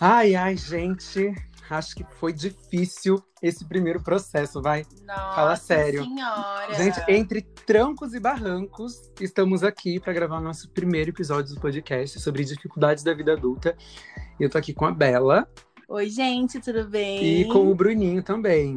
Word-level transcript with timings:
Ai, 0.00 0.34
ai, 0.34 0.56
gente. 0.56 1.32
Acho 1.70 1.94
que 1.94 2.04
foi 2.18 2.32
difícil 2.32 3.22
esse 3.40 3.64
primeiro 3.64 4.02
processo, 4.02 4.60
vai. 4.60 4.84
Nossa 5.06 5.34
Fala 5.34 5.56
sério. 5.56 6.04
Senhora. 6.04 6.74
Gente, 6.74 7.00
entre 7.08 7.40
trancos 7.40 8.12
e 8.12 8.20
barrancos, 8.20 9.10
estamos 9.20 9.62
aqui 9.62 9.98
para 9.98 10.12
gravar 10.12 10.38
o 10.38 10.42
nosso 10.42 10.68
primeiro 10.70 11.10
episódio 11.10 11.54
do 11.54 11.60
podcast 11.60 12.20
sobre 12.20 12.44
dificuldades 12.44 13.04
da 13.04 13.14
vida 13.14 13.32
adulta. 13.32 13.76
Eu 14.38 14.50
tô 14.50 14.58
aqui 14.58 14.74
com 14.74 14.86
a 14.86 14.90
Bela 14.90 15.48
Oi, 15.88 16.08
gente, 16.08 16.60
tudo 16.60 16.84
bem? 16.88 17.42
e 17.42 17.44
com 17.46 17.70
o 17.70 17.74
Bruninho 17.74 18.22
também. 18.22 18.74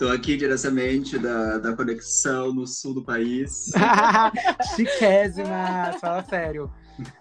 Tô 0.00 0.08
aqui 0.08 0.34
diretamente 0.34 1.18
da, 1.18 1.58
da 1.58 1.76
conexão 1.76 2.54
no 2.54 2.66
sul 2.66 2.94
do 2.94 3.04
país. 3.04 3.70
Chiquésima! 4.74 5.92
Fala 6.00 6.24
sério. 6.24 6.72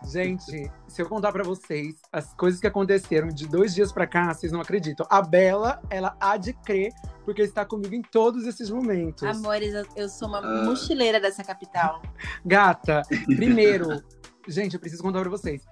Gente, 0.10 0.72
se 0.88 1.02
eu 1.02 1.06
contar 1.06 1.34
pra 1.34 1.44
vocês 1.44 1.96
as 2.10 2.34
coisas 2.36 2.62
que 2.62 2.68
aconteceram 2.68 3.28
de 3.28 3.50
dois 3.50 3.76
dias 3.76 3.92
pra 3.92 4.08
cá, 4.08 4.34
vocês 4.34 4.54
não 4.54 4.62
acreditam. 4.62 5.06
A 5.10 5.22
Bela, 5.22 5.82
ela 5.90 6.16
há 6.22 6.38
de 6.38 6.54
crer, 6.54 6.94
porque 7.26 7.42
está 7.42 7.66
comigo 7.66 7.94
em 7.94 8.02
todos 8.02 8.46
esses 8.46 8.70
momentos. 8.70 9.24
Amores, 9.24 9.74
eu, 9.74 9.86
eu 9.98 10.08
sou 10.08 10.30
uma 10.30 10.40
Ah. 10.40 10.64
mochileira 10.64 11.20
dessa 11.20 11.44
capital. 11.44 12.02
Gata, 12.46 13.02
primeiro, 13.26 14.02
gente, 14.48 14.76
eu 14.76 14.80
preciso 14.80 15.04
contar 15.04 15.20
pra 15.20 15.30
vocês. 15.30 15.66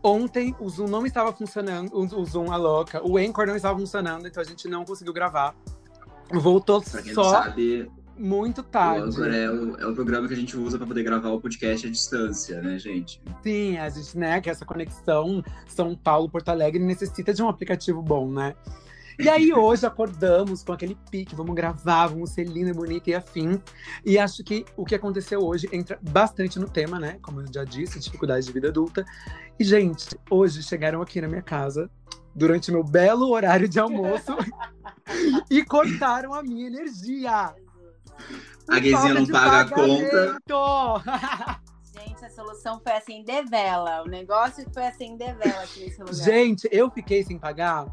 Ontem 0.00 0.54
o 0.60 0.68
Zoom 0.68 0.86
não 0.86 1.04
estava 1.04 1.32
funcionando, 1.32 1.92
o 1.92 2.04
o 2.20 2.24
Zoom, 2.24 2.52
a 2.52 2.56
louca, 2.56 3.04
o 3.04 3.16
Anchor 3.18 3.48
não 3.48 3.56
estava 3.56 3.76
funcionando, 3.76 4.28
então 4.28 4.40
a 4.40 4.46
gente 4.46 4.68
não 4.68 4.84
conseguiu 4.84 5.12
gravar. 5.12 5.56
Voltou 6.30 6.82
só 6.82 7.30
sabe, 7.30 7.90
muito 8.16 8.62
tarde. 8.62 9.20
É 9.20 9.50
o, 9.50 9.76
é 9.76 9.86
o 9.86 9.94
programa 9.94 10.28
que 10.28 10.34
a 10.34 10.36
gente 10.36 10.56
usa 10.56 10.78
pra 10.78 10.86
poder 10.86 11.02
gravar 11.02 11.30
o 11.30 11.40
podcast 11.40 11.86
à 11.86 11.90
distância, 11.90 12.60
né, 12.62 12.78
gente? 12.78 13.20
Sim, 13.42 13.78
a 13.78 13.88
gente, 13.88 14.16
né, 14.16 14.40
que 14.40 14.50
essa 14.50 14.64
conexão 14.64 15.42
São 15.66 15.94
Paulo-Porto 15.94 16.48
Alegre 16.48 16.82
necessita 16.82 17.34
de 17.34 17.42
um 17.42 17.48
aplicativo 17.48 18.02
bom, 18.02 18.30
né? 18.30 18.54
E 19.18 19.28
aí 19.28 19.52
hoje 19.54 19.86
acordamos 19.86 20.62
com 20.62 20.72
aquele 20.72 20.96
pique, 21.10 21.34
vamos 21.34 21.54
gravar, 21.54 22.06
vamos 22.06 22.30
ser 22.30 22.44
linda, 22.44 22.72
bonita 22.72 23.10
e 23.10 23.14
afim. 23.14 23.60
E 24.04 24.18
acho 24.18 24.44
que 24.44 24.64
o 24.76 24.84
que 24.84 24.94
aconteceu 24.94 25.40
hoje 25.40 25.68
entra 25.72 25.98
bastante 26.00 26.58
no 26.58 26.68
tema, 26.68 26.98
né? 26.98 27.18
Como 27.22 27.40
eu 27.40 27.46
já 27.52 27.64
disse, 27.64 27.98
dificuldades 27.98 28.46
de 28.46 28.52
vida 28.52 28.68
adulta. 28.68 29.04
E, 29.58 29.64
gente, 29.64 30.16
hoje 30.30 30.62
chegaram 30.62 31.02
aqui 31.02 31.20
na 31.20 31.28
minha 31.28 31.42
casa, 31.42 31.90
durante 32.34 32.70
meu 32.72 32.82
belo 32.84 33.30
horário 33.30 33.68
de 33.68 33.78
almoço, 33.78 34.36
e 35.50 35.64
cortaram 35.64 36.32
a 36.34 36.42
minha 36.42 36.66
energia. 36.66 37.54
A 38.68 38.78
Guizinha 38.78 39.14
não 39.14 39.26
paga 39.26 39.60
a 39.60 39.68
conta. 39.68 40.38
Gente, 41.94 42.24
a 42.24 42.30
solução 42.30 42.80
foi 42.80 42.92
acender 42.92 43.44
vela. 43.46 44.02
O 44.02 44.06
negócio 44.08 44.64
foi 44.72 44.86
acender 44.86 45.36
vela 45.36 45.62
aqui 45.62 45.80
nesse 45.80 46.00
lugar. 46.00 46.14
Gente, 46.14 46.68
eu 46.72 46.90
fiquei 46.90 47.22
sem 47.22 47.38
pagar 47.38 47.86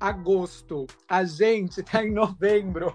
agosto. 0.00 0.86
A 1.08 1.24
gente 1.24 1.82
tá 1.82 2.04
em 2.04 2.12
novembro. 2.12 2.94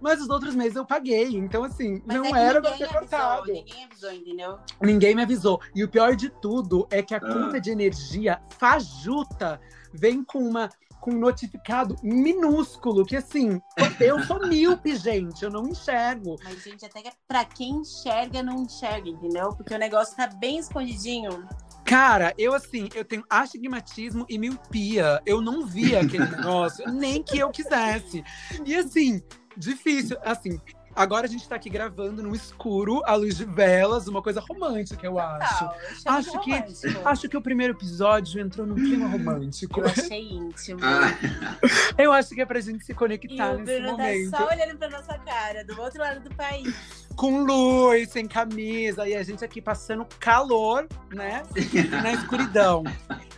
Mas 0.00 0.20
os 0.20 0.28
outros 0.28 0.54
meses 0.54 0.76
eu 0.76 0.84
paguei. 0.84 1.36
Então, 1.36 1.64
assim, 1.64 2.00
Mas 2.06 2.16
não 2.18 2.36
é 2.36 2.44
era 2.44 2.60
pra 2.60 2.70
avisou, 2.70 2.88
cortado. 2.88 3.52
Ninguém 3.52 3.84
avisou, 3.84 4.12
entendeu? 4.12 4.58
Ninguém 4.80 5.14
me 5.14 5.22
avisou. 5.22 5.60
E 5.74 5.82
o 5.82 5.88
pior 5.88 6.14
de 6.14 6.28
tudo 6.28 6.86
é 6.90 7.02
que 7.02 7.14
a 7.14 7.18
Ah. 7.18 7.20
conta 7.20 7.60
de 7.60 7.70
energia 7.70 8.40
fajuta 8.58 9.60
vem 9.96 10.22
com 10.22 10.38
uma 10.38 10.68
com 11.06 11.12
um 11.12 11.18
notificado 11.18 11.96
minúsculo, 12.02 13.04
que 13.04 13.14
assim, 13.14 13.60
eu 14.00 14.20
sou 14.24 14.44
míope, 14.48 14.96
gente, 14.98 15.44
eu 15.44 15.50
não 15.50 15.68
enxergo. 15.68 16.36
Mas, 16.42 16.64
gente, 16.64 16.84
até 16.84 17.00
que 17.00 17.12
pra 17.28 17.44
quem 17.44 17.76
enxerga, 17.76 18.42
não 18.42 18.62
enxerga, 18.62 19.08
entendeu? 19.08 19.50
Porque 19.50 19.72
o 19.72 19.78
negócio 19.78 20.16
tá 20.16 20.26
bem 20.26 20.58
escondidinho. 20.58 21.46
Cara, 21.84 22.34
eu 22.36 22.52
assim, 22.52 22.88
eu 22.92 23.04
tenho 23.04 23.22
astigmatismo 23.30 24.26
e 24.28 24.36
miopia. 24.36 25.22
Eu 25.24 25.40
não 25.40 25.64
via 25.64 26.00
aquele 26.00 26.26
negócio, 26.34 26.84
nem 26.90 27.22
que 27.22 27.38
eu 27.38 27.50
quisesse. 27.50 28.24
E 28.64 28.74
assim, 28.74 29.22
difícil. 29.56 30.18
Assim, 30.24 30.60
agora 30.96 31.26
a 31.26 31.28
gente 31.28 31.46
tá 31.48 31.54
aqui 31.56 31.68
gravando 31.70 32.22
no 32.22 32.34
escuro, 32.34 33.02
à 33.04 33.14
luz 33.14 33.36
de 33.36 33.44
velas, 33.44 34.08
uma 34.08 34.22
coisa 34.22 34.40
romântica, 34.40 35.06
eu 35.06 35.18
acho. 35.18 35.70
Acho 36.06 36.40
que- 36.40 36.50
romântico. 36.50 37.08
Acho 37.08 37.28
que 37.28 37.36
o 37.36 37.40
primeiro 37.42 37.74
episódio 37.74 38.40
entrou 38.40 38.66
num 38.66 38.74
clima 38.74 39.06
romântico. 39.06 39.80
Eu 39.80 39.86
achei 39.86 40.22
íntimo. 40.32 40.80
Ah, 40.82 41.16
Eu 41.98 42.12
acho 42.12 42.34
que 42.34 42.40
é 42.40 42.46
pra 42.46 42.60
gente 42.60 42.84
se 42.84 42.92
e 42.92 42.94
conectar 42.94 43.52
o 43.52 43.58
nesse 43.58 43.74
Bruno 43.80 43.92
momento. 43.92 44.30
tá 44.30 44.38
só 44.38 44.48
olhando 44.48 44.78
pra 44.78 44.88
nossa 44.90 45.18
cara, 45.18 45.64
do 45.64 45.80
outro 45.80 46.00
lado 46.00 46.20
do 46.20 46.34
país. 46.34 47.06
Com 47.14 47.44
luz, 47.44 48.10
sem 48.10 48.26
camisa, 48.26 49.08
e 49.08 49.14
a 49.14 49.22
gente 49.22 49.44
aqui 49.44 49.60
passando 49.62 50.06
calor, 50.18 50.86
né? 51.10 51.42
na 52.02 52.12
escuridão. 52.12 52.84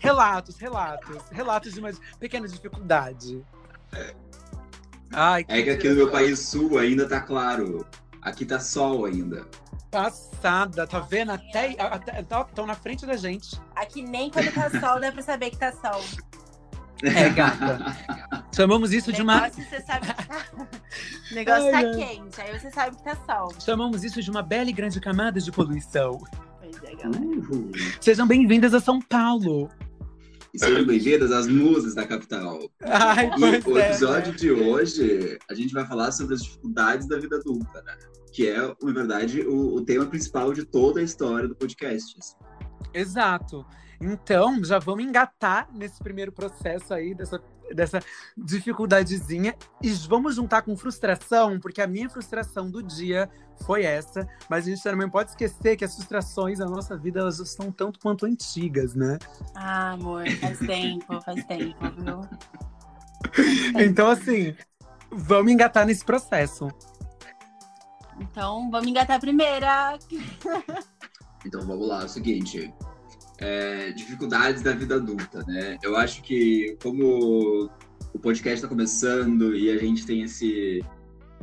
Relatos, 0.01 0.57
relatos. 0.59 1.17
Relatos 1.31 1.73
de 1.73 1.81
uma 1.81 1.91
pequena 2.19 2.47
dificuldade. 2.49 3.45
Ai, 5.13 5.45
é 5.49 5.63
que 5.63 5.71
aqui 5.71 5.89
no 5.89 5.97
meu 5.97 6.11
país 6.11 6.39
sul 6.39 6.79
ainda 6.79 7.09
tá 7.09 7.21
claro. 7.21 7.87
Aqui 8.23 8.45
tá 8.45 8.61
sol 8.61 9.05
ainda. 9.05 9.47
passada, 9.91 10.87
tá 10.87 11.01
vendo? 11.01 11.33
Até 11.33 11.77
estão 12.49 12.67
na 12.67 12.75
frente 12.75 13.07
da 13.07 13.17
gente. 13.17 13.61
Aqui 13.75 14.03
nem 14.03 14.31
quando 14.31 14.53
tá 14.53 14.69
sol 14.81 15.01
dá 15.01 15.11
pra 15.11 15.23
saber 15.23 15.51
que 15.51 15.57
tá 15.57 15.73
sol. 15.73 16.03
É, 17.03 17.29
gata. 17.31 17.79
Chamamos 18.55 18.93
isso 18.93 19.13
de 19.13 19.23
uma. 19.23 19.43
negócio, 19.43 19.65
você 19.65 19.81
sabe 19.83 20.07
que 20.07 20.27
tá... 20.27 20.45
O 20.57 20.67
negócio 21.35 21.67
Ai, 21.67 21.71
tá 21.71 21.79
ai. 21.79 21.95
quente, 21.95 22.41
aí 22.41 22.59
você 22.59 22.71
sabe 22.71 22.97
que 22.97 23.05
tá 23.05 23.17
sol. 23.25 23.55
Chamamos 23.61 24.03
isso 24.03 24.21
de 24.21 24.31
uma 24.31 24.43
bela 24.43 24.69
e 24.69 24.73
grande 24.73 25.01
camada 25.01 25.41
de 25.41 25.53
poluição. 25.53 26.19
Pois 26.61 26.83
é, 26.83 26.97
galera. 26.97 27.25
Uhul. 27.25 27.71
Sejam 28.01 28.27
bem-vindas 28.27 28.75
a 28.75 28.81
São 28.81 29.01
Paulo. 29.01 29.71
E 30.53 30.59
sejam 30.59 30.85
bem-vindas 30.87 31.31
às 31.31 31.47
musas 31.47 31.95
da 31.95 32.07
capital. 32.07 32.59
Ai, 32.83 33.31
E 33.37 33.71
o 33.71 33.79
é, 33.79 33.91
episódio 33.91 34.33
né? 34.33 34.39
de 34.39 34.51
hoje, 34.51 35.39
a 35.49 35.55
gente 35.55 35.75
vai 35.75 35.87
falar 35.87 36.11
sobre 36.11 36.35
as 36.35 36.43
dificuldades 36.43 37.07
da 37.07 37.19
vida 37.19 37.37
adulta, 37.37 37.83
né? 37.83 37.97
Que 38.33 38.49
é, 38.49 38.57
na 38.59 38.93
verdade, 38.93 39.43
o, 39.43 39.75
o 39.77 39.85
tema 39.85 40.07
principal 40.07 40.53
de 40.53 40.65
toda 40.65 41.01
a 41.01 41.03
história 41.03 41.49
do 41.49 41.55
podcast. 41.55 42.17
assim. 42.19 42.37
Exato. 42.95 43.65
Então, 44.01 44.63
já 44.65 44.79
vamos 44.79 45.05
engatar 45.05 45.69
nesse 45.75 45.99
primeiro 45.99 46.33
processo 46.33 46.95
aí, 46.95 47.15
dessa, 47.15 47.43
dessa 47.75 48.01
dificuldadezinha. 48.37 49.55
E 49.83 49.91
vamos 50.09 50.35
juntar 50.35 50.63
com 50.63 50.77
frustração, 50.77 51.59
porque 51.61 51.81
a 51.81 51.87
minha 51.87 52.09
frustração 52.09 52.71
do 52.71 52.83
dia 52.83 53.31
foi 53.65 53.85
essa. 53.85 54.29
Mas 54.49 54.67
a 54.67 54.71
gente 54.71 54.83
também 54.83 55.09
pode 55.09 55.31
esquecer 55.31 55.77
que 55.77 55.85
as 55.85 55.95
frustrações 55.95 56.59
da 56.59 56.67
nossa 56.67 56.97
vida, 56.97 57.21
elas 57.21 57.37
são 57.49 57.71
tanto 57.71 57.99
quanto 57.99 58.27
antigas, 58.27 58.95
né? 58.95 59.19
Ah, 59.55 59.93
amor, 59.93 60.29
faz 60.41 60.59
tempo, 60.59 61.21
faz 61.23 61.45
tempo, 61.45 61.79
viu? 61.97 62.21
Então, 63.77 64.09
assim, 64.09 64.55
vamos 65.11 65.51
engatar 65.51 65.85
nesse 65.85 66.05
processo. 66.05 66.69
Então, 68.21 68.71
vamos 68.71 68.89
engatar 68.89 69.17
a 69.17 69.21
primeira. 69.21 69.99
Então 71.45 71.63
vamos 71.63 71.89
lá, 71.89 72.03
é 72.03 72.05
o 72.05 72.09
seguinte. 72.09 72.73
É, 73.39 73.93
dificuldades 73.93 74.63
da 74.63 74.73
vida 74.73 74.97
adulta, 74.97 75.45
né? 75.47 75.79
Eu 75.83 75.97
acho 75.97 76.23
que 76.23 76.77
como 76.83 77.71
o 78.13 78.19
podcast 78.19 78.57
está 78.57 78.69
começando 78.69 79.55
e 79.55 79.71
a 79.71 79.79
gente 79.79 80.05
tem 80.07 80.23
esse 80.23 80.85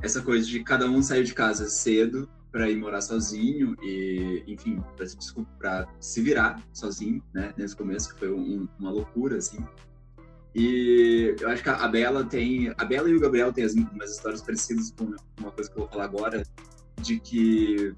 essa 0.01 0.21
coisa 0.21 0.45
de 0.45 0.61
cada 0.63 0.89
um 0.89 1.01
sair 1.01 1.23
de 1.23 1.33
casa 1.33 1.67
cedo 1.67 2.29
para 2.51 2.69
ir 2.69 2.77
morar 2.77 3.01
sozinho 3.01 3.75
e, 3.81 4.43
enfim, 4.47 4.81
para 4.95 5.05
se, 5.07 5.17
se 5.99 6.21
virar 6.21 6.61
sozinho, 6.71 7.23
né? 7.33 7.53
Nesse 7.57 7.75
começo 7.75 8.13
que 8.13 8.19
foi 8.19 8.31
um- 8.31 8.67
uma 8.79 8.91
loucura 8.91 9.37
assim. 9.37 9.59
E 10.53 11.35
eu 11.39 11.49
acho 11.49 11.61
que 11.61 11.69
a 11.69 11.87
Bela 11.87 12.23
tem, 12.23 12.73
a 12.77 12.85
Bela 12.85 13.09
e 13.09 13.15
o 13.15 13.19
Gabriel 13.19 13.51
têm 13.51 13.65
as, 13.65 13.73
umas 13.73 14.11
histórias 14.11 14.41
parecidas 14.41 14.91
com 14.97 15.13
uma 15.39 15.51
coisa 15.51 15.69
que 15.69 15.77
eu 15.77 15.81
vou 15.81 15.89
falar 15.91 16.05
agora, 16.05 16.43
de 17.01 17.19
que 17.19 17.93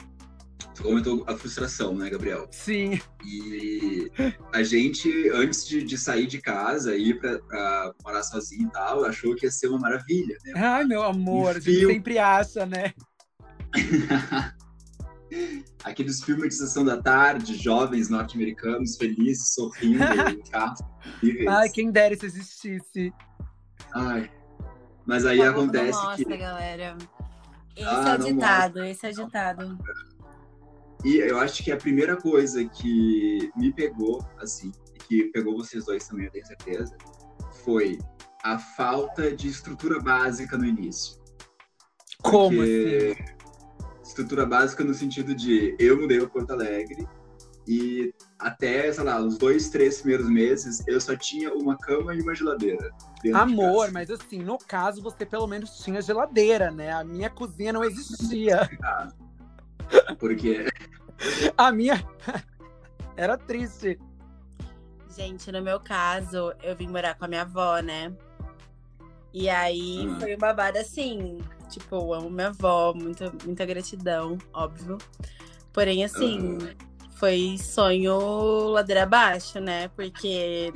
tu 0.78 0.84
comentou 0.84 1.24
a 1.28 1.36
frustração, 1.36 1.96
né, 1.96 2.08
Gabriel? 2.10 2.48
Sim, 2.52 3.00
E 3.26 4.12
a 4.54 4.62
gente, 4.62 5.10
antes 5.34 5.68
de, 5.68 5.84
de 5.84 5.98
sair 5.98 6.28
de 6.28 6.40
casa 6.40 6.96
e 6.96 7.10
ir 7.10 7.20
pra, 7.20 7.40
pra 7.40 7.94
morar 8.04 8.22
sozinho 8.24 8.68
e 8.68 8.72
tal, 8.72 9.04
achou 9.04 9.36
que 9.36 9.46
ia 9.46 9.52
ser 9.52 9.68
uma 9.68 9.80
maravilha, 9.80 10.38
né? 10.46 10.54
ai 10.56 10.84
meu 10.86 11.02
amor, 11.02 11.58
a 11.58 11.60
gente 11.60 11.86
sempre 11.88 12.20
acha, 12.20 12.66
né? 12.66 12.94
Aqueles 15.84 16.24
filmes 16.24 16.50
de 16.50 16.56
sessão 16.56 16.86
da 16.86 17.02
tarde, 17.02 17.56
jovens 17.56 18.08
norte-americanos, 18.08 18.96
felizes, 18.98 19.54
sorrindo, 19.54 20.04
em 20.32 20.42
carros 20.50 20.80
incríveis. 21.18 21.48
Ai, 21.48 21.70
quem 21.70 21.92
dera 21.92 22.16
se 22.16 22.26
existisse. 22.28 23.12
Ai. 23.94 24.32
Mas 25.06 25.26
aí 25.26 25.42
acontece 25.42 26.00
mostra, 26.02 26.26
que. 26.26 26.38
galera. 26.38 26.98
Esse 27.76 27.88
Ah, 27.88 28.10
é 28.10 28.16
o 28.16 28.34
ditado, 28.34 28.84
esse 28.84 29.06
é 29.06 29.10
o 29.10 29.14
ditado. 29.14 29.78
E 31.06 31.18
eu 31.18 31.40
acho 31.40 31.64
que 31.64 31.72
a 31.72 31.78
primeira 31.78 32.16
coisa 32.18 32.66
que 32.66 33.52
me 33.56 33.72
pegou, 33.72 34.26
assim, 34.40 34.72
e 34.96 35.00
que 35.00 35.24
pegou 35.32 35.56
vocês 35.56 35.86
dois 35.86 36.08
também, 36.08 36.26
eu 36.26 36.32
tenho 36.32 36.46
certeza, 36.46 36.98
foi 37.64 38.00
a 38.44 38.58
falta 38.58 39.32
de 39.36 39.48
estrutura 39.48 40.00
básica 40.00 40.58
no 40.58 40.66
início. 40.66 41.20
Como 42.22 42.58
Porque 42.58 43.16
assim? 43.20 43.38
Estrutura 44.04 44.46
básica 44.46 44.84
no 44.84 44.94
sentido 44.94 45.36
de 45.36 45.76
eu 45.78 46.00
mudei 46.00 46.18
para 46.18 46.30
Porto 46.30 46.52
Alegre 46.52 47.08
E 47.68 48.14
até, 48.40 48.92
sei 48.92 49.04
lá, 49.04 49.20
os 49.20 49.38
dois, 49.38 49.70
três 49.70 50.00
primeiros 50.00 50.30
meses, 50.30 50.82
eu 50.88 51.00
só 51.00 51.16
tinha 51.16 51.54
uma 51.54 51.78
cama 51.78 52.16
e 52.16 52.22
uma 52.22 52.34
geladeira. 52.34 52.90
Amor, 53.34 53.92
mas 53.92 54.10
assim, 54.10 54.40
no 54.40 54.58
caso, 54.58 55.02
você 55.02 55.26
pelo 55.26 55.46
menos 55.46 55.80
tinha 55.80 56.02
geladeira, 56.02 56.72
né? 56.72 56.92
A 56.92 57.04
minha 57.04 57.30
cozinha 57.30 57.74
não 57.74 57.84
existia. 57.84 58.70
Ah, 58.84 59.12
porque. 60.18 60.66
A 61.58 61.72
minha. 61.72 62.04
Era 63.16 63.38
triste. 63.38 64.00
Gente, 65.16 65.52
no 65.52 65.62
meu 65.62 65.80
caso, 65.80 66.54
eu 66.62 66.76
vim 66.76 66.88
morar 66.88 67.16
com 67.16 67.26
a 67.26 67.28
minha 67.28 67.42
avó, 67.42 67.80
né? 67.80 68.14
E 69.34 69.50
aí 69.50 70.08
Hum. 70.08 70.20
foi 70.20 70.36
um 70.36 70.40
babado 70.40 70.78
assim. 70.78 71.40
Tipo, 71.70 71.96
eu 71.96 72.14
amo 72.14 72.30
minha 72.30 72.48
avó, 72.50 72.94
muita, 72.94 73.32
muita 73.44 73.66
gratidão, 73.66 74.38
óbvio. 74.54 74.98
Porém, 75.74 76.04
assim, 76.06 76.58
foi 77.16 77.58
sonho 77.58 78.70
ladeira 78.70 79.04
abaixo, 79.04 79.60
né? 79.60 79.90
Porque 79.90 80.72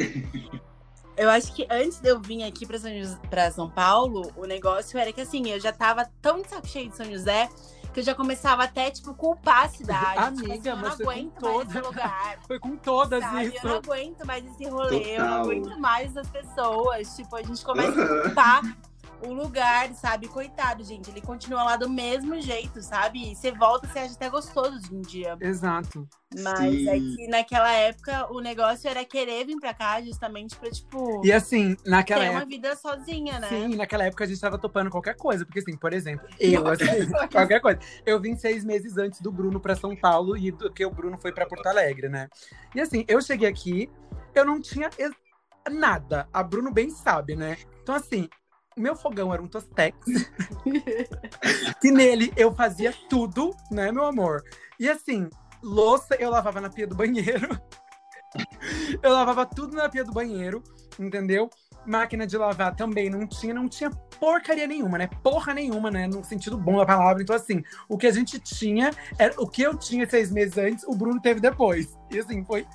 eu 1.15 1.29
acho 1.29 1.53
que 1.53 1.65
antes 1.69 1.99
de 1.99 2.09
eu 2.09 2.19
vir 2.19 2.43
aqui 2.43 2.65
pra 2.65 2.77
São, 2.79 2.91
José- 2.97 3.19
pra 3.29 3.51
São 3.51 3.69
Paulo, 3.69 4.31
o 4.35 4.45
negócio 4.45 4.99
era 4.99 5.13
que 5.13 5.21
assim, 5.21 5.47
eu 5.49 5.59
já 5.59 5.71
tava 5.71 6.09
tão 6.21 6.41
de 6.41 6.49
saco 6.49 6.67
cheio 6.67 6.89
de 6.89 6.97
São 6.97 7.05
José 7.05 7.47
que 7.91 7.99
eu 7.99 8.03
já 8.03 8.15
começava 8.15 8.63
até, 8.63 8.89
tipo, 8.89 9.13
culpar 9.13 9.65
a 9.65 9.69
cidade. 9.69 10.35
tipo 10.37 10.45
Amiga, 10.45 10.53
assim, 10.53 10.69
eu 10.69 10.75
não 10.75 10.81
mas 10.83 10.95
foi 10.95 11.05
aguento 11.05 11.41
mais 11.41 11.69
esse 11.69 11.79
lugar. 11.81 12.39
Foi 12.47 12.59
com 12.59 12.75
todas 12.75 13.23
Sabe? 13.23 13.45
isso. 13.47 13.57
Eu 13.65 13.69
não 13.69 13.77
aguento 13.77 14.25
mais 14.25 14.45
esse 14.45 14.65
rolê, 14.69 15.17
eu 15.17 15.19
não 15.19 15.27
Total. 15.27 15.41
aguento 15.41 15.79
mais 15.79 16.17
as 16.17 16.27
pessoas. 16.27 17.15
Tipo, 17.15 17.35
a 17.35 17.43
gente 17.43 17.63
começa 17.63 18.01
a 18.01 18.21
culpar 18.23 18.61
o 19.23 19.33
lugar, 19.33 19.93
sabe? 19.93 20.27
Coitado, 20.27 20.83
gente. 20.83 21.09
Ele 21.09 21.21
continua 21.21 21.63
lá 21.63 21.75
do 21.75 21.89
mesmo 21.89 22.39
jeito, 22.41 22.81
sabe? 22.81 23.31
E 23.31 23.35
você 23.35 23.51
volta, 23.51 23.87
você 23.87 23.99
acha 23.99 24.13
até 24.13 24.29
gostoso 24.29 24.79
de 24.79 24.95
um 24.95 25.01
dia. 25.01 25.37
Exato. 25.39 26.07
Mas 26.39 26.59
Sim. 26.59 26.89
é 26.89 26.93
que 26.93 27.27
naquela 27.27 27.71
época 27.73 28.31
o 28.31 28.39
negócio 28.39 28.89
era 28.89 29.03
querer 29.03 29.45
vir 29.45 29.57
pra 29.59 29.73
cá 29.73 30.01
justamente 30.01 30.55
pra, 30.55 30.71
tipo, 30.71 31.21
E 31.25 31.31
assim, 31.31 31.75
naquela 31.85 32.21
ter 32.21 32.29
uma 32.29 32.37
época. 32.39 32.45
vida 32.55 32.75
sozinha, 32.75 33.39
né? 33.39 33.49
Sim, 33.49 33.75
naquela 33.75 34.05
época 34.05 34.23
a 34.23 34.27
gente 34.27 34.39
tava 34.39 34.57
topando 34.57 34.89
qualquer 34.89 35.15
coisa. 35.17 35.45
Porque, 35.45 35.59
assim, 35.59 35.75
por 35.75 35.91
exemplo, 35.93 36.27
eu, 36.39 36.65
assim, 36.67 36.85
qualquer 37.31 37.59
coisa. 37.59 37.79
Eu 38.05 38.19
vim 38.19 38.35
seis 38.37 38.63
meses 38.63 38.97
antes 38.97 39.19
do 39.21 39.31
Bruno 39.31 39.59
pra 39.59 39.75
São 39.75 39.95
Paulo 39.95 40.37
e 40.37 40.51
do 40.51 40.71
que 40.71 40.85
o 40.85 40.91
Bruno 40.91 41.17
foi 41.17 41.33
pra 41.33 41.45
Porto 41.45 41.67
Alegre, 41.67 42.07
né? 42.07 42.29
E 42.73 42.79
assim, 42.79 43.03
eu 43.07 43.21
cheguei 43.21 43.49
aqui, 43.49 43.89
eu 44.33 44.45
não 44.45 44.61
tinha 44.61 44.89
nada. 45.69 46.27
A 46.33 46.41
Bruno 46.41 46.71
bem 46.71 46.89
sabe, 46.89 47.35
né? 47.35 47.57
Então, 47.81 47.93
assim, 47.95 48.29
meu 48.77 48.95
fogão 48.95 49.33
era 49.33 49.41
um 49.41 49.47
Tostex. 49.47 49.97
que 51.81 51.91
nele 51.91 52.31
eu 52.35 52.53
fazia 52.53 52.93
tudo, 53.09 53.55
né, 53.69 53.91
meu 53.91 54.05
amor? 54.05 54.43
E 54.79 54.89
assim, 54.89 55.29
louça 55.61 56.15
eu 56.15 56.29
lavava 56.29 56.61
na 56.61 56.69
pia 56.69 56.87
do 56.87 56.95
banheiro. 56.95 57.59
eu 59.01 59.11
lavava 59.11 59.45
tudo 59.45 59.75
na 59.75 59.89
pia 59.89 60.03
do 60.03 60.11
banheiro, 60.11 60.63
entendeu? 60.99 61.49
Máquina 61.85 62.27
de 62.27 62.37
lavar 62.37 62.75
também 62.75 63.09
não 63.09 63.25
tinha, 63.25 63.53
não 63.53 63.67
tinha 63.67 63.89
porcaria 64.19 64.67
nenhuma, 64.67 64.97
né? 64.99 65.07
Porra 65.23 65.53
nenhuma, 65.53 65.89
né? 65.89 66.07
No 66.07 66.23
sentido 66.23 66.57
bom 66.57 66.77
da 66.77 66.85
palavra. 66.85 67.23
Então, 67.23 67.35
assim, 67.35 67.63
o 67.89 67.97
que 67.97 68.05
a 68.05 68.11
gente 68.11 68.39
tinha, 68.39 68.91
era, 69.17 69.33
o 69.41 69.47
que 69.47 69.61
eu 69.63 69.75
tinha 69.75 70.07
seis 70.07 70.31
meses 70.31 70.57
antes, 70.57 70.83
o 70.87 70.95
Bruno 70.95 71.19
teve 71.19 71.39
depois. 71.39 71.97
E 72.11 72.19
assim, 72.19 72.45
foi 72.45 72.67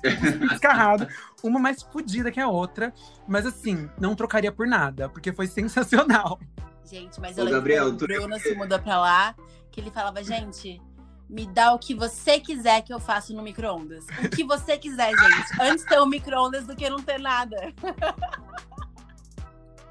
descarrado, 0.49 1.07
uma 1.43 1.59
mais 1.59 1.81
fodida 1.81 2.31
que 2.31 2.39
a 2.39 2.47
outra. 2.49 2.93
Mas 3.27 3.45
assim, 3.45 3.89
não 3.99 4.13
trocaria 4.15 4.51
por 4.51 4.67
nada, 4.67 5.07
porque 5.07 5.31
foi 5.31 5.47
sensacional. 5.47 6.39
Gente, 6.83 7.19
mas 7.21 7.37
eu 7.37 7.43
Ô, 7.43 7.45
lembro 7.45 7.59
Gabriel, 7.59 7.87
o 7.87 7.97
tu- 7.97 8.07
Bruno 8.07 8.39
se 8.39 8.53
mudou 8.55 8.79
pra 8.79 8.99
lá, 8.99 9.35
que 9.71 9.79
ele 9.81 9.91
falava, 9.91 10.23
gente, 10.23 10.81
me 11.29 11.45
dá 11.45 11.73
o 11.73 11.79
que 11.79 11.93
você 11.93 12.39
quiser 12.39 12.81
que 12.81 12.93
eu 12.93 12.99
faço 12.99 13.33
no 13.33 13.43
micro-ondas. 13.43 14.05
O 14.23 14.29
que 14.29 14.43
você 14.43 14.77
quiser, 14.77 15.09
gente. 15.11 15.61
Antes 15.61 15.83
ter 15.85 15.99
um 16.01 16.05
micro-ondas 16.05 16.65
do 16.65 16.75
que 16.75 16.89
não 16.89 17.01
ter 17.01 17.19
nada. 17.19 17.57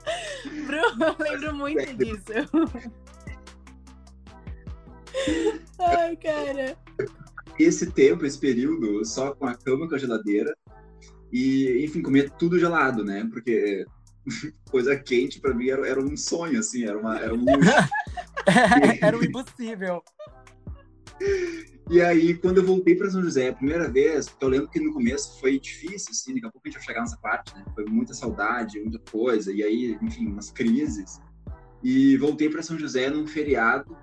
Bruno, 0.66 1.04
eu 1.04 1.16
lembro 1.18 1.54
muito 1.54 1.94
disso. 1.96 2.32
Ai, 5.78 6.16
cara. 6.16 6.76
esse 7.58 7.90
tempo, 7.90 8.24
esse 8.26 8.38
período, 8.38 9.04
só 9.04 9.34
com 9.34 9.46
a 9.46 9.54
cama, 9.54 9.88
com 9.88 9.94
a 9.94 9.98
geladeira. 9.98 10.54
E, 11.32 11.84
enfim, 11.84 12.02
comia 12.02 12.30
tudo 12.30 12.58
gelado, 12.58 13.04
né? 13.04 13.28
Porque 13.30 13.84
coisa 14.70 14.96
quente 14.96 15.40
pra 15.40 15.54
mim 15.54 15.68
era, 15.68 15.86
era 15.86 16.00
um 16.00 16.16
sonho, 16.16 16.58
assim, 16.60 16.84
era, 16.84 16.98
uma, 16.98 17.18
era 17.18 17.34
um 17.34 17.44
luxo. 17.44 17.70
era 19.00 19.18
o 19.18 19.24
impossível. 19.24 20.02
E 21.88 22.00
aí, 22.00 22.34
quando 22.34 22.58
eu 22.58 22.64
voltei 22.64 22.96
pra 22.96 23.08
São 23.08 23.22
José 23.22 23.48
a 23.48 23.54
primeira 23.54 23.88
vez, 23.88 24.26
eu 24.40 24.48
lembro 24.48 24.68
que 24.68 24.80
no 24.80 24.92
começo 24.92 25.38
foi 25.38 25.60
difícil, 25.60 26.10
assim, 26.10 26.34
daqui 26.34 26.46
a 26.46 26.50
pouco 26.50 26.66
a 26.66 26.68
gente 26.68 26.78
vai 26.78 26.86
chegar 26.86 27.00
nessa 27.02 27.16
parte, 27.18 27.54
né? 27.54 27.64
Foi 27.76 27.84
muita 27.84 28.12
saudade, 28.12 28.80
muita 28.80 28.98
coisa, 29.10 29.52
e 29.52 29.62
aí, 29.62 29.96
enfim, 30.02 30.26
umas 30.26 30.50
crises. 30.50 31.20
E 31.84 32.16
voltei 32.16 32.48
pra 32.48 32.60
São 32.60 32.76
José 32.76 33.08
num 33.08 33.24
feriado, 33.24 33.96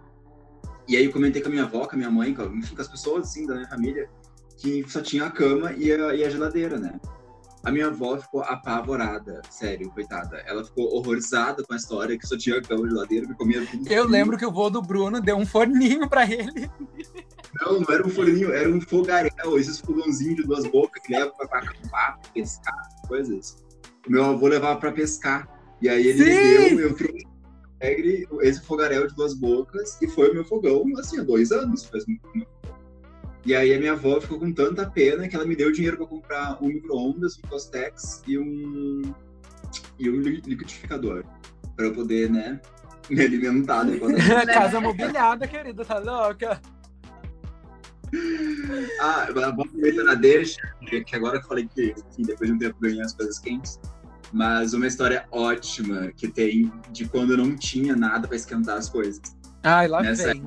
e 0.88 0.96
aí 0.96 1.04
eu 1.04 1.12
comentei 1.12 1.42
com 1.42 1.50
a 1.50 1.52
minha 1.52 1.64
avó, 1.64 1.86
com 1.86 1.96
a 1.96 1.98
minha 1.98 2.10
mãe, 2.10 2.34
com, 2.34 2.44
enfim, 2.56 2.74
com 2.74 2.82
as 2.82 2.88
pessoas, 2.88 3.28
assim, 3.28 3.46
da 3.46 3.56
minha 3.56 3.68
família, 3.68 4.10
que 4.58 4.90
só 4.90 5.02
tinha 5.02 5.26
a 5.26 5.32
cama 5.32 5.74
e 5.74 5.92
a, 5.92 6.16
e 6.16 6.24
a 6.24 6.30
geladeira, 6.30 6.80
né? 6.80 6.98
A 7.64 7.72
minha 7.72 7.88
avó 7.88 8.18
ficou 8.18 8.42
apavorada, 8.42 9.42
sério, 9.50 9.90
coitada. 9.92 10.38
Ela 10.46 10.66
ficou 10.66 10.94
horrorizada 10.94 11.64
com 11.64 11.74
a 11.74 11.78
história 11.78 12.18
que 12.18 12.28
só 12.28 12.38
tinha 12.38 12.62
cama 12.62 12.84
e 12.84 12.88
a 12.88 12.90
geladeira, 12.90 13.28
que 13.28 13.34
comia 13.36 13.66
tudo. 13.66 13.90
Eu 13.90 14.06
lembro 14.06 14.38
que 14.38 14.46
o 14.46 14.52
vô 14.52 14.70
do 14.70 14.82
Bruno 14.82 15.22
deu 15.22 15.38
um 15.38 15.46
forninho 15.46 16.10
pra 16.10 16.26
ele. 16.30 16.70
Não, 17.62 17.80
não 17.80 17.94
era 17.94 18.06
um 18.06 18.10
forninho, 18.10 18.52
era 18.52 18.70
um 18.70 18.82
fogaréu, 18.82 19.58
esses 19.58 19.80
fogãozinhos 19.80 20.38
de 20.38 20.44
duas 20.44 20.66
bocas 20.66 21.02
que 21.02 21.14
leva 21.14 21.32
pra, 21.32 21.60
acampar, 21.60 22.20
pescar, 22.34 22.90
coisas. 23.08 23.64
O 24.08 24.12
meu 24.12 24.26
avô 24.26 24.48
levava 24.48 24.80
pra 24.80 24.92
pescar. 24.92 25.48
E 25.82 25.88
aí 25.88 26.08
ele 26.08 26.24
Sim! 26.24 26.30
me 26.30 26.70
deu, 26.78 26.80
eu 26.90 26.96
trouxe 26.96 27.34
Alegre, 27.84 28.26
esse 28.42 28.62
fogaréu 28.62 29.06
de 29.08 29.14
duas 29.14 29.34
bocas, 29.34 30.02
e 30.02 30.08
foi 30.08 30.32
o 30.32 30.34
meu 30.34 30.46
fogão, 30.46 30.86
assim, 30.98 31.20
há 31.20 31.24
dois 31.24 31.52
anos. 31.52 31.84
Faz 31.84 32.06
muito 32.06 32.26
tempo. 32.32 32.53
E 33.46 33.54
aí 33.54 33.74
a 33.74 33.80
minha 33.80 33.92
avó 33.94 34.22
ficou 34.22 34.40
com 34.40 34.52
tanta 34.54 34.90
pena 34.90 35.28
que 35.28 35.36
ela 35.36 35.46
me 35.46 35.56
deu 35.56 35.72
dinheiro 35.72 35.98
pra 35.98 36.06
comprar 36.08 36.58
um 36.64 36.68
micro-ondas, 36.68 37.38
um 37.38 37.42
Tostex 37.50 38.24
e 38.26 38.38
um, 38.38 39.02
e 40.00 40.10
um 40.10 40.16
li- 40.22 40.42
liquidificador. 40.46 41.26
Pra 41.76 41.88
eu 41.88 41.94
poder, 41.94 42.30
né, 42.30 42.62
me 43.10 43.22
alimentar 43.22 43.84
depois 43.84 44.16
da 44.28 44.46
Casa 44.48 44.80
mobiliada, 44.82 45.46
querida, 45.48 45.84
tá 45.84 46.00
louca? 46.00 46.62
Ah, 49.02 49.28
vamos 49.34 49.66
aproveitar 49.66 50.04
na 50.04 50.14
deixa, 50.14 50.62
que 51.06 51.16
agora 51.16 51.40
que 51.40 51.46
eu 51.46 51.50
falei 51.50 51.68
que 51.68 51.96
enfim, 52.12 52.22
depois 52.24 52.50
de 52.50 52.56
um 52.56 52.60
tempo 52.60 52.78
ganhei 52.80 53.02
as 53.02 53.14
coisas 53.14 53.40
quentes. 53.40 53.80
Mas 54.32 54.74
uma 54.74 54.88
história 54.88 55.26
ótima 55.32 56.12
que 56.16 56.28
tem 56.28 56.72
de 56.92 57.08
quando 57.08 57.32
eu 57.34 57.38
não 57.38 57.56
tinha 57.56 57.96
nada 57.96 58.28
pra 58.28 58.36
esquentar 58.36 58.78
as 58.78 58.90
coisas. 58.90 59.22
Ai, 59.64 59.88
lá 59.88 60.02
Nessa 60.02 60.28
vem. 60.34 60.46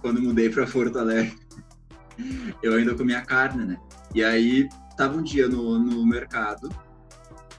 Quando 0.00 0.18
eu 0.18 0.22
mudei 0.24 0.48
pra 0.48 0.66
Porto 0.66 0.98
Alegre, 0.98 1.36
eu 2.62 2.74
ainda 2.74 2.94
comia 2.94 3.20
carne, 3.22 3.64
né? 3.64 3.80
E 4.14 4.22
aí 4.22 4.68
tava 4.96 5.16
um 5.16 5.22
dia 5.22 5.48
no, 5.48 5.78
no 5.78 6.06
mercado. 6.06 6.68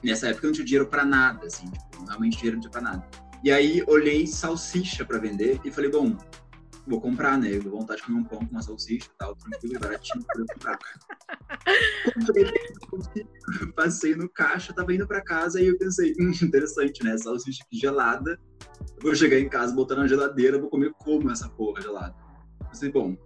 Nessa 0.02 0.28
época 0.28 0.46
eu 0.46 0.48
não 0.48 0.54
tinha 0.54 0.64
dinheiro 0.64 0.86
pra 0.88 1.04
nada, 1.04 1.46
assim, 1.46 1.70
tipo, 1.70 2.04
realmente 2.04 2.36
dinheiro 2.36 2.56
não 2.56 2.60
tinha 2.62 2.70
pra 2.70 2.80
nada. 2.80 3.06
E 3.44 3.50
aí 3.50 3.82
olhei 3.86 4.26
salsicha 4.26 5.04
pra 5.04 5.18
vender 5.18 5.60
e 5.64 5.70
falei, 5.70 5.90
bom, 5.90 6.16
vou 6.86 7.00
comprar, 7.00 7.38
né? 7.38 7.56
Eu 7.56 7.62
vou 7.62 7.78
vontade 7.78 8.00
de 8.00 8.06
comer 8.06 8.18
um 8.18 8.24
pão 8.24 8.38
com 8.40 8.50
uma 8.50 8.62
salsicha 8.62 9.08
e 9.12 9.18
tal, 9.18 9.34
tranquilo, 9.36 9.80
baratinho, 9.80 10.24
vou 10.36 10.46
comprar. 10.46 10.78
Comprei 12.14 12.52
passei 13.74 14.14
no 14.14 14.28
caixa, 14.28 14.72
tava 14.72 14.94
indo 14.94 15.06
pra 15.06 15.22
casa 15.22 15.60
e 15.60 15.66
eu 15.66 15.78
pensei, 15.78 16.12
hum, 16.20 16.32
interessante, 16.42 17.02
né? 17.04 17.16
Salsicha 17.16 17.62
aqui 17.64 17.78
gelada. 17.78 18.38
Vou 19.00 19.14
chegar 19.14 19.38
em 19.38 19.48
casa, 19.48 19.74
botar 19.74 19.96
na 19.96 20.06
geladeira, 20.06 20.58
vou 20.58 20.70
comer 20.70 20.92
como 20.98 21.30
essa 21.30 21.48
porra 21.48 21.80
gelada. 21.80 22.14
Pensei, 22.68 22.90
bom, 22.90 23.16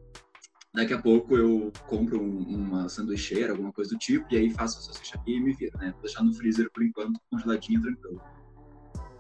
daqui 0.76 0.92
a 0.92 0.98
pouco 1.00 1.36
eu 1.36 1.72
compro 1.86 2.20
um- 2.22 2.42
uma 2.54 2.88
sanduicheira, 2.88 3.52
alguma 3.52 3.72
coisa 3.72 3.90
do 3.90 3.98
tipo, 3.98 4.26
e 4.30 4.36
aí 4.36 4.50
faço 4.50 4.78
a 4.78 4.82
salsicha 4.82 5.16
aqui 5.16 5.36
e 5.36 5.40
me 5.40 5.54
viro, 5.54 5.76
né? 5.78 5.90
Vou 5.92 6.02
deixar 6.02 6.22
no 6.22 6.32
freezer 6.34 6.70
por 6.72 6.84
enquanto, 6.84 7.18
congeladinha, 7.30 7.80
tranquilo. 7.80 8.20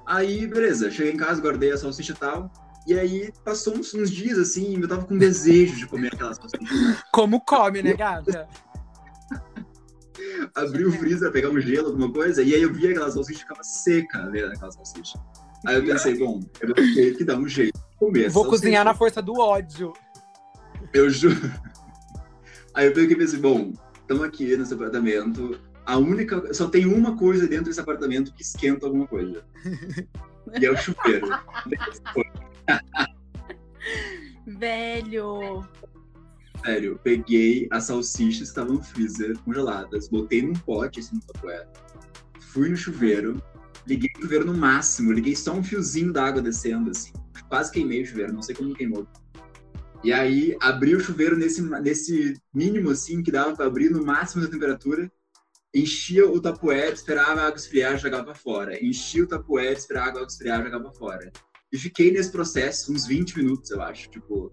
Aí, 0.06 0.46
beleza, 0.46 0.90
cheguei 0.90 1.12
em 1.12 1.16
casa, 1.16 1.40
guardei 1.40 1.72
a 1.72 1.76
salsicha 1.78 2.12
e 2.12 2.16
tal. 2.16 2.52
E 2.86 2.96
aí, 2.96 3.32
passou 3.44 3.74
uns, 3.76 3.92
uns 3.94 4.10
dias 4.10 4.38
assim, 4.38 4.80
eu 4.80 4.86
tava 4.86 5.04
com 5.06 5.18
desejo 5.18 5.74
de 5.76 5.86
comer 5.88 6.14
aquela 6.14 6.34
salsicha. 6.34 7.02
Como 7.10 7.40
come, 7.40 7.82
né, 7.82 7.94
gata? 7.94 8.46
Abri 10.54 10.84
o 10.84 10.92
freezer, 10.92 11.32
pegar 11.32 11.50
um 11.50 11.60
gelo, 11.60 11.88
alguma 11.88 12.12
coisa, 12.12 12.42
e 12.42 12.54
aí 12.54 12.62
eu 12.62 12.72
vi 12.72 12.86
aquela 12.88 13.10
salsicha 13.10 13.40
ficava 13.40 13.62
seca, 13.64 14.26
né, 14.30 14.44
aquela 14.44 14.70
salsicha. 14.70 15.18
Aí 15.66 15.76
eu 15.76 15.84
pensei, 15.84 16.16
bom, 16.18 16.40
eu 16.60 16.68
vou 16.68 16.74
ter 16.74 17.16
que 17.16 17.24
dar 17.24 17.36
um 17.38 17.48
jeito 17.48 17.76
de 17.76 17.96
comer 17.96 18.30
Vou 18.30 18.44
salsicha. 18.44 18.50
cozinhar 18.50 18.84
na 18.84 18.94
força 18.94 19.20
do 19.20 19.34
ódio. 19.40 19.92
Eu 20.92 21.10
juro. 21.10 21.36
Aí 22.74 22.86
eu 22.86 22.92
peguei 22.92 23.16
e 23.16 23.18
pensei, 23.18 23.38
bom, 23.38 23.72
estamos 24.00 24.22
aqui 24.24 24.56
nesse 24.56 24.74
apartamento. 24.74 25.58
A 25.84 25.96
única. 25.96 26.52
Só 26.52 26.68
tem 26.68 26.86
uma 26.86 27.16
coisa 27.16 27.46
dentro 27.46 27.66
desse 27.66 27.80
apartamento 27.80 28.32
que 28.32 28.42
esquenta 28.42 28.86
alguma 28.86 29.06
coisa. 29.06 29.44
E 30.60 30.64
é 30.64 30.70
o 30.70 30.76
chuveiro. 30.76 31.26
Velho. 34.46 35.66
sério, 36.64 37.00
peguei 37.02 37.66
as 37.70 37.84
salsichas 37.84 38.38
que 38.38 38.44
estavam 38.44 38.74
no 38.74 38.82
freezer, 38.82 39.36
congeladas, 39.40 40.08
botei 40.08 40.42
num 40.42 40.52
pote, 40.52 41.00
assim, 41.00 41.16
no 41.16 41.22
tapoé, 41.22 41.66
fui 42.40 42.68
no 42.68 42.76
chuveiro, 42.76 43.42
liguei 43.86 44.10
o 44.16 44.22
chuveiro 44.22 44.44
no 44.44 44.54
máximo, 44.54 45.12
liguei 45.12 45.34
só 45.34 45.52
um 45.52 45.64
fiozinho 45.64 46.12
d'água 46.12 46.40
descendo, 46.40 46.90
assim. 46.90 47.12
Quase 47.48 47.72
queimei 47.72 48.02
o 48.02 48.06
chuveiro, 48.06 48.32
não 48.32 48.42
sei 48.42 48.54
como 48.54 48.74
queimou. 48.74 49.06
E 50.06 50.12
aí, 50.12 50.56
abri 50.60 50.94
o 50.94 51.00
chuveiro 51.00 51.36
nesse, 51.36 51.60
nesse 51.60 52.40
mínimo, 52.54 52.90
assim, 52.90 53.24
que 53.24 53.32
dava 53.32 53.56
para 53.56 53.66
abrir 53.66 53.90
no 53.90 54.06
máximo 54.06 54.44
da 54.44 54.48
temperatura, 54.48 55.10
enchia 55.74 56.24
o 56.30 56.40
tapoé, 56.40 56.90
esperava 56.90 57.40
a 57.40 57.46
água 57.48 57.56
esfriar, 57.56 57.98
jogava 57.98 58.32
fora. 58.32 58.80
Enchia 58.80 59.24
o 59.24 59.26
tapoé, 59.26 59.72
esperava 59.72 60.06
a 60.06 60.10
água 60.10 60.26
esfriar, 60.28 60.62
jogava 60.62 60.92
fora. 60.92 61.32
E 61.72 61.76
fiquei 61.76 62.12
nesse 62.12 62.30
processo 62.30 62.92
uns 62.92 63.04
20 63.04 63.36
minutos, 63.36 63.68
eu 63.72 63.82
acho, 63.82 64.08
tipo, 64.08 64.52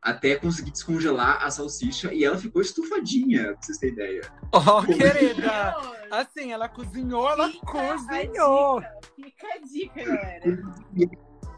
até 0.00 0.36
conseguir 0.36 0.70
descongelar 0.70 1.44
a 1.44 1.50
salsicha 1.50 2.14
e 2.14 2.24
ela 2.24 2.38
ficou 2.38 2.62
estufadinha, 2.62 3.54
pra 3.54 3.62
vocês 3.62 3.78
terem 3.78 3.94
ideia. 3.94 4.32
Oh, 4.52 4.80
querida! 4.86 5.74
Assim, 6.08 6.52
ela 6.52 6.68
cozinhou, 6.68 7.28
ela 7.28 7.50
Fica 7.50 7.66
cozinhou! 7.66 8.78
A 8.78 8.80
dica, 8.80 9.00
fica 9.16 9.46
a 9.54 9.58
dica, 9.58 10.04
galera. 10.04 10.62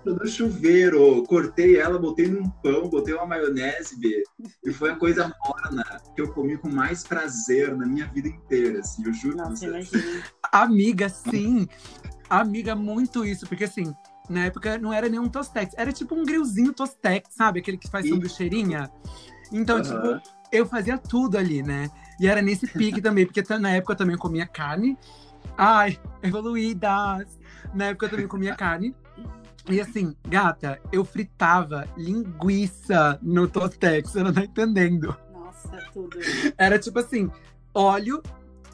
No 0.07 0.25
chuveiro, 0.25 1.25
cortei 1.25 1.79
ela, 1.81 1.99
botei 1.99 2.29
num 2.29 2.49
pão, 2.49 2.89
botei 2.89 3.13
uma 3.13 3.27
maionese, 3.27 3.99
B, 3.99 4.23
e 4.65 4.73
foi 4.73 4.91
a 4.91 4.97
coisa 4.97 5.35
morna 5.45 5.85
que 6.15 6.21
eu 6.21 6.33
comi 6.33 6.57
com 6.57 6.69
mais 6.69 7.03
prazer 7.03 7.77
na 7.77 7.85
minha 7.87 8.07
vida 8.07 8.29
inteira, 8.29 8.79
assim, 8.79 9.05
eu 9.05 9.13
juro 9.13 9.37
Nossa. 9.37 9.67
Amiga, 10.53 11.09
sim! 11.09 11.67
Amiga, 12.31 12.77
muito 12.77 13.25
isso, 13.25 13.49
porque 13.49 13.65
assim, 13.65 13.93
na 14.31 14.45
época 14.45 14.79
não 14.79 14.93
era 14.93 15.09
nenhum 15.09 15.29
Tostex, 15.29 15.75
era 15.77 15.93
tipo 15.93 16.15
um 16.15 16.25
grillzinho 16.25 16.73
Tostex, 16.73 17.35
sabe? 17.35 17.59
Aquele 17.59 17.77
que 17.77 17.91
faz 17.91 18.07
Ih. 18.07 18.11
sanduicheirinha. 18.11 18.89
Então, 19.53 19.79
Aham. 19.79 19.83
tipo, 19.83 20.31
eu 20.53 20.67
fazia 20.67 20.99
tudo 20.99 21.37
ali, 21.37 21.65
né? 21.65 21.91
E 22.21 22.29
era 22.29 22.41
nesse 22.41 22.69
pique 22.69 23.03
também, 23.03 23.27
porque 23.27 23.43
na 23.59 23.71
época 23.71 23.93
eu 23.93 23.97
também 23.97 24.17
comia 24.17 24.47
carne. 24.47 24.97
Ai, 25.59 25.99
evoluídas! 26.23 27.39
Na 27.75 27.87
época 27.87 28.07
eu 28.07 28.11
também 28.11 28.29
comia 28.29 28.55
carne. 28.55 28.95
E 29.69 29.81
assim, 29.81 30.15
gata, 30.29 30.81
eu 30.93 31.05
fritava 31.05 31.89
linguiça 31.97 33.19
no 33.21 33.49
Tostex, 33.49 34.11
você 34.11 34.23
não 34.23 34.33
tá 34.33 34.45
entendendo. 34.45 35.17
Nossa, 35.33 35.91
tudo. 35.93 36.19
Era 36.57 36.79
tipo 36.79 36.99
assim, 37.01 37.31
óleo, 37.75 38.23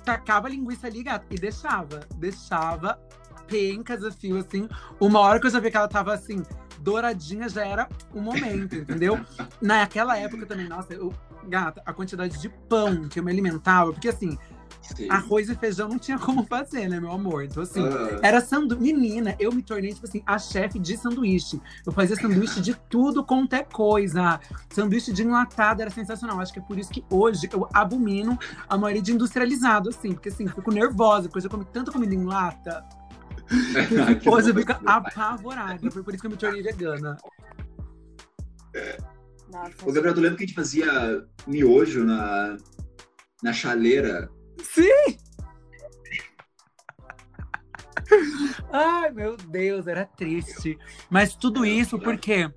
tacava 0.04 0.48
a 0.48 0.50
linguiça 0.50 0.86
ali, 0.86 1.02
gata, 1.02 1.24
e 1.30 1.36
deixava. 1.36 2.00
Deixava 2.16 3.00
pencas 3.46 4.04
a 4.04 4.10
fio, 4.12 4.36
assim. 4.36 4.68
Uma 5.00 5.20
hora 5.20 5.40
que 5.40 5.46
eu 5.46 5.50
já 5.50 5.60
vi 5.60 5.70
que 5.70 5.76
ela 5.76 5.88
tava 5.88 6.12
assim, 6.12 6.42
douradinha, 6.80 7.48
já 7.48 7.64
era 7.64 7.88
o 8.12 8.20
momento, 8.20 8.76
entendeu? 8.76 9.18
Naquela 9.62 10.18
época 10.18 10.44
também, 10.44 10.68
nossa, 10.68 10.92
eu, 10.92 11.12
gata, 11.48 11.82
a 11.86 11.92
quantidade 11.92 12.38
de 12.38 12.48
pão 12.48 13.08
que 13.08 13.18
eu 13.18 13.22
me 13.22 13.30
alimentava, 13.30 13.92
porque 13.92 14.08
assim, 14.08 14.38
Sim. 14.82 15.08
arroz 15.08 15.48
e 15.48 15.54
feijão 15.54 15.88
não 15.88 15.98
tinha 15.98 16.18
como 16.18 16.44
fazer, 16.44 16.88
né, 16.88 16.98
meu 16.98 17.12
amor? 17.12 17.44
Então, 17.44 17.62
assim, 17.62 17.82
era 18.22 18.40
sanduíche. 18.40 18.82
Menina, 18.82 19.36
eu 19.38 19.52
me 19.52 19.62
tornei, 19.62 19.92
tipo 19.92 20.06
assim, 20.06 20.22
a 20.26 20.38
chefe 20.38 20.78
de 20.78 20.96
sanduíche. 20.96 21.60
Eu 21.86 21.92
fazia 21.92 22.16
sanduíche 22.16 22.60
de 22.60 22.74
tudo 22.88 23.24
quanto 23.24 23.54
é 23.54 23.62
coisa. 23.62 24.40
Sanduíche 24.70 25.12
de 25.12 25.22
enlatado 25.22 25.82
era 25.82 25.90
sensacional. 25.90 26.40
Acho 26.40 26.52
que 26.52 26.58
é 26.58 26.62
por 26.62 26.78
isso 26.78 26.90
que 26.90 27.04
hoje 27.10 27.48
eu 27.52 27.68
abomino 27.72 28.38
a 28.68 28.76
maioria 28.76 29.02
de 29.02 29.12
industrializado, 29.12 29.88
assim. 29.88 30.12
Porque, 30.12 30.28
assim, 30.28 30.46
fico 30.46 30.72
nervosa, 30.72 31.28
porque 31.28 31.38
eu 31.38 31.42
já 31.42 31.48
comi 31.48 31.64
tanta 31.64 31.92
comida 31.92 32.14
em 32.14 32.24
lata. 32.24 32.84
que 34.20 34.28
Hoje 34.28 34.50
eu 34.50 34.54
fico 34.54 34.72
apavorada. 34.84 35.90
Foi 35.90 36.02
por 36.02 36.12
isso 36.12 36.20
que 36.20 36.26
eu 36.26 36.30
me 36.30 36.36
tornei 36.36 36.62
vegana. 36.62 37.16
Nossa, 39.50 39.74
Ô, 39.84 39.92
Gabriel, 39.92 40.14
tu 40.14 40.20
lembra 40.20 40.38
que 40.38 40.44
a 40.44 40.46
gente 40.46 40.56
fazia 40.56 41.26
miojo 41.46 42.04
na, 42.04 42.56
na 43.42 43.52
chaleira? 43.52 44.30
Sim! 44.58 45.18
Ai, 48.72 49.10
meu 49.10 49.36
Deus, 49.36 49.86
era 49.86 50.04
triste. 50.04 50.78
Mas 51.10 51.34
tudo 51.34 51.64
isso 51.64 51.98
porque. 51.98 52.50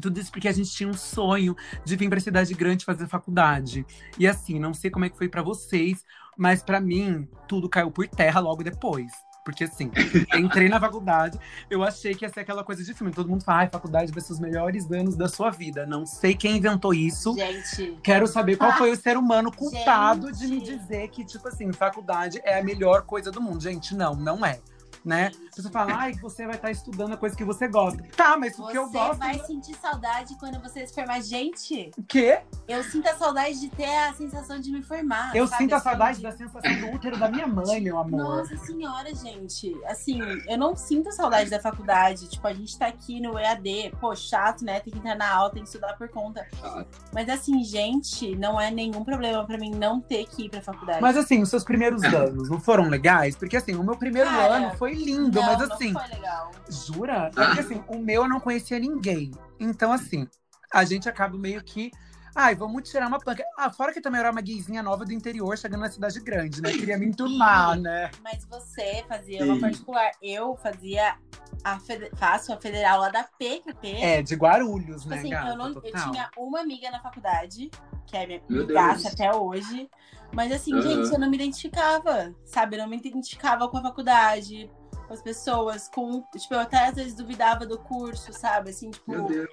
Tudo 0.00 0.20
isso 0.20 0.30
porque 0.30 0.48
a 0.48 0.52
gente 0.52 0.70
tinha 0.70 0.88
um 0.88 0.94
sonho 0.94 1.56
de 1.84 1.96
vir 1.96 2.10
pra 2.10 2.20
cidade 2.20 2.52
grande 2.52 2.84
fazer 2.84 3.08
faculdade. 3.08 3.86
E 4.18 4.26
assim, 4.26 4.58
não 4.58 4.74
sei 4.74 4.90
como 4.90 5.06
é 5.06 5.08
que 5.08 5.16
foi 5.16 5.28
pra 5.28 5.42
vocês, 5.42 6.04
mas 6.36 6.62
pra 6.62 6.80
mim, 6.80 7.26
tudo 7.48 7.68
caiu 7.68 7.90
por 7.90 8.06
terra 8.06 8.38
logo 8.40 8.62
depois. 8.62 9.10
Porque 9.46 9.62
assim, 9.62 9.92
entrei 10.34 10.68
na 10.68 10.80
faculdade, 10.80 11.38
eu 11.70 11.84
achei 11.84 12.16
que 12.16 12.24
ia 12.24 12.28
ser 12.28 12.40
aquela 12.40 12.64
coisa 12.64 12.82
de 12.82 12.92
filme. 12.92 13.12
Todo 13.12 13.28
mundo 13.28 13.44
fala, 13.44 13.60
ai, 13.60 13.68
faculdade 13.70 14.10
vai 14.10 14.20
ser 14.20 14.32
os 14.32 14.40
melhores 14.40 14.90
anos 14.90 15.14
da 15.14 15.28
sua 15.28 15.50
vida. 15.50 15.86
Não 15.86 16.04
sei 16.04 16.34
quem 16.34 16.56
inventou 16.56 16.92
isso. 16.92 17.32
gente, 17.32 17.96
Quero 18.02 18.26
saber 18.26 18.56
qual 18.56 18.72
foi 18.72 18.90
o 18.90 18.96
ser 18.96 19.16
humano 19.16 19.52
culpado 19.52 20.32
de 20.32 20.48
me 20.48 20.58
Gente. 20.58 20.76
dizer 20.76 21.08
que, 21.10 21.24
tipo 21.24 21.46
assim, 21.46 21.72
faculdade 21.72 22.40
é 22.42 22.58
a 22.58 22.64
melhor 22.64 23.02
coisa 23.02 23.30
do 23.30 23.40
mundo. 23.40 23.62
Gente, 23.62 23.94
não, 23.94 24.16
não 24.16 24.44
é. 24.44 24.58
Né? 25.06 25.30
Você 25.54 25.70
fala, 25.70 25.94
ai, 25.94 26.14
você 26.14 26.44
vai 26.46 26.56
estar 26.56 26.68
estudando 26.68 27.12
a 27.12 27.16
coisa 27.16 27.36
que 27.36 27.44
você 27.44 27.68
gosta. 27.68 28.02
Tá, 28.16 28.36
mas 28.36 28.58
o 28.58 28.66
que 28.66 28.76
eu 28.76 28.86
você 28.88 28.98
gosto. 28.98 29.18
vai 29.18 29.38
sentir 29.38 29.76
saudade 29.76 30.34
quando 30.40 30.60
você 30.60 30.84
se 30.84 30.92
formar. 30.92 31.20
Gente, 31.22 31.92
O 31.96 32.02
quê? 32.02 32.40
eu 32.66 32.82
sinto 32.82 33.06
a 33.08 33.14
saudade 33.14 33.60
de 33.60 33.68
ter 33.68 33.84
a 33.98 34.12
sensação 34.14 34.58
de 34.58 34.72
me 34.72 34.82
formar. 34.82 35.30
Eu 35.36 35.46
sabe? 35.46 35.62
sinto 35.62 35.74
a 35.74 35.76
Assim, 35.76 35.84
saudade 35.84 36.16
de- 36.16 36.22
da 36.24 36.32
sensação 36.32 36.80
do 36.80 36.90
útero 36.90 37.16
da 37.16 37.28
minha 37.30 37.46
mãe, 37.46 37.80
meu 37.80 37.98
amor. 37.98 38.38
Nossa 38.38 38.56
senhora, 38.56 39.14
gente. 39.14 39.72
Assim, 39.86 40.18
eu 40.48 40.58
não 40.58 40.74
sinto 40.74 41.12
saudade 41.12 41.50
da 41.50 41.60
faculdade. 41.60 42.28
Tipo, 42.28 42.48
a 42.48 42.52
gente 42.52 42.76
tá 42.76 42.88
aqui 42.88 43.20
no 43.20 43.38
EAD. 43.38 43.92
Pô, 44.00 44.12
chato, 44.16 44.64
né? 44.64 44.80
Tem 44.80 44.92
que 44.92 44.98
entrar 44.98 45.14
na 45.14 45.30
aula, 45.32 45.52
tem 45.52 45.62
que 45.62 45.68
estudar 45.68 45.94
por 45.96 46.08
conta. 46.08 46.44
Chato. 46.60 46.88
Mas 47.14 47.28
assim, 47.28 47.62
gente, 47.62 48.34
não 48.34 48.60
é 48.60 48.72
nenhum 48.72 49.04
problema 49.04 49.44
pra 49.46 49.56
mim 49.56 49.70
não 49.70 50.00
ter 50.00 50.26
que 50.26 50.46
ir 50.46 50.48
pra 50.50 50.60
faculdade. 50.60 51.00
Mas 51.00 51.16
assim, 51.16 51.40
os 51.42 51.48
seus 51.48 51.62
primeiros 51.62 52.02
anos 52.02 52.50
não 52.50 52.58
foram 52.60 52.88
legais? 52.88 53.36
Porque 53.36 53.56
assim, 53.56 53.76
o 53.76 53.84
meu 53.84 53.96
primeiro 53.96 54.28
Cara, 54.28 54.54
ano 54.56 54.70
foi 54.76 54.95
lindo, 54.96 55.40
não, 55.40 55.46
mas 55.46 55.58
não 55.58 55.74
assim, 55.74 55.92
foi 55.92 56.06
legal. 56.08 56.50
Jura? 56.68 57.30
Ah. 57.36 57.44
Porque 57.44 57.60
assim, 57.60 57.82
o 57.88 57.98
meu 57.98 58.22
eu 58.22 58.28
não 58.28 58.40
conhecia 58.40 58.78
ninguém. 58.78 59.30
Então, 59.60 59.92
assim, 59.92 60.26
a 60.72 60.84
gente 60.84 61.08
acaba 61.08 61.36
meio 61.36 61.62
que. 61.62 61.90
Ai, 62.34 62.54
vamos 62.54 62.88
tirar 62.88 63.06
uma 63.08 63.18
panca. 63.18 63.42
Ah, 63.56 63.70
fora 63.72 63.92
que 63.94 64.00
também 64.00 64.20
era 64.20 64.30
uma 64.30 64.42
gayzinha 64.42 64.82
nova 64.82 65.06
do 65.06 65.12
interior, 65.12 65.56
chegando 65.56 65.80
na 65.80 65.90
cidade 65.90 66.20
grande, 66.20 66.60
né? 66.60 66.70
Queria 66.72 66.98
me 66.98 67.06
enturmar, 67.06 67.78
né? 67.80 68.10
Mas 68.22 68.44
você 68.44 69.02
fazia 69.08 69.42
uma 69.44 69.54
Sim. 69.54 69.60
particular. 69.62 70.10
Eu 70.20 70.54
fazia 70.56 71.16
a 71.64 71.80
fede- 71.80 72.10
faço 72.16 72.52
a 72.52 72.60
federal 72.60 73.00
lá 73.00 73.08
da 73.08 73.24
PQP. 73.24 73.88
É, 74.02 74.22
de 74.22 74.34
Guarulhos, 74.34 75.02
Tipo 75.02 75.14
né, 75.14 75.18
assim, 75.18 75.30
gata? 75.30 75.48
eu, 75.48 75.56
não, 75.56 75.68
eu 75.70 75.80
tinha 75.82 76.30
uma 76.36 76.60
amiga 76.60 76.90
na 76.90 77.00
faculdade, 77.00 77.70
que 78.06 78.16
é 78.16 78.26
minha 78.26 78.42
amigaça 78.50 79.08
até 79.08 79.34
hoje. 79.34 79.88
Mas 80.34 80.52
assim, 80.52 80.74
Aham. 80.74 80.82
gente, 80.82 81.12
eu 81.14 81.18
não 81.18 81.30
me 81.30 81.36
identificava, 81.36 82.34
sabe? 82.44 82.76
Eu 82.76 82.80
não 82.82 82.88
me 82.88 82.98
identificava 82.98 83.66
com 83.68 83.78
a 83.78 83.82
faculdade, 83.82 84.70
com 85.06 85.14
as 85.14 85.22
pessoas, 85.22 85.88
com. 85.88 86.22
Tipo, 86.36 86.54
eu 86.54 86.60
até 86.60 86.88
às 86.88 86.94
vezes 86.94 87.14
duvidava 87.14 87.64
do 87.64 87.78
curso, 87.78 88.32
sabe? 88.32 88.70
Assim, 88.70 88.90
tipo. 88.90 89.10
Meu 89.10 89.24
Deus. 89.24 89.48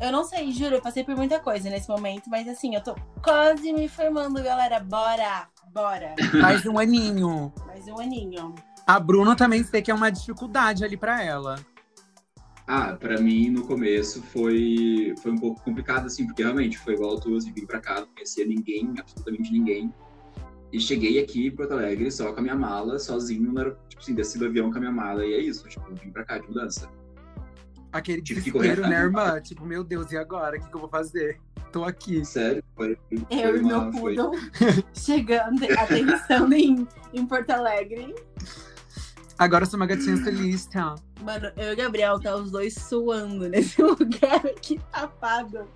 Eu 0.00 0.12
não 0.12 0.24
sei, 0.24 0.50
juro, 0.52 0.76
eu 0.76 0.82
passei 0.82 1.04
por 1.04 1.16
muita 1.16 1.38
coisa 1.40 1.70
nesse 1.70 1.88
momento, 1.88 2.28
mas 2.28 2.48
assim, 2.48 2.74
eu 2.74 2.82
tô 2.82 2.94
quase 3.22 3.72
me 3.72 3.88
formando, 3.88 4.42
galera. 4.42 4.80
Bora! 4.80 5.48
Bora! 5.72 6.14
Mais 6.40 6.66
um 6.66 6.78
aninho. 6.78 7.52
Mais 7.66 7.86
um 7.86 7.98
aninho. 7.98 8.54
A 8.86 8.98
Bruna 8.98 9.36
também 9.36 9.62
sei 9.62 9.82
que 9.82 9.90
é 9.90 9.94
uma 9.94 10.10
dificuldade 10.10 10.84
ali 10.84 10.96
pra 10.96 11.22
ela. 11.22 11.58
Ah, 12.66 12.94
pra 12.94 13.20
mim, 13.20 13.50
no 13.50 13.66
começo, 13.66 14.22
foi, 14.22 15.12
foi 15.20 15.32
um 15.32 15.38
pouco 15.38 15.60
complicado, 15.62 16.06
assim, 16.06 16.24
porque 16.24 16.42
realmente 16.42 16.78
foi 16.78 16.94
igual 16.94 17.18
tu, 17.18 17.34
assim, 17.34 17.52
vim 17.52 17.66
pra 17.66 17.80
cá, 17.80 18.00
não 18.00 18.06
conhecia 18.06 18.46
ninguém, 18.46 18.94
absolutamente 18.96 19.52
ninguém. 19.52 19.92
E 20.72 20.80
cheguei 20.80 21.18
aqui 21.18 21.46
em 21.46 21.50
Porto 21.50 21.72
Alegre 21.72 22.10
só 22.10 22.32
com 22.32 22.38
a 22.38 22.42
minha 22.42 22.54
mala, 22.54 22.98
sozinho, 22.98 23.52
no 23.52 23.76
tipo 23.88 24.00
assim, 24.00 24.14
desci 24.14 24.38
do 24.38 24.46
avião 24.46 24.70
com 24.70 24.76
a 24.76 24.80
minha 24.80 24.92
mala, 24.92 25.26
e 25.26 25.32
é 25.32 25.40
isso, 25.40 25.68
tipo, 25.68 25.84
vim 25.94 26.10
pra 26.10 26.24
cá 26.24 26.38
de 26.38 26.46
mudança. 26.46 26.88
Aquele 27.92 28.22
Tive 28.22 28.40
que 28.40 28.50
desespero, 28.52 28.82
correr. 28.82 28.94
né, 28.94 29.02
irmã? 29.02 29.40
Tipo, 29.40 29.64
meu 29.64 29.82
Deus, 29.82 30.12
e 30.12 30.16
agora? 30.16 30.56
O 30.56 30.60
que, 30.60 30.68
que 30.68 30.76
eu 30.76 30.80
vou 30.80 30.88
fazer? 30.88 31.40
Tô 31.72 31.84
aqui. 31.84 32.24
Sério, 32.24 32.62
foi, 32.76 32.96
foi 33.08 33.26
Eu 33.30 33.56
e 33.56 33.62
meu 33.62 33.90
poodle 33.90 34.32
chegando, 34.94 35.64
atenção 35.76 36.52
em, 36.52 36.86
em 37.12 37.26
Porto 37.26 37.50
Alegre. 37.50 38.14
Agora 39.38 39.64
eu 39.64 39.68
sou 39.68 39.78
uma 39.78 39.86
gatinha 39.86 40.16
solista. 40.18 40.94
Mano, 41.22 41.50
eu 41.56 41.70
e 41.70 41.72
o 41.72 41.76
Gabriel 41.76 42.20
tá 42.20 42.36
os 42.36 42.50
dois 42.50 42.74
suando 42.74 43.48
nesse 43.48 43.80
lugar 43.82 44.46
aqui 44.46 44.80
tapado. 44.92 45.66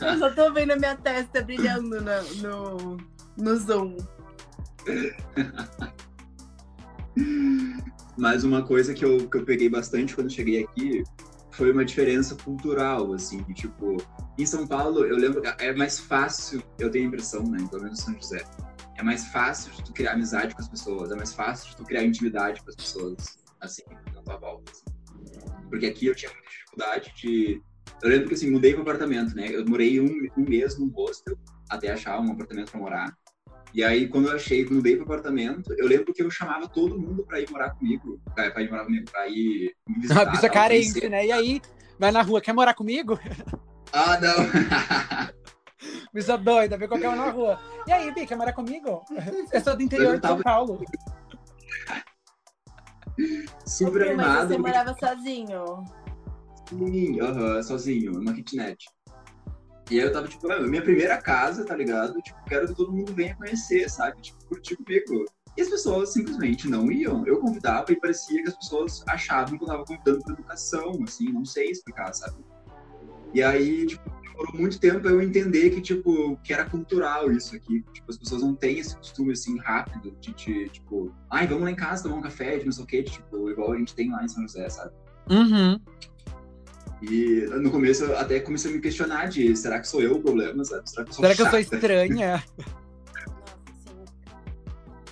Eu 0.00 0.18
só 0.18 0.30
tô 0.30 0.52
vendo 0.52 0.70
a 0.70 0.76
minha 0.76 0.96
testa 0.96 1.42
brilhando 1.42 2.00
no, 2.00 2.34
no, 2.36 2.96
no 3.36 3.56
Zoom. 3.56 3.96
Mas 8.16 8.44
uma 8.44 8.62
coisa 8.62 8.94
que 8.94 9.04
eu, 9.04 9.28
que 9.28 9.36
eu 9.38 9.44
peguei 9.44 9.68
bastante 9.68 10.14
quando 10.14 10.32
cheguei 10.32 10.64
aqui 10.64 11.02
foi 11.50 11.70
uma 11.70 11.84
diferença 11.84 12.34
cultural, 12.34 13.12
assim, 13.12 13.42
tipo, 13.52 13.98
em 14.38 14.46
São 14.46 14.66
Paulo, 14.66 15.04
eu 15.04 15.16
lembro, 15.16 15.42
é 15.58 15.74
mais 15.74 15.98
fácil, 15.98 16.62
eu 16.78 16.90
tenho 16.90 17.04
a 17.04 17.08
impressão, 17.08 17.42
né, 17.42 17.58
pelo 17.70 17.82
menos 17.82 18.00
em 18.00 18.02
São 18.02 18.14
José, 18.14 18.42
é 18.96 19.02
mais 19.02 19.26
fácil 19.26 19.70
de 19.72 19.84
tu 19.84 19.92
criar 19.92 20.12
amizade 20.12 20.54
com 20.54 20.62
as 20.62 20.68
pessoas, 20.68 21.10
é 21.10 21.14
mais 21.14 21.34
fácil 21.34 21.68
de 21.70 21.76
tu 21.76 21.84
criar 21.84 22.04
intimidade 22.04 22.62
com 22.62 22.70
as 22.70 22.76
pessoas, 22.76 23.38
assim, 23.60 23.82
na 24.14 24.22
tua 24.22 24.38
volta, 24.38 24.72
assim. 24.72 24.84
Porque 25.68 25.86
aqui 25.86 26.06
eu 26.06 26.14
tinha 26.14 26.30
muita 26.30 26.48
dificuldade 26.50 27.12
de 27.16 27.62
Eu 28.02 28.10
lembro 28.10 28.28
que 28.28 28.34
assim, 28.34 28.50
mudei 28.50 28.74
pro 28.74 28.82
apartamento, 28.82 29.34
né? 29.34 29.48
Eu 29.50 29.64
morei 29.64 30.00
um, 30.00 30.28
um 30.36 30.44
mês 30.44 30.78
num 30.78 30.88
hostel 30.88 31.38
até 31.70 31.90
achar 31.90 32.20
um 32.20 32.32
apartamento 32.32 32.70
pra 32.70 32.80
morar. 32.80 33.16
E 33.74 33.82
aí, 33.82 34.06
quando 34.08 34.28
eu 34.28 34.36
achei, 34.36 34.64
quando 34.64 34.76
mudei 34.76 34.96
pro 34.96 35.04
apartamento, 35.04 35.72
eu 35.78 35.86
lembro 35.86 36.12
que 36.12 36.22
eu 36.22 36.30
chamava 36.30 36.68
todo 36.68 36.98
mundo 36.98 37.24
pra 37.24 37.40
ir 37.40 37.50
morar 37.50 37.70
comigo. 37.70 38.20
Pra, 38.34 38.50
pra 38.50 38.62
ir 38.62 38.70
morar 38.70 38.84
comigo, 38.84 39.10
pra 39.10 39.26
ir 39.28 39.74
me 39.88 39.94
visitar. 40.02 40.22
A 40.22 40.24
bicha 40.30 40.42
tal, 40.42 40.50
carente, 40.50 41.08
né? 41.08 41.26
E 41.26 41.32
aí, 41.32 41.62
vai 41.98 42.10
na 42.12 42.20
rua, 42.22 42.40
quer 42.40 42.52
morar 42.52 42.74
comigo? 42.74 43.18
Ah, 43.94 44.18
não! 44.18 44.32
Bicha 46.14 46.38
doida, 46.38 46.78
vê 46.78 46.88
qualquer 46.88 47.10
um 47.10 47.16
na 47.16 47.28
rua. 47.30 47.60
E 47.86 47.92
aí, 47.92 48.10
Bi, 48.14 48.24
quer 48.24 48.36
morar 48.36 48.54
comigo? 48.54 49.02
Eu 49.52 49.60
sou 49.60 49.76
do 49.76 49.82
interior 49.82 50.14
Eu 50.14 50.20
de 50.20 50.26
São 50.26 50.30
tava- 50.38 50.42
Paulo. 50.42 50.80
Super 53.66 54.02
Ô, 54.12 54.16
Mas 54.16 54.26
animado. 54.26 54.48
você 54.48 54.56
morava 54.58 54.94
sozinho. 54.98 55.84
Sim, 56.70 57.20
aham, 57.20 57.62
sozinho, 57.62 58.12
numa 58.12 58.32
kitnet. 58.32 58.82
E 59.90 59.98
aí 59.98 60.06
eu 60.06 60.12
tava, 60.12 60.28
tipo, 60.28 60.50
"Ah, 60.50 60.60
minha 60.60 60.82
primeira 60.82 61.16
casa, 61.20 61.64
tá 61.64 61.76
ligado? 61.76 62.20
Tipo, 62.22 62.38
quero 62.46 62.68
que 62.68 62.74
todo 62.74 62.92
mundo 62.92 63.12
venha 63.12 63.34
conhecer, 63.36 63.88
sabe? 63.90 64.20
Tipo, 64.22 64.44
curtir 64.46 64.76
comigo. 64.76 65.26
E 65.56 65.60
as 65.60 65.68
pessoas 65.68 66.12
simplesmente 66.12 66.68
não 66.68 66.90
iam. 66.90 67.26
Eu 67.26 67.38
convidava 67.38 67.92
e 67.92 67.96
parecia 67.96 68.42
que 68.42 68.48
as 68.48 68.56
pessoas 68.56 69.02
achavam 69.06 69.58
que 69.58 69.64
eu 69.64 69.68
tava 69.68 69.84
convidando 69.84 70.24
pra 70.24 70.32
educação, 70.34 70.92
assim, 71.02 71.30
não 71.30 71.44
sei 71.44 71.70
explicar, 71.70 72.12
sabe? 72.14 72.36
E 73.34 73.42
aí, 73.42 73.86
tipo, 73.86 74.02
demorou 74.22 74.54
muito 74.54 74.78
tempo 74.80 75.06
eu 75.08 75.20
entender 75.20 75.70
que, 75.70 75.80
tipo, 75.80 76.36
que 76.38 76.52
era 76.52 76.68
cultural 76.68 77.30
isso 77.30 77.54
aqui. 77.54 77.84
Tipo, 77.92 78.10
as 78.10 78.16
pessoas 78.16 78.42
não 78.42 78.54
têm 78.54 78.78
esse 78.78 78.96
costume, 78.96 79.32
assim, 79.32 79.58
rápido 79.58 80.16
de, 80.20 80.32
de 80.34 80.68
tipo, 80.70 81.14
ai, 81.30 81.46
vamos 81.46 81.64
lá 81.64 81.70
em 81.70 81.76
casa 81.76 82.04
tomar 82.04 82.16
um 82.16 82.22
café, 82.22 82.58
de 82.58 82.64
não 82.64 82.72
sei 82.72 82.84
o 82.84 82.86
quê, 82.86 83.02
tipo, 83.02 83.50
igual 83.50 83.72
a 83.72 83.78
gente 83.78 83.94
tem 83.94 84.10
lá 84.10 84.24
em 84.24 84.28
São 84.28 84.42
José, 84.42 84.68
sabe? 84.68 84.92
Uhum. 85.30 85.78
E 87.02 87.46
no 87.60 87.70
começo 87.70 88.04
eu 88.04 88.16
até 88.16 88.38
comecei 88.38 88.70
a 88.70 88.74
me 88.74 88.80
questionar 88.80 89.26
de 89.26 89.56
será 89.56 89.80
que 89.80 89.88
sou 89.88 90.00
eu 90.00 90.16
o 90.16 90.22
problema, 90.22 90.64
sabe? 90.64 90.88
Será 90.88 91.04
que 91.04 91.10
eu 91.10 91.14
sou 91.14 91.24
Será 91.24 91.34
que 91.34 91.42
eu 91.42 91.50
sou 91.50 91.58
estranha? 91.58 92.44
Nossa, 93.26 93.56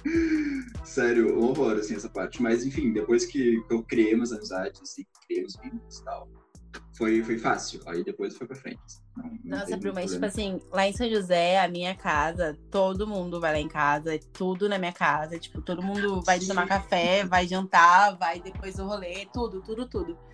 sim. 0.04 0.66
Sério, 0.84 1.36
um 1.36 1.48
horror, 1.48 1.78
assim, 1.78 1.96
essa 1.96 2.08
parte. 2.08 2.40
Mas, 2.40 2.64
enfim, 2.64 2.92
depois 2.92 3.26
que 3.26 3.60
eu 3.68 3.82
criei 3.82 4.14
umas 4.14 4.32
amizades, 4.32 4.80
assim, 4.80 5.04
criei 5.26 5.44
os 5.44 5.56
vínculos 5.56 5.98
e 5.98 6.04
tal, 6.04 6.28
foi, 6.96 7.24
foi 7.24 7.38
fácil. 7.38 7.80
Aí 7.86 8.04
depois 8.04 8.36
foi 8.36 8.46
pra 8.46 8.56
frente. 8.56 8.80
Não, 9.16 9.24
não 9.44 9.58
Nossa, 9.58 9.76
Bru, 9.76 9.92
mas 9.92 10.12
tipo 10.12 10.26
assim, 10.26 10.60
lá 10.70 10.86
em 10.86 10.92
São 10.92 11.08
José, 11.08 11.58
a 11.58 11.66
minha 11.66 11.94
casa, 11.94 12.56
todo 12.70 13.06
mundo 13.06 13.40
vai 13.40 13.52
lá 13.52 13.58
em 13.58 13.68
casa, 13.68 14.14
é 14.14 14.18
tudo 14.32 14.68
na 14.68 14.78
minha 14.78 14.92
casa. 14.92 15.38
Tipo, 15.38 15.60
todo 15.60 15.82
mundo 15.82 16.22
vai 16.22 16.38
Sim. 16.38 16.48
tomar 16.48 16.68
café, 16.68 17.24
vai 17.24 17.48
jantar, 17.48 18.16
vai 18.16 18.40
depois 18.40 18.76
do 18.76 18.84
rolê, 18.84 19.26
tudo, 19.32 19.60
tudo, 19.60 19.88
tudo. 19.88 20.29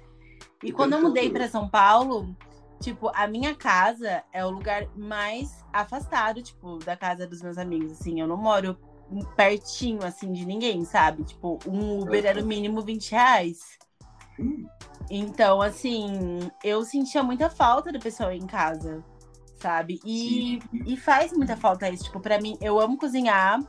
E 0.62 0.73
quando 0.73 0.95
eu 0.95 1.02
mudei 1.02 1.31
pra 1.31 1.49
São 1.49 1.69
Paulo, 1.69 2.35
tipo, 2.81 3.11
a 3.14 3.26
minha 3.26 3.55
casa 3.55 4.23
é 4.33 4.45
o 4.45 4.50
lugar 4.50 4.87
mais 4.97 5.64
afastado, 5.73 6.43
tipo, 6.43 6.78
da 6.78 6.97
casa 6.97 7.26
dos 7.26 7.43
meus 7.43 7.59
amigos. 7.59 7.93
Assim, 7.93 8.21
eu 8.21 8.26
não 8.26 8.37
moro 8.37 8.76
pertinho, 9.37 10.05
assim, 10.05 10.33
de 10.33 10.45
ninguém, 10.45 10.85
sabe? 10.85 11.25
Tipo, 11.25 11.59
um 11.66 12.00
Uber 12.00 12.25
era 12.25 12.43
o 12.43 12.47
mínimo 12.47 12.83
20 12.83 13.12
reais. 13.12 13.78
Hum, 14.38 14.66
Então, 15.11 15.62
assim, 15.62 16.50
eu 16.64 16.85
sentia 16.85 17.23
muita 17.23 17.49
falta 17.49 17.93
do 17.93 18.00
pessoal 18.00 18.33
em 18.33 18.47
casa, 18.47 19.05
sabe? 19.57 20.00
E, 20.05 20.61
sim. 20.61 20.83
e 20.87 20.97
faz 20.97 21.33
muita 21.33 21.57
falta 21.57 21.88
isso. 21.88 22.05
Tipo, 22.05 22.21
pra 22.21 22.40
mim, 22.40 22.57
eu 22.61 22.81
amo 22.81 22.99
cozinhar. 22.99 23.61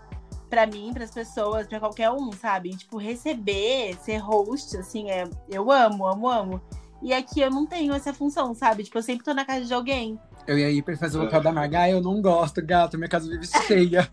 Pra 0.50 0.66
mim, 0.66 0.92
pras 0.94 1.12
pessoas, 1.12 1.68
pra 1.68 1.80
qualquer 1.80 2.10
um, 2.10 2.32
sabe? 2.32 2.70
Tipo, 2.70 2.98
receber, 2.98 3.98
ser 4.02 4.18
host, 4.18 4.78
assim, 4.78 5.10
é, 5.10 5.26
eu 5.50 5.70
amo, 5.72 6.08
amo, 6.08 6.30
amo. 6.30 6.62
E 7.02 7.14
aqui 7.14 7.42
eu 7.42 7.52
não 7.52 7.66
tenho 7.66 7.94
essa 7.94 8.14
função, 8.14 8.54
sabe? 8.56 8.84
Tipo, 8.84 8.98
eu 8.98 9.04
sempre 9.04 9.24
tô 9.24 9.34
na 9.34 9.46
casa 9.46 9.66
de 9.66 9.74
alguém. 9.74 10.20
Eu 10.48 10.58
ia 10.58 10.72
ir 10.72 10.82
pra 10.82 10.96
fazer 10.98 11.18
o 11.18 11.26
papel 11.26 11.42
da 11.42 11.52
Marga. 11.52 11.82
Ah, 11.82 11.90
eu 11.90 12.02
não 12.02 12.22
gosto, 12.22 12.66
gato. 12.66 12.98
Minha 12.98 13.10
casa 13.10 13.30
vive 13.30 13.46
cheia. 13.68 14.10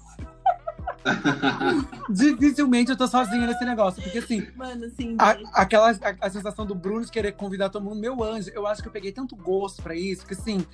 Dificilmente 2.10 2.90
eu 2.90 2.96
tô 2.96 3.06
sozinha 3.06 3.46
nesse 3.46 3.64
negócio. 3.64 4.02
Porque 4.02 4.18
assim, 4.18 4.46
Mano, 4.56 4.87
assim. 4.87 5.16
a, 5.18 5.62
aquela 5.62 5.90
a, 5.90 6.26
a 6.26 6.30
sensação 6.30 6.66
do 6.66 6.74
Bruno 6.74 7.04
de 7.04 7.11
querer 7.11 7.32
convidar 7.32 7.70
todo 7.70 7.85
mundo, 7.85 8.00
meu 8.00 8.22
anjo, 8.22 8.50
eu 8.54 8.66
acho 8.66 8.82
que 8.82 8.88
eu 8.88 8.92
peguei 8.92 9.12
tanto 9.12 9.37
gosto 9.37 9.82
pra 9.82 9.94
isso, 9.94 10.26
que 10.26 10.35
assim, 10.35 10.66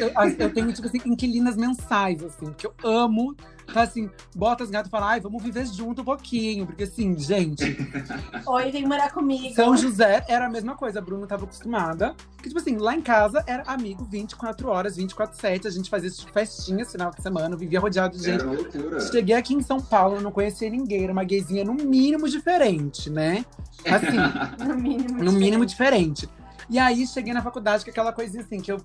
eu, 0.00 0.10
eu 0.38 0.52
tenho, 0.52 0.72
tipo 0.72 0.86
assim, 0.88 1.00
inquilinas 1.04 1.56
mensais, 1.56 2.22
assim, 2.22 2.52
que 2.52 2.66
eu 2.66 2.74
amo. 2.82 3.36
Tá 3.72 3.82
assim, 3.82 4.10
bota 4.34 4.62
as 4.62 4.70
gatas 4.70 4.88
e 4.88 4.90
fala, 4.90 5.10
ai, 5.10 5.20
vamos 5.20 5.42
viver 5.42 5.66
junto 5.66 6.02
um 6.02 6.04
pouquinho. 6.04 6.66
Porque 6.66 6.84
assim, 6.84 7.18
gente, 7.18 7.76
Oi, 8.46 8.70
vem 8.70 8.86
morar 8.86 9.10
comigo. 9.12 9.54
São 9.54 9.76
José 9.76 10.24
era 10.28 10.46
a 10.46 10.50
mesma 10.50 10.76
coisa, 10.76 10.98
a 10.98 11.02
Bruna 11.02 11.26
tava 11.26 11.44
acostumada. 11.44 12.14
Que, 12.42 12.48
tipo 12.48 12.60
assim, 12.60 12.76
lá 12.76 12.94
em 12.94 13.00
casa 13.00 13.42
era 13.46 13.62
amigo 13.66 14.04
24 14.04 14.68
horas, 14.68 14.96
24, 14.96 15.36
7. 15.40 15.66
A 15.66 15.70
gente 15.70 15.88
fazia 15.88 16.10
festinhas 16.32 16.92
final 16.92 17.10
de 17.10 17.22
semana, 17.22 17.56
vivia 17.56 17.80
rodeado 17.80 18.16
de 18.16 18.24
gente. 18.24 18.42
Era 18.42 18.52
loucura. 18.52 19.00
Cheguei 19.00 19.34
aqui 19.34 19.54
em 19.54 19.62
São 19.62 19.80
Paulo, 19.80 20.20
não 20.20 20.30
conhecia 20.30 20.68
ninguém, 20.68 21.04
era 21.04 21.12
uma 21.12 21.24
gayzinha 21.24 21.64
no 21.64 21.74
mínimo 21.74 22.28
diferente, 22.28 23.08
né? 23.08 23.44
Assim, 23.86 24.16
No 24.66 24.76
mínimo. 24.76 25.24
no 25.24 25.32
mínimo 25.32 25.64
diferente. 25.66 26.28
E 26.68 26.78
aí 26.78 27.06
cheguei 27.06 27.32
na 27.32 27.42
faculdade 27.42 27.84
com 27.84 27.90
aquela 27.90 28.12
coisinha 28.12 28.42
assim, 28.42 28.60
que 28.60 28.70
eu. 28.72 28.78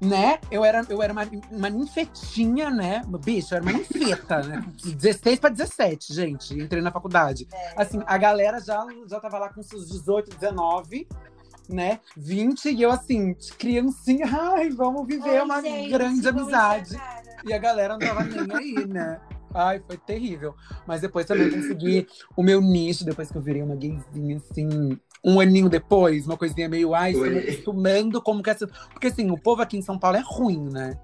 Né? 0.00 0.38
Eu 0.50 0.64
era, 0.64 0.86
eu 0.88 1.02
era 1.02 1.12
uma, 1.12 1.28
uma 1.50 1.68
ninfetinha, 1.68 2.70
né? 2.70 3.02
Bicho, 3.24 3.52
eu 3.52 3.56
era 3.56 3.64
uma 3.64 3.72
ninfeta, 3.72 4.42
né? 4.42 4.64
16 4.78 5.40
pra 5.40 5.50
17, 5.50 6.14
gente. 6.14 6.54
Entrei 6.54 6.80
na 6.80 6.92
faculdade. 6.92 7.48
Assim, 7.76 8.00
a 8.06 8.16
galera 8.16 8.60
já, 8.60 8.86
já 9.08 9.18
tava 9.18 9.38
lá 9.38 9.48
com 9.48 9.60
seus 9.62 9.88
18, 9.88 10.36
19, 10.36 11.08
né? 11.68 12.00
20, 12.16 12.70
e 12.70 12.82
eu 12.82 12.90
assim, 12.90 13.34
criancinha, 13.58 14.26
ai, 14.54 14.70
vamos 14.70 15.06
viver 15.06 15.42
uma 15.42 15.60
grande 15.60 16.28
amizade. 16.28 16.96
E 17.44 17.52
a 17.52 17.58
galera 17.58 17.98
não 17.98 18.06
tava 18.06 18.24
nem 18.24 18.56
aí, 18.56 18.86
né? 18.86 19.20
Ai, 19.54 19.82
foi 19.86 19.96
terrível. 19.96 20.54
Mas 20.86 21.00
depois 21.00 21.26
também 21.26 21.50
consegui 21.50 22.06
o 22.36 22.42
meu 22.42 22.60
nicho, 22.60 23.04
depois 23.04 23.30
que 23.30 23.36
eu 23.36 23.42
virei 23.42 23.62
uma 23.62 23.76
gayzinha, 23.76 24.36
assim, 24.36 24.98
um 25.24 25.40
aninho 25.40 25.68
depois, 25.68 26.26
uma 26.26 26.36
coisinha 26.36 26.68
meio, 26.68 26.94
ai, 26.94 27.12
me 27.12 27.20
Oi. 27.20 27.38
acostumando 27.38 28.22
como 28.22 28.42
que 28.42 28.50
essa. 28.50 28.66
Porque 28.66 29.08
assim, 29.08 29.30
o 29.30 29.38
povo 29.38 29.62
aqui 29.62 29.76
em 29.76 29.82
São 29.82 29.98
Paulo 29.98 30.16
é 30.16 30.22
ruim, 30.24 30.68
né? 30.70 30.98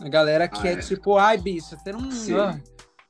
A 0.00 0.08
galera 0.08 0.46
que 0.46 0.66
Ah, 0.66 0.70
é, 0.70 0.74
é. 0.74 0.76
tipo, 0.76 1.16
ai, 1.16 1.38
bicha, 1.38 1.76
você 1.76 1.92
não. 1.92 2.08
Ah, 2.38 2.58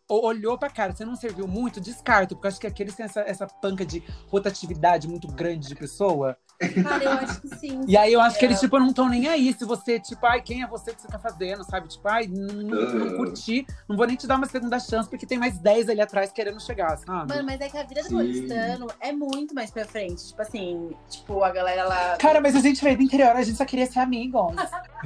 olhou 0.08 0.56
pra 0.56 0.70
cara, 0.70 0.94
você 0.94 1.04
não 1.04 1.16
serviu 1.16 1.48
muito, 1.48 1.80
descarta, 1.80 2.34
porque 2.34 2.46
acho 2.46 2.60
que 2.60 2.66
aqui 2.66 2.82
eles 2.82 2.94
têm 2.94 3.06
essa, 3.06 3.20
essa 3.20 3.46
panca 3.46 3.84
de 3.84 4.02
rotatividade 4.28 5.08
muito 5.08 5.26
grande 5.26 5.66
de 5.66 5.74
pessoa. 5.74 6.36
Cara, 6.82 7.04
eu 7.04 7.10
acho 7.12 7.40
que 7.40 7.48
sim. 7.56 7.80
E 7.86 7.96
aí 7.96 8.12
eu 8.12 8.20
acho 8.20 8.38
que 8.38 8.44
É. 8.44 8.48
eles, 8.48 8.60
tipo, 8.60 8.78
não 8.78 8.88
estão 8.88 9.08
nem 9.08 9.28
aí. 9.28 9.52
Se 9.52 9.64
você, 9.64 10.00
tipo, 10.00 10.24
ai, 10.26 10.40
quem 10.40 10.62
é 10.62 10.66
você 10.66 10.92
que 10.94 11.00
você 11.02 11.08
tá 11.08 11.18
fazendo, 11.18 11.62
sabe? 11.64 11.88
Tipo, 11.88 12.08
ai, 12.08 12.26
não, 12.26 12.46
não, 12.46 12.94
não 12.94 13.16
curti, 13.16 13.66
não 13.88 13.96
vou 13.96 14.06
nem 14.06 14.16
te 14.16 14.26
dar 14.26 14.36
uma 14.36 14.46
segunda 14.46 14.78
chance, 14.80 15.08
porque 15.08 15.26
tem 15.26 15.38
mais 15.38 15.58
10 15.58 15.88
ali 15.88 16.00
atrás 16.00 16.32
querendo 16.32 16.60
chegar, 16.60 16.96
sabe? 16.98 17.28
Mano, 17.32 17.44
mas 17.44 17.60
é 17.60 17.68
que 17.68 17.76
a 17.78 17.82
vida 17.82 18.02
do 18.02 18.08
paulistano 18.10 18.86
é 19.00 19.12
muito 19.12 19.54
mais 19.54 19.70
pra 19.70 19.84
frente. 19.84 20.28
Tipo 20.28 20.42
assim, 20.42 20.90
tipo, 21.08 21.42
a 21.44 21.50
galera 21.50 21.84
lá. 21.84 22.16
Cara, 22.18 22.40
mas 22.40 22.56
a 22.56 22.60
gente 22.60 22.82
veio 22.82 22.96
do 22.96 23.02
interior, 23.02 23.30
a 23.36 23.42
gente 23.42 23.56
só 23.58 23.64
queria 23.64 23.86
ser 23.86 23.98
amigos. 24.00 24.26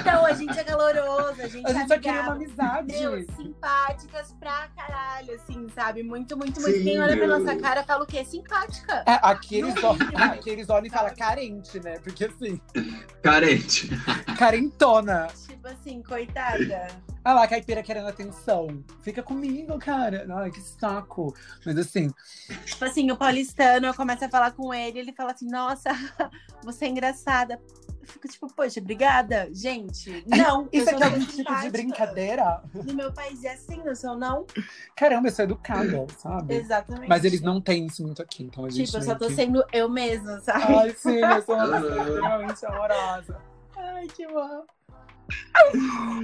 Então, 0.00 0.24
a 0.26 0.32
gente 0.32 0.58
é 0.58 0.64
caloroso, 0.64 1.40
a 1.42 1.46
gente, 1.48 1.66
A 1.66 1.72
gente 1.72 1.84
é 1.84 1.94
só 1.94 1.98
queria 2.00 2.22
uma 2.22 2.32
amizade. 2.32 2.92
Meu, 2.98 3.24
simpáticas 3.36 4.34
pra 4.40 4.68
caralho, 4.76 5.34
assim, 5.34 5.66
sabe? 5.74 6.02
Muito, 6.02 6.36
muito, 6.36 6.60
muito. 6.60 6.76
Sim, 6.78 6.82
Quem 6.84 7.00
olha 7.00 7.16
pra 7.16 7.26
meu. 7.26 7.38
nossa 7.38 7.56
cara 7.56 7.84
fala 7.84 8.04
o 8.04 8.06
quê? 8.06 8.24
Simpática. 8.24 9.04
É, 9.06 9.18
aqui 9.22 9.56
eles, 9.56 9.74
Aqui 10.46 10.50
eles 10.52 10.70
olham 10.70 10.86
e 10.86 10.90
falam 10.90 11.12
carente, 11.12 11.80
né? 11.80 11.98
Porque 11.98 12.26
assim, 12.26 12.60
Carente. 13.20 13.90
carentona. 14.38 15.26
Tipo 15.48 15.66
assim, 15.66 16.00
coitada. 16.04 16.86
Ah 17.24 17.34
lá, 17.34 17.42
a 17.42 17.48
caipira 17.48 17.82
querendo 17.82 18.06
atenção. 18.06 18.84
Fica 19.02 19.24
comigo, 19.24 19.76
cara. 19.76 20.24
Ai, 20.36 20.52
que 20.52 20.60
saco. 20.60 21.34
Mas 21.64 21.76
assim, 21.76 22.12
Tipo 22.64 22.84
assim, 22.84 23.10
o 23.10 23.16
paulistano, 23.16 23.88
eu 23.88 23.94
começo 23.94 24.24
a 24.24 24.28
falar 24.28 24.52
com 24.52 24.72
ele, 24.72 25.00
ele 25.00 25.12
fala 25.12 25.32
assim, 25.32 25.50
nossa, 25.50 25.90
você 26.62 26.84
é 26.84 26.88
engraçada. 26.90 27.60
Eu 28.06 28.12
fico 28.12 28.28
tipo, 28.28 28.46
poxa, 28.54 28.78
obrigada, 28.80 29.48
gente. 29.52 30.22
Não, 30.26 30.68
isso 30.72 30.88
aqui 30.88 31.02
é 31.02 31.06
algum 31.06 31.26
tipo 31.26 31.56
de 31.56 31.70
brincadeira? 31.70 32.62
No 32.84 32.94
meu 32.94 33.12
país 33.12 33.42
é 33.44 33.52
assim, 33.54 33.82
eu 33.84 33.96
sou 33.96 34.16
não? 34.16 34.46
Caramba, 34.94 35.26
eu 35.28 35.32
sou 35.32 35.44
educada, 35.44 36.06
sabe? 36.18 36.54
Exatamente. 36.54 37.08
Mas 37.08 37.24
eles 37.24 37.40
não 37.40 37.60
têm 37.60 37.86
isso 37.86 38.02
muito 38.04 38.22
aqui, 38.22 38.44
então 38.44 38.64
a 38.64 38.70
gente. 38.70 38.86
Tipo, 38.86 38.98
eu 38.98 39.02
só 39.02 39.14
tô 39.16 39.26
que- 39.26 39.34
sendo 39.34 39.62
eu 39.72 39.88
mesma, 39.88 40.40
sabe? 40.40 40.72
Ai, 40.72 40.94
sim, 40.94 41.10
eu 41.10 41.42
sou 41.42 41.56
uma 41.56 41.68
pessoa 41.68 41.98
extremamente 42.06 42.66
amorosa. 42.66 43.42
Ai, 43.76 44.06
que 44.06 44.26
bom. 44.28 44.64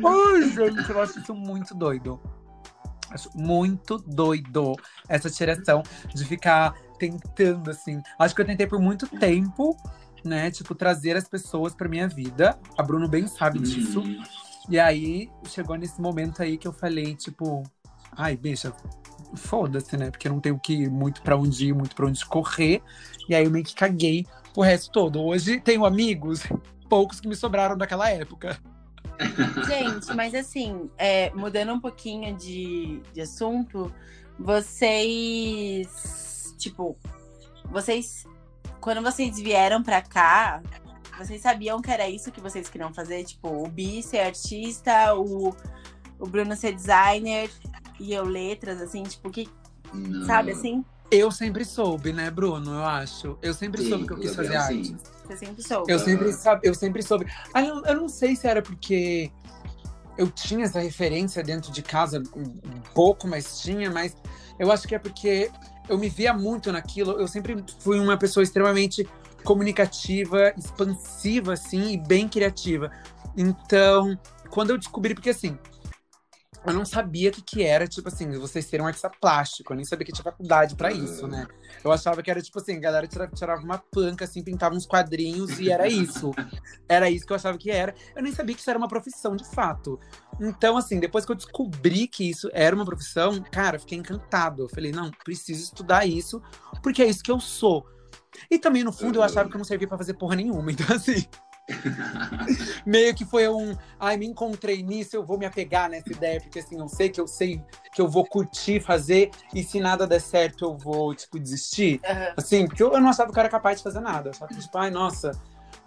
Ai, 0.04 0.42
gente, 0.52 0.90
eu 0.90 1.00
acho 1.00 1.18
isso 1.18 1.34
muito 1.34 1.74
doido. 1.74 2.20
Acho 3.10 3.28
muito 3.34 3.98
doido 3.98 4.74
essa 5.08 5.28
tiração 5.28 5.82
de 6.14 6.24
ficar 6.24 6.74
tentando, 6.98 7.70
assim. 7.70 8.00
Acho 8.18 8.34
que 8.34 8.40
eu 8.40 8.46
tentei 8.46 8.66
por 8.66 8.80
muito 8.80 9.06
tempo, 9.18 9.76
né? 10.24 10.50
Tipo, 10.50 10.74
trazer 10.74 11.16
as 11.16 11.28
pessoas 11.28 11.74
pra 11.74 11.88
minha 11.88 12.08
vida. 12.08 12.58
A 12.76 12.82
Bruno 12.82 13.08
bem 13.08 13.26
sabe 13.26 13.58
disso. 13.58 14.00
Hum, 14.00 14.22
E 14.68 14.78
aí, 14.78 15.28
chegou 15.48 15.76
nesse 15.76 16.00
momento 16.00 16.42
aí 16.42 16.56
que 16.56 16.68
eu 16.68 16.72
falei, 16.72 17.14
tipo, 17.14 17.62
ai, 18.16 18.36
bicha, 18.36 18.72
foda-se, 19.34 19.96
né? 19.96 20.10
Porque 20.10 20.28
eu 20.28 20.32
não 20.32 20.40
tenho 20.40 20.58
que 20.58 20.84
ir 20.84 20.90
muito 20.90 21.22
pra 21.22 21.36
onde 21.36 21.68
ir, 21.68 21.74
muito 21.74 21.96
pra 21.96 22.06
onde 22.06 22.24
correr. 22.26 22.82
E 23.28 23.34
aí 23.34 23.44
eu 23.44 23.50
meio 23.50 23.64
que 23.64 23.74
caguei 23.74 24.26
o 24.56 24.62
resto 24.62 24.90
todo. 24.92 25.22
Hoje 25.22 25.60
tenho 25.60 25.84
amigos, 25.84 26.42
poucos 26.88 27.20
que 27.20 27.28
me 27.28 27.36
sobraram 27.36 27.76
daquela 27.76 28.08
época. 28.10 28.58
Gente, 29.66 30.14
mas 30.14 30.34
assim, 30.34 30.90
é, 30.98 31.30
mudando 31.30 31.72
um 31.72 31.80
pouquinho 31.80 32.36
de, 32.36 33.00
de 33.12 33.20
assunto, 33.20 33.92
vocês. 34.38 36.54
Tipo, 36.58 36.96
vocês. 37.70 38.26
Quando 38.82 39.00
vocês 39.00 39.38
vieram 39.38 39.80
pra 39.80 40.02
cá, 40.02 40.60
vocês 41.16 41.40
sabiam 41.40 41.80
que 41.80 41.88
era 41.88 42.08
isso 42.08 42.32
que 42.32 42.40
vocês 42.40 42.68
queriam 42.68 42.92
fazer? 42.92 43.22
Tipo, 43.22 43.64
o 43.64 43.68
Bi 43.68 44.02
ser 44.02 44.18
artista, 44.18 45.14
o, 45.14 45.54
o 46.18 46.26
Bruno 46.26 46.56
ser 46.56 46.74
designer 46.74 47.48
e 48.00 48.12
eu 48.12 48.24
letras, 48.24 48.82
assim, 48.82 49.04
tipo, 49.04 49.30
que. 49.30 49.48
Não. 49.94 50.26
Sabe 50.26 50.50
assim? 50.50 50.84
Eu 51.12 51.30
sempre 51.30 51.64
soube, 51.64 52.12
né, 52.12 52.28
Bruno? 52.28 52.72
Eu 52.74 52.84
acho. 52.84 53.38
Eu 53.40 53.54
sempre 53.54 53.82
Sim, 53.82 53.88
soube 53.90 54.06
que 54.06 54.12
eu 54.14 54.18
quis 54.18 54.34
fazer 54.34 54.56
arte. 54.56 54.86
sim. 54.88 54.96
Você 55.26 55.36
sempre 55.36 55.62
soube. 55.62 55.92
Eu 55.92 55.98
sempre, 56.00 56.32
sabe, 56.32 56.60
eu 56.68 56.74
sempre 56.74 57.02
soube. 57.02 57.26
Ah, 57.54 57.62
eu, 57.62 57.84
eu 57.84 57.94
não 57.94 58.08
sei 58.08 58.34
se 58.34 58.48
era 58.48 58.60
porque 58.60 59.30
eu 60.18 60.28
tinha 60.28 60.64
essa 60.64 60.80
referência 60.80 61.40
dentro 61.44 61.70
de 61.70 61.82
casa, 61.82 62.20
um 62.34 62.80
pouco, 62.94 63.28
mas 63.28 63.60
tinha, 63.60 63.90
mas 63.90 64.16
eu 64.58 64.72
acho 64.72 64.88
que 64.88 64.94
é 64.96 64.98
porque 64.98 65.50
eu 65.88 65.98
me 65.98 66.08
via 66.08 66.32
muito 66.32 66.70
naquilo. 66.72 67.12
Eu 67.12 67.28
sempre 67.28 67.64
fui 67.78 67.98
uma 67.98 68.16
pessoa 68.16 68.42
extremamente 68.42 69.08
comunicativa, 69.44 70.52
expansiva, 70.56 71.52
assim, 71.54 71.92
e 71.92 71.96
bem 71.96 72.28
criativa. 72.28 72.90
Então, 73.36 74.18
quando 74.50 74.70
eu 74.70 74.78
descobri, 74.78 75.14
porque 75.14 75.30
assim, 75.30 75.58
eu 76.66 76.72
não 76.72 76.84
sabia 76.84 77.30
o 77.30 77.32
que, 77.32 77.42
que 77.42 77.62
era, 77.62 77.86
tipo 77.88 78.08
assim, 78.08 78.30
vocês 78.38 78.64
serem 78.66 78.84
um 78.84 78.86
artista 78.86 79.10
plástico. 79.10 79.72
Eu 79.72 79.76
nem 79.76 79.84
sabia 79.84 80.06
que 80.06 80.12
tinha 80.12 80.22
faculdade 80.22 80.76
pra 80.76 80.92
isso, 80.92 81.26
né? 81.26 81.46
Eu 81.84 81.90
achava 81.90 82.22
que 82.22 82.30
era, 82.30 82.40
tipo 82.40 82.58
assim, 82.60 82.76
a 82.76 82.80
galera 82.80 83.06
tira- 83.06 83.28
tirava 83.28 83.62
uma 83.62 83.78
planca, 83.78 84.24
assim, 84.24 84.42
pintava 84.42 84.74
uns 84.74 84.86
quadrinhos 84.86 85.58
e 85.58 85.70
era 85.70 85.88
isso. 85.88 86.32
Era 86.88 87.10
isso 87.10 87.26
que 87.26 87.32
eu 87.32 87.36
achava 87.36 87.58
que 87.58 87.70
era. 87.70 87.94
Eu 88.14 88.22
nem 88.22 88.32
sabia 88.32 88.54
que 88.54 88.60
isso 88.60 88.70
era 88.70 88.78
uma 88.78 88.88
profissão, 88.88 89.34
de 89.34 89.44
fato. 89.54 89.98
Então, 90.40 90.76
assim, 90.76 91.00
depois 91.00 91.24
que 91.24 91.32
eu 91.32 91.36
descobri 91.36 92.06
que 92.06 92.28
isso 92.30 92.48
era 92.52 92.74
uma 92.76 92.84
profissão, 92.84 93.42
cara, 93.50 93.78
fiquei 93.78 93.98
encantado. 93.98 94.62
Eu 94.62 94.68
falei, 94.68 94.92
não, 94.92 95.10
preciso 95.24 95.62
estudar 95.64 96.06
isso, 96.06 96.40
porque 96.82 97.02
é 97.02 97.06
isso 97.06 97.22
que 97.22 97.30
eu 97.32 97.40
sou. 97.40 97.86
E 98.50 98.58
também, 98.58 98.82
no 98.84 98.92
fundo, 98.92 99.18
eu 99.18 99.22
achava 99.22 99.48
que 99.48 99.54
eu 99.54 99.58
não 99.58 99.64
servia 99.64 99.88
pra 99.88 99.98
fazer 99.98 100.14
porra 100.14 100.36
nenhuma. 100.36 100.70
Então, 100.72 100.94
assim, 100.94 101.26
meio 102.84 103.14
que 103.14 103.24
foi 103.24 103.48
um. 103.48 103.74
Ai, 103.98 104.16
me 104.16 104.26
encontrei 104.26 104.82
nisso, 104.82 105.16
eu 105.16 105.24
vou 105.24 105.38
me 105.38 105.46
apegar 105.46 105.88
nessa 105.88 106.12
ideia, 106.12 106.40
porque 106.40 106.58
assim, 106.58 106.78
eu 106.78 106.88
sei 106.88 107.08
que 107.08 107.20
eu 107.20 107.26
sei 107.26 107.62
que 107.92 108.00
eu 108.00 108.08
vou 108.08 108.24
curtir 108.26 108.80
fazer, 108.80 109.30
e 109.54 109.62
se 109.62 109.80
nada 109.80 110.06
der 110.06 110.20
certo, 110.20 110.64
eu 110.64 110.76
vou, 110.76 111.14
tipo, 111.14 111.38
desistir. 111.38 112.00
Aham. 112.04 112.34
Assim, 112.36 112.66
porque 112.66 112.82
eu, 112.82 112.92
eu 112.92 113.00
não 113.00 113.10
achava 113.10 113.32
que 113.32 113.38
eu 113.38 113.40
era 113.40 113.48
capaz 113.48 113.78
de 113.78 113.84
fazer 113.84 114.00
nada. 114.00 114.28
Eu 114.28 114.32
achava 114.32 114.52
que, 114.52 114.60
tipo, 114.60 114.76
ai, 114.78 114.90
nossa. 114.90 115.30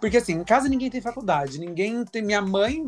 Porque 0.00 0.18
assim, 0.18 0.34
em 0.34 0.44
casa 0.44 0.68
ninguém 0.68 0.90
tem 0.90 1.00
faculdade, 1.00 1.58
ninguém 1.58 2.04
tem. 2.04 2.22
Minha 2.22 2.42
mãe, 2.42 2.84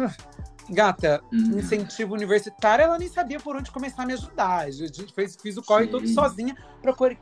gata, 0.68 1.22
Uhum. 1.33 1.59
incentivo 1.59 2.14
universitário, 2.14 2.83
ela 2.85 2.98
nem 2.98 3.09
sabia 3.09 3.40
por 3.40 3.57
onde 3.57 3.70
começar 3.70 4.03
a 4.03 4.07
me 4.07 4.12
ajudar. 4.12 4.66
A 4.66 4.70
gente 4.70 5.12
fez, 5.14 5.37
fiz 5.40 5.57
o 5.57 5.62
corre 5.62 5.87
todo 5.87 6.07
sozinha 6.07 6.55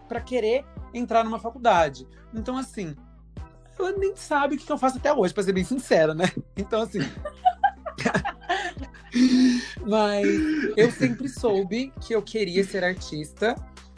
pra 0.08 0.20
querer 0.20 0.64
entrar 0.92 1.24
numa 1.24 1.38
faculdade. 1.38 2.06
Então, 2.34 2.56
assim, 2.56 2.96
ela 3.78 3.92
nem 3.92 4.14
sabe 4.16 4.56
o 4.56 4.58
que 4.58 4.70
eu 4.70 4.78
faço 4.78 4.98
até 4.98 5.12
hoje, 5.12 5.34
pra 5.34 5.42
ser 5.42 5.52
bem 5.52 5.64
sincera, 5.64 6.14
né? 6.14 6.30
Então, 6.56 6.82
assim. 6.82 7.00
Mas 9.86 10.26
eu 10.76 10.90
sempre 10.90 11.28
soube 11.28 11.92
que 12.00 12.14
eu 12.14 12.22
queria 12.22 12.64
ser 12.64 12.84
artista. 12.84 13.54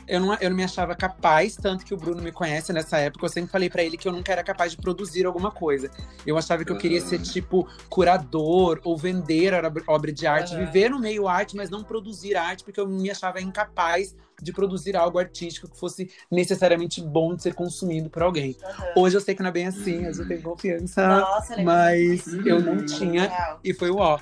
Eu 0.09 0.21
não, 0.21 0.35
eu 0.41 0.49
não 0.49 0.57
me 0.57 0.65
achava 0.65 0.95
capaz, 0.95 1.55
tanto 1.57 1.85
que 1.85 1.93
o 1.93 1.97
Bruno 1.97 2.23
me 2.23 2.33
conhece 2.33 2.73
nessa 2.73 2.97
época. 2.99 3.27
Eu 3.27 3.29
sempre 3.29 3.51
falei 3.51 3.69
pra 3.69 3.83
ele 3.83 3.97
que 3.99 4.09
eu 4.09 4.13
nunca 4.13 4.33
era 4.33 4.43
capaz 4.43 4.73
de 4.73 4.79
produzir 4.79 5.27
alguma 5.27 5.51
coisa. 5.51 5.91
Eu 6.27 6.39
achava 6.39 6.65
que 6.65 6.73
eu 6.73 6.79
queria 6.79 7.01
ser, 7.01 7.19
tipo, 7.19 7.69
curador 7.91 8.81
ou 8.85 8.97
vender 8.97 9.53
obra- 9.87 10.13
de 10.13 10.27
arte, 10.27 10.55
Aham. 10.55 10.65
viver 10.65 10.89
no 10.89 10.99
meio 10.99 11.29
arte, 11.29 11.55
mas 11.55 11.69
não 11.69 11.85
produzir 11.85 12.37
arte, 12.37 12.65
porque 12.65 12.81
eu 12.81 12.89
me 12.89 13.11
achava 13.11 13.41
incapaz 13.41 14.17
de 14.41 14.53
produzir 14.53 14.97
algo 14.97 15.19
artístico 15.19 15.69
que 15.69 15.79
fosse 15.79 16.11
necessariamente 16.31 17.03
bom 17.03 17.35
de 17.35 17.43
ser 17.43 17.55
consumido 17.55 18.09
por 18.09 18.23
alguém. 18.23 18.57
aham. 18.65 18.93
Hoje 18.97 19.17
eu 19.17 19.21
sei 19.21 19.35
que 19.35 19.43
não 19.43 19.51
é 19.51 19.53
bem 19.53 19.67
assim, 19.67 20.07
hoje 20.07 20.23
eu 20.23 20.27
tenho 20.27 20.43
confiança. 20.43 21.07
Nossa, 21.07 21.51
lembro 21.57 21.65
mas 21.65 22.27
eu 22.47 22.61
não 22.61 22.79
tinha 22.79 23.59
e 23.63 23.75
foi 23.75 23.91
o 23.91 23.97
ó. 23.97 24.19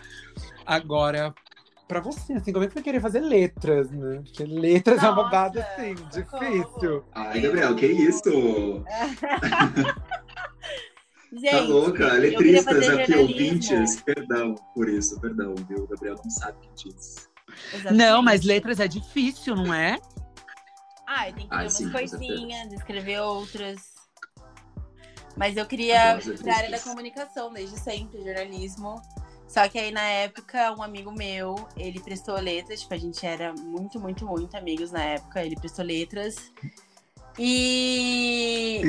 Agora, 0.64 1.34
pra 1.86 2.00
você, 2.00 2.34
assim, 2.34 2.52
como 2.52 2.64
é 2.64 2.66
que 2.66 2.72
você 2.72 2.80
vai 2.80 2.84
querer 2.84 3.00
fazer 3.00 3.20
letras, 3.20 3.90
né? 3.90 4.22
Porque 4.24 4.44
letras 4.44 4.98
é 5.02 5.06
uma 5.08 5.16
Nossa, 5.16 5.22
babada, 5.30 5.62
assim, 5.62 5.96
socorro. 6.10 6.44
difícil. 6.44 7.04
Ai, 7.14 7.40
Gabriel, 7.40 7.76
que 7.76 7.86
isso? 7.86 8.84
Gente, 11.32 11.50
tá 11.50 11.60
louca? 11.60 12.12
Letristas 12.14 12.76
aqui, 12.76 12.84
jornalismo. 12.86 13.20
ouvintes. 13.20 14.02
Perdão 14.02 14.54
por 14.74 14.88
isso, 14.88 15.20
perdão, 15.20 15.54
viu? 15.68 15.84
O 15.84 15.86
Gabriel 15.86 16.14
não 16.22 16.30
sabe 16.30 16.56
o 16.58 16.60
que 16.60 16.88
diz. 16.88 17.28
Exatamente. 17.72 17.98
Não, 17.98 18.22
mas 18.22 18.42
letras 18.42 18.80
é 18.80 18.88
difícil, 18.88 19.54
não 19.56 19.74
é? 19.74 19.98
Ai, 21.06 21.32
tem 21.32 21.48
que 21.48 21.54
ler 21.54 21.62
umas 21.62 21.92
coisinhas, 21.92 22.72
escrever 22.72 23.20
outras. 23.20 23.94
Mas 25.36 25.56
eu 25.56 25.66
queria 25.66 26.18
pra 26.42 26.56
área 26.56 26.70
da 26.70 26.80
comunicação 26.80 27.52
desde 27.52 27.78
sempre, 27.78 28.22
jornalismo. 28.24 29.00
Só 29.46 29.68
que 29.68 29.78
aí 29.78 29.92
na 29.92 30.02
época, 30.02 30.72
um 30.72 30.82
amigo 30.82 31.12
meu, 31.12 31.68
ele 31.76 32.00
prestou 32.00 32.38
letras, 32.38 32.80
tipo, 32.80 32.94
a 32.94 32.98
gente 32.98 33.24
era 33.24 33.52
muito, 33.54 34.00
muito, 34.00 34.26
muito 34.26 34.56
amigos 34.56 34.90
na 34.90 35.02
época, 35.02 35.42
ele 35.44 35.56
prestou 35.56 35.84
letras. 35.84 36.52
E, 37.38 38.82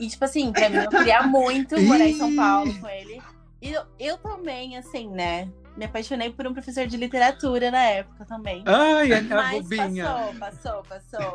e 0.00 0.08
tipo 0.08 0.24
assim, 0.24 0.52
pra 0.52 0.68
mim 0.68 0.78
eu 0.78 0.88
queria 0.88 1.22
muito 1.22 1.80
morar 1.82 2.06
em 2.06 2.18
São 2.18 2.34
Paulo 2.34 2.78
com 2.80 2.88
ele. 2.88 3.22
E 3.62 3.72
eu, 3.72 3.82
eu 3.98 4.18
também, 4.18 4.76
assim, 4.76 5.08
né? 5.08 5.48
Me 5.76 5.86
apaixonei 5.86 6.30
por 6.30 6.46
um 6.46 6.52
professor 6.52 6.86
de 6.86 6.96
literatura 6.96 7.68
na 7.70 7.82
época 7.82 8.24
também. 8.24 8.62
Ai, 8.64 9.12
a, 9.12 9.18
a 9.18 9.22
Mas 9.22 9.62
bobinha. 9.64 10.04
passou, 10.38 10.82
passou, 10.82 10.82
passou. 10.84 11.34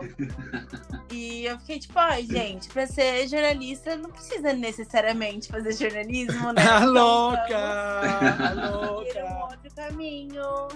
e 1.12 1.44
eu 1.46 1.60
fiquei 1.60 1.80
tipo, 1.80 2.00
ai, 2.00 2.24
gente, 2.26 2.70
pra 2.70 2.88
ser 2.88 3.28
jornalista 3.28 3.98
não 3.98 4.10
precisa 4.10 4.54
necessariamente 4.54 5.50
fazer 5.50 5.74
jornalismo, 5.74 6.54
né? 6.54 6.62
A 6.62 6.80
Então, 6.80 6.94
louca! 6.94 7.58
A 7.58 8.54
vamos 8.56 8.64
ir 9.14 9.24
um 9.24 9.30
louca! 9.30 9.46
outro 9.52 9.76
caminho. 9.76 10.68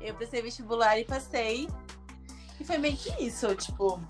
Eu 0.00 0.14
prestei 0.14 0.40
vestibular 0.40 0.96
e 0.96 1.04
passei. 1.04 1.68
E 2.60 2.64
foi 2.64 2.78
meio 2.78 2.96
que 2.96 3.10
isso, 3.24 3.52
tipo, 3.56 4.00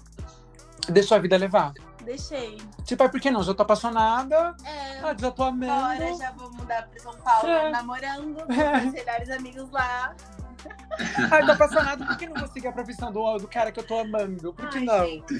Deixa 0.90 1.16
a 1.16 1.18
vida 1.18 1.36
levar. 1.38 1.72
Deixei. 2.08 2.56
Tipo, 2.84 3.02
ai, 3.04 3.08
por 3.10 3.20
que 3.20 3.30
não? 3.30 3.42
Já 3.42 3.54
tô 3.54 3.62
apaixonada, 3.62 4.54
É, 4.64 5.00
ah, 5.00 5.14
já 5.18 5.30
tô 5.30 5.44
amando. 5.44 5.66
bora, 5.66 6.14
já 6.16 6.32
vou 6.32 6.50
mudar 6.52 6.88
pra 6.88 7.00
São 7.00 7.12
Paulo 7.18 7.48
É. 7.48 7.70
namorando, 7.70 8.44
com 8.46 8.52
É. 8.52 8.80
meus 8.80 8.92
melhores 8.94 9.30
amigos 9.30 9.70
lá. 9.70 10.14
Ai, 11.30 11.46
tô 11.46 11.52
apaixonada, 11.52 12.04
por 12.04 12.16
que 12.16 12.26
não 12.26 12.34
vou 12.34 12.48
seguir 12.48 12.68
a 12.68 12.72
profissão 12.72 13.12
do, 13.12 13.38
do 13.38 13.46
cara 13.46 13.70
que 13.70 13.78
eu 13.80 13.86
tô 13.86 14.00
amando? 14.00 14.52
Por 14.54 14.68
que 14.70 14.78
Ai, 14.78 14.84
não? 14.84 15.04
gente. 15.06 15.34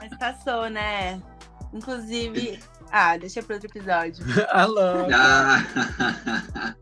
Mas 0.00 0.18
passou, 0.18 0.68
né? 0.68 1.20
Inclusive. 1.72 2.60
Ah, 2.92 3.16
deixa 3.16 3.40
pro 3.40 3.54
outro 3.54 3.70
episódio. 3.70 4.24
A 4.50 4.64
louca. 4.64 5.16
Ah, 5.16 6.74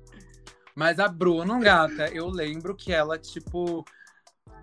Mas 0.75 0.99
a 0.99 1.07
Bruno, 1.07 1.61
gata, 1.61 2.07
eu 2.09 2.29
lembro 2.31 2.75
que 2.75 2.90
ela, 2.94 3.18
tipo, 3.18 3.85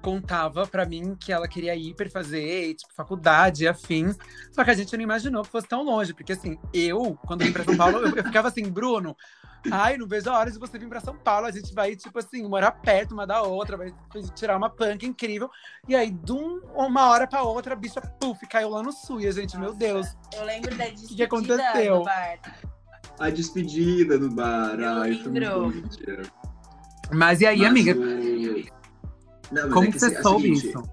contava 0.05 0.67
pra 0.67 0.85
mim 0.85 1.15
que 1.19 1.33
ela 1.33 1.47
queria 1.47 1.75
ir 1.75 1.95
pra 1.95 2.07
fazer, 2.09 2.75
tipo, 2.75 2.93
faculdade 2.93 3.63
e 3.63 3.67
afins. 3.67 4.15
Só 4.51 4.63
que 4.63 4.69
a 4.69 4.73
gente 4.75 4.95
não 4.95 5.03
imaginou 5.03 5.41
que 5.43 5.49
fosse 5.49 5.67
tão 5.67 5.83
longe. 5.83 6.13
Porque, 6.13 6.33
assim, 6.33 6.59
eu, 6.71 7.17
quando 7.25 7.43
vim 7.43 7.51
pra 7.51 7.63
São 7.63 7.75
Paulo, 7.75 7.97
eu, 7.97 8.15
eu 8.15 8.23
ficava 8.23 8.47
assim, 8.49 8.69
Bruno, 8.69 9.17
ai, 9.71 9.97
não 9.97 10.07
vejo 10.07 10.29
a 10.29 10.37
hora 10.37 10.51
de 10.51 10.59
você 10.59 10.77
vir 10.77 10.87
pra 10.87 10.99
São 11.01 11.17
Paulo. 11.17 11.47
A 11.47 11.51
gente 11.51 11.73
vai, 11.73 11.95
tipo 11.95 12.19
assim, 12.19 12.47
morar 12.47 12.71
perto 12.71 13.13
uma 13.13 13.25
da 13.25 13.41
outra, 13.41 13.75
vai 13.77 13.91
tirar 14.35 14.55
uma 14.57 14.69
punk 14.69 15.07
incrível. 15.07 15.49
E 15.87 15.95
aí, 15.95 16.11
de 16.11 16.31
um- 16.31 16.61
uma 16.75 17.09
hora 17.09 17.25
pra 17.25 17.41
outra, 17.41 17.73
a 17.73 17.75
bicha, 17.75 17.99
puf, 18.19 18.45
caiu 18.47 18.69
lá 18.69 18.83
no 18.83 18.91
sul. 18.91 19.21
E 19.21 19.27
a 19.27 19.31
gente, 19.31 19.57
meu 19.57 19.69
Nossa, 19.73 19.79
Deus. 19.79 20.07
Eu 20.35 20.45
lembro 20.45 20.75
da 20.77 20.85
que 20.85 20.91
despedida 20.91 21.23
aconteceu? 21.25 21.97
do 21.99 22.03
bar. 22.05 22.39
a 23.19 23.29
despedida 23.31 24.19
do 24.19 24.29
bar. 24.29 24.79
Eu 24.79 24.87
Ai, 25.01 25.15
foi 25.15 25.31
muito 25.31 25.49
lembro. 26.07 26.31
Mas 27.11 27.39
e 27.41 27.45
aí, 27.45 27.59
Mas 27.59 27.69
amiga, 27.69 27.95
o- 27.95 28.24
Não, 29.51 29.69
como 29.69 29.85
é 29.85 29.91
que 29.91 29.97
assim, 29.97 30.09
você 30.09 30.15
é 30.15 30.19
o 30.19 30.23
soube 30.23 30.41
seguinte, 30.43 30.67
isso? 30.67 30.83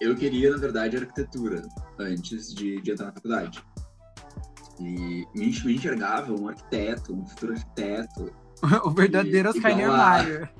Eu 0.00 0.16
queria, 0.16 0.50
na 0.50 0.56
verdade, 0.58 0.96
arquitetura 0.96 1.62
antes 1.98 2.54
de, 2.54 2.80
de 2.80 2.90
entrar 2.92 3.06
na 3.06 3.12
faculdade. 3.12 3.62
E 4.80 5.26
me 5.34 5.48
enx- 5.48 5.64
me 5.64 5.74
enxergava 5.74 6.32
um 6.32 6.48
arquiteto, 6.48 7.12
um 7.12 7.26
futuro 7.26 7.52
arquiteto, 7.54 8.32
o 8.84 8.90
verdadeiro 8.90 9.48
Oscar 9.50 9.72
igual 9.72 9.90
a- 9.92 10.22
Niemeyer. 10.22 10.50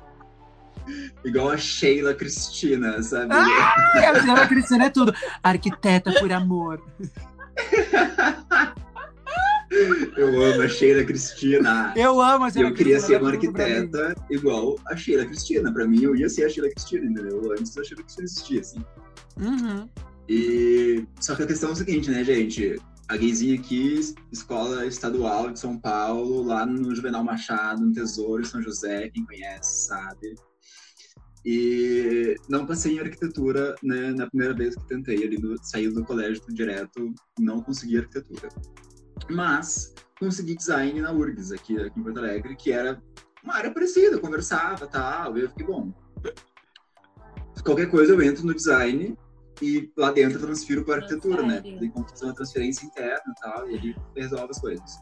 igual 1.24 1.50
a 1.50 1.56
Sheila 1.56 2.14
Cristina, 2.14 3.00
sabe? 3.02 3.32
Ai, 3.32 4.06
a 4.06 4.20
senhora 4.22 4.48
Cristina 4.48 4.86
é 4.86 4.90
tudo. 4.90 5.14
Arquiteta 5.42 6.12
por 6.18 6.32
amor. 6.32 6.82
Eu 10.16 10.42
amo 10.42 10.62
a 10.62 10.68
Sheila 10.68 11.04
Cristina. 11.04 11.92
Eu 11.96 12.20
amo 12.20 12.44
a 12.44 12.50
senhora 12.50 12.72
Eu 12.72 12.76
queria 12.76 12.96
Cristina, 12.96 13.18
ser 13.18 13.22
uma 13.22 13.30
arquiteta 13.30 14.14
igual 14.30 14.76
a 14.86 14.96
Sheila 14.96 15.24
Cristina. 15.24 15.72
Pra 15.72 15.86
mim, 15.86 16.02
eu 16.02 16.16
ia 16.16 16.28
ser 16.28 16.44
a 16.44 16.48
Sheila 16.48 16.70
Cristina, 16.70 17.06
entendeu? 17.06 17.52
Antes 17.52 17.74
da 17.74 17.84
Sheila 17.84 18.02
Cristina 18.02 18.24
existir, 18.24 18.60
assim. 18.60 18.84
Uhum. 19.40 19.88
E 20.28 21.06
só 21.20 21.34
que 21.34 21.42
a 21.42 21.46
questão 21.46 21.70
é 21.70 21.72
o 21.72 21.76
seguinte, 21.76 22.10
né, 22.10 22.22
gente? 22.24 22.76
A 23.08 23.16
gayzinha 23.16 23.58
aqui, 23.58 24.00
escola 24.30 24.84
estadual 24.84 25.50
de 25.50 25.58
São 25.58 25.78
Paulo, 25.78 26.42
lá 26.42 26.66
no 26.66 26.94
Juvenal 26.94 27.24
Machado, 27.24 27.80
no 27.80 27.92
Tesouro, 27.92 28.42
em 28.42 28.44
São 28.44 28.60
José, 28.60 29.08
quem 29.08 29.24
conhece 29.24 29.86
sabe. 29.86 30.34
E 31.44 32.36
não 32.50 32.66
passei 32.66 32.96
em 32.96 33.00
arquitetura 33.00 33.74
né, 33.82 34.12
na 34.12 34.26
primeira 34.26 34.52
vez 34.52 34.76
que 34.76 34.86
tentei, 34.86 35.24
ali 35.24 35.38
do, 35.38 35.56
saí 35.62 35.88
do 35.88 36.04
colégio 36.04 36.42
direto, 36.50 37.14
não 37.38 37.62
consegui 37.62 37.96
arquitetura. 37.96 38.50
Mas 39.30 39.94
consegui 40.18 40.56
design 40.56 41.00
na 41.00 41.12
URGS, 41.12 41.52
aqui, 41.52 41.78
aqui 41.80 41.98
em 41.98 42.02
Porto 42.02 42.18
Alegre, 42.18 42.56
que 42.56 42.72
era 42.72 43.02
uma 43.42 43.54
área 43.54 43.72
parecida, 43.72 44.18
conversava 44.18 44.86
tal, 44.86 45.36
e 45.38 45.42
eu 45.42 45.48
fiquei 45.48 45.66
bom. 45.66 45.92
Qualquer 47.64 47.90
coisa 47.90 48.12
eu 48.12 48.22
entro 48.22 48.46
no 48.46 48.54
design 48.54 49.16
e 49.60 49.92
lá 49.96 50.10
dentro 50.10 50.38
eu 50.38 50.46
transfiro 50.46 50.84
para 50.84 50.96
arquitetura, 50.96 51.42
né? 51.42 51.60
Tem 51.60 51.90
como 51.90 52.08
fazer 52.08 52.24
uma 52.26 52.34
transferência 52.34 52.86
interna 52.86 53.22
e 53.26 53.40
tal, 53.40 53.70
e 53.70 53.74
ele 53.74 53.96
resolve 54.16 54.50
as 54.50 54.60
coisas. 54.60 54.98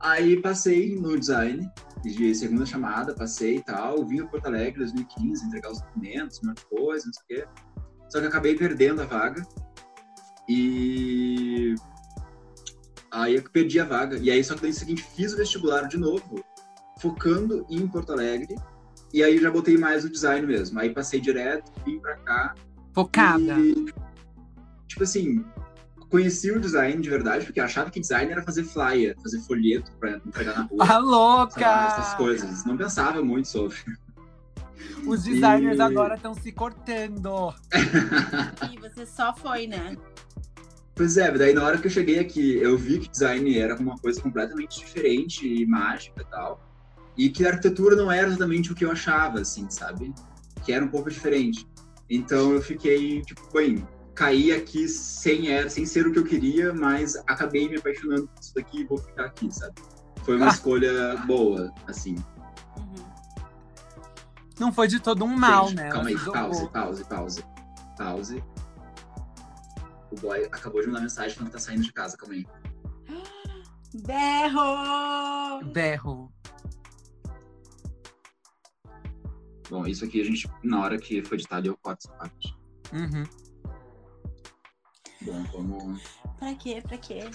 Aí 0.00 0.40
passei 0.40 0.94
no 0.96 1.18
design, 1.18 1.68
de 2.02 2.34
segunda 2.34 2.64
chamada, 2.64 3.14
passei 3.14 3.56
e 3.56 3.62
tal, 3.62 4.06
vim 4.06 4.18
para 4.18 4.28
Porto 4.28 4.46
Alegre 4.46 4.82
em 4.82 4.84
2015, 4.84 5.46
entregar 5.46 5.72
os 5.72 5.80
documentos, 5.80 6.40
um 6.42 6.48
monte 6.48 6.58
de 6.58 6.66
coisa, 6.66 7.06
não 7.06 7.12
sei 7.12 7.22
o 7.22 7.26
quê. 7.26 7.48
Só 8.08 8.20
que 8.20 8.26
acabei 8.26 8.56
perdendo 8.56 9.02
a 9.02 9.06
vaga. 9.06 9.42
E 10.48 11.74
aí 13.10 13.36
eu 13.36 13.42
perdi 13.42 13.80
a 13.80 13.84
vaga. 13.84 14.16
E 14.18 14.30
aí 14.30 14.42
só 14.42 14.54
que 14.54 14.62
daí 14.62 14.72
seguinte 14.72 15.04
fiz 15.16 15.32
o 15.32 15.36
vestibular 15.36 15.88
de 15.88 15.96
novo, 15.96 16.44
focando 17.00 17.66
em 17.68 17.86
Porto 17.86 18.12
Alegre. 18.12 18.56
E 19.12 19.22
aí 19.22 19.38
já 19.38 19.50
botei 19.50 19.78
mais 19.78 20.04
o 20.04 20.10
design 20.10 20.46
mesmo. 20.46 20.78
Aí 20.78 20.90
passei 20.90 21.20
direto, 21.20 21.72
vim 21.84 21.98
para 21.98 22.16
cá 22.18 22.54
Focada. 22.98 23.60
E, 23.60 23.86
tipo 24.88 25.04
assim, 25.04 25.44
conheci 26.10 26.50
o 26.50 26.58
design 26.58 27.00
de 27.00 27.08
verdade, 27.08 27.44
porque 27.44 27.60
achava 27.60 27.90
que 27.90 28.00
design 28.00 28.32
era 28.32 28.42
fazer 28.42 28.64
flyer, 28.64 29.16
fazer 29.22 29.38
folheto 29.42 29.92
pra 30.00 30.16
entregar 30.16 30.56
na 30.56 30.62
rua. 30.64 30.84
Ah, 30.88 30.98
louca! 30.98 31.86
essas 31.86 32.14
coisas. 32.14 32.64
Não 32.64 32.76
pensava 32.76 33.22
muito 33.22 33.46
sobre. 33.46 33.76
Os 35.06 35.22
designers 35.22 35.78
e... 35.78 35.80
agora 35.80 36.16
estão 36.16 36.34
se 36.34 36.50
cortando. 36.50 37.54
e 38.72 38.80
você 38.80 39.06
só 39.06 39.32
foi, 39.32 39.68
né? 39.68 39.96
Pois 40.98 41.16
é, 41.16 41.30
daí 41.30 41.54
na 41.54 41.62
hora 41.62 41.78
que 41.78 41.86
eu 41.86 41.90
cheguei 41.92 42.18
aqui, 42.18 42.56
eu 42.56 42.76
vi 42.76 42.98
que 42.98 43.08
design 43.08 43.56
era 43.56 43.76
uma 43.76 43.96
coisa 43.98 44.20
completamente 44.20 44.80
diferente 44.80 45.46
e 45.46 45.64
mágica 45.64 46.22
e 46.22 46.24
tal. 46.24 46.60
E 47.16 47.30
que 47.30 47.46
a 47.46 47.50
arquitetura 47.50 47.94
não 47.94 48.10
era 48.10 48.26
exatamente 48.26 48.72
o 48.72 48.74
que 48.74 48.84
eu 48.84 48.90
achava, 48.90 49.38
assim, 49.40 49.70
sabe? 49.70 50.12
Que 50.64 50.72
era 50.72 50.84
um 50.84 50.88
pouco 50.88 51.08
diferente. 51.08 51.64
Então 52.10 52.52
eu 52.52 52.60
fiquei, 52.60 53.22
tipo, 53.22 53.48
bem, 53.52 53.86
caí 54.12 54.50
aqui 54.50 54.88
sem, 54.88 55.52
era, 55.52 55.70
sem 55.70 55.86
ser 55.86 56.04
o 56.04 56.12
que 56.12 56.18
eu 56.18 56.24
queria, 56.24 56.74
mas 56.74 57.14
acabei 57.28 57.68
me 57.68 57.76
apaixonando 57.76 58.26
por 58.26 58.40
isso 58.40 58.54
daqui 58.56 58.80
e 58.80 58.84
vou 58.84 58.98
ficar 58.98 59.26
aqui, 59.26 59.54
sabe? 59.54 59.74
Foi 60.24 60.36
uma 60.36 60.46
ah. 60.46 60.50
escolha 60.50 61.16
boa, 61.28 61.72
assim. 61.86 62.16
Uhum. 62.76 63.06
Não 64.58 64.72
foi 64.72 64.88
de 64.88 64.98
todo 64.98 65.24
um 65.24 65.28
mal, 65.28 65.68
Gente, 65.68 65.76
né? 65.76 65.90
Calma 65.90 66.08
aí, 66.08 66.18
pause, 66.18 66.68
pause, 66.70 67.04
pause, 67.04 67.44
pause. 67.96 68.44
O 70.10 70.16
boy 70.16 70.44
acabou 70.44 70.80
de 70.80 70.86
mandar 70.86 71.00
mensagem 71.00 71.34
falando 71.34 71.50
que 71.50 71.56
tá 71.56 71.60
saindo 71.60 71.82
de 71.82 71.92
casa, 71.92 72.16
calma 72.16 72.34
aí. 72.34 72.46
Berro! 74.04 75.64
Berro. 75.72 76.32
Bom, 79.70 79.86
isso 79.86 80.04
aqui 80.04 80.20
a 80.20 80.24
gente, 80.24 80.50
na 80.62 80.80
hora 80.80 80.98
que 80.98 81.22
foi 81.22 81.36
editado, 81.36 81.66
eu 81.66 81.76
corto 81.76 82.06
essa 82.06 82.16
parte. 82.16 82.56
Uhum. 82.92 83.24
Bom, 85.22 85.44
vamos. 85.52 86.02
Pra 86.38 86.54
quê? 86.54 86.82
Pra 86.86 86.96
quê? 86.96 87.30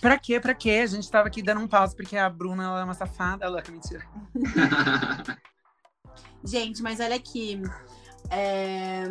Pra 0.00 0.18
quê? 0.18 0.40
Pra 0.40 0.54
quê? 0.54 0.70
A 0.82 0.86
gente 0.86 1.10
tava 1.10 1.28
aqui 1.28 1.42
dando 1.42 1.60
um 1.60 1.68
pause 1.68 1.94
porque 1.94 2.16
a 2.16 2.30
Bruna 2.30 2.64
ela 2.64 2.80
é 2.80 2.84
uma 2.84 2.94
safada. 2.94 3.44
Ela 3.44 3.60
é 3.60 3.70
mentira. 3.70 4.06
gente, 6.44 6.82
mas 6.82 7.00
olha 7.00 7.16
aqui. 7.16 7.60
É... 8.30 9.04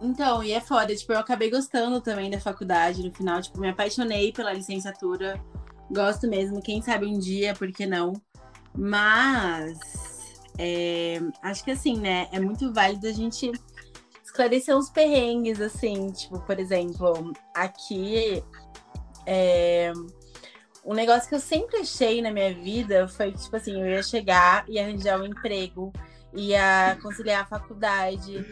Então, 0.00 0.42
e 0.42 0.52
é 0.52 0.60
foda. 0.60 0.94
Tipo, 0.94 1.12
eu 1.12 1.18
acabei 1.18 1.50
gostando 1.50 2.00
também 2.00 2.30
da 2.30 2.40
faculdade 2.40 3.02
no 3.02 3.12
final. 3.12 3.40
Tipo, 3.42 3.60
me 3.60 3.68
apaixonei 3.68 4.32
pela 4.32 4.52
licenciatura. 4.52 5.40
Gosto 5.90 6.28
mesmo. 6.28 6.62
Quem 6.62 6.80
sabe 6.82 7.06
um 7.06 7.18
dia, 7.18 7.54
por 7.54 7.70
que 7.72 7.86
não? 7.86 8.12
Mas 8.76 9.78
é, 10.58 11.20
acho 11.42 11.64
que 11.64 11.70
assim, 11.70 11.98
né? 11.98 12.28
É 12.32 12.40
muito 12.40 12.72
válido 12.72 13.06
a 13.06 13.12
gente 13.12 13.50
esclarecer 14.24 14.76
uns 14.76 14.90
perrengues, 14.90 15.60
assim, 15.60 16.10
tipo, 16.12 16.38
por 16.40 16.58
exemplo, 16.60 17.32
aqui 17.54 18.42
é, 19.26 19.92
um 20.84 20.94
negócio 20.94 21.28
que 21.28 21.34
eu 21.34 21.40
sempre 21.40 21.78
achei 21.78 22.22
na 22.22 22.30
minha 22.30 22.52
vida 22.54 23.06
foi 23.08 23.32
que, 23.32 23.42
tipo 23.42 23.54
assim, 23.56 23.80
eu 23.80 23.86
ia 23.86 24.02
chegar 24.02 24.64
e 24.68 24.78
arranjar 24.78 25.20
um 25.20 25.26
emprego 25.26 25.92
ia 26.32 26.96
conciliar 27.02 27.42
a 27.42 27.46
faculdade, 27.46 28.44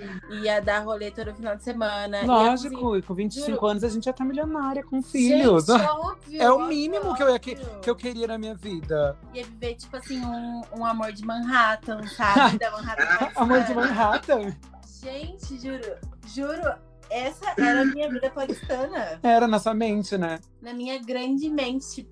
ia 0.43 0.61
dar 0.61 0.81
rolê 0.81 1.11
todo 1.11 1.35
final 1.35 1.57
de 1.57 1.63
semana. 1.63 2.23
Lógico, 2.25 2.97
e 2.97 3.03
com 3.03 3.15
25 3.15 3.51
Juro. 3.51 3.67
anos 3.67 3.85
a 3.85 3.89
gente 3.89 4.05
já 4.05 4.13
tá 4.13 4.25
milionária 4.25 4.83
com 4.83 5.03
filhos. 5.03 5.67
Gente, 5.67 5.83
óbvio, 5.83 6.43
é 6.43 6.51
o 6.51 6.67
mínimo 6.67 7.15
que 7.15 7.23
eu, 7.23 7.39
que, 7.39 7.55
que 7.55 7.91
eu 7.91 7.97
queria 7.97 8.27
na 8.27 8.39
minha 8.39 8.55
vida. 8.55 9.17
Ia 9.35 9.45
viver, 9.45 9.75
tipo 9.75 9.97
assim, 9.97 10.25
um, 10.25 10.63
um 10.77 10.85
amor 10.85 11.13
de 11.13 11.25
Manhattan, 11.25 12.07
sabe? 12.07 12.59
Da 12.59 12.71
Manhattan. 12.71 13.31
amor 13.37 13.63
de 13.63 13.75
Manhattan? 13.75 14.57
Gente, 15.03 15.61
juro, 15.61 15.97
juro, 16.27 16.75
essa 17.11 17.55
era 17.59 17.83
a 17.83 17.85
minha 17.85 18.11
vida 18.11 18.31
paulistana. 18.31 19.21
Era 19.23 19.47
na 19.47 19.59
sua 19.59 19.75
mente, 19.75 20.17
né? 20.17 20.41
Na 20.61 20.73
minha 20.73 20.99
grande 20.99 21.49
mente 21.51 22.09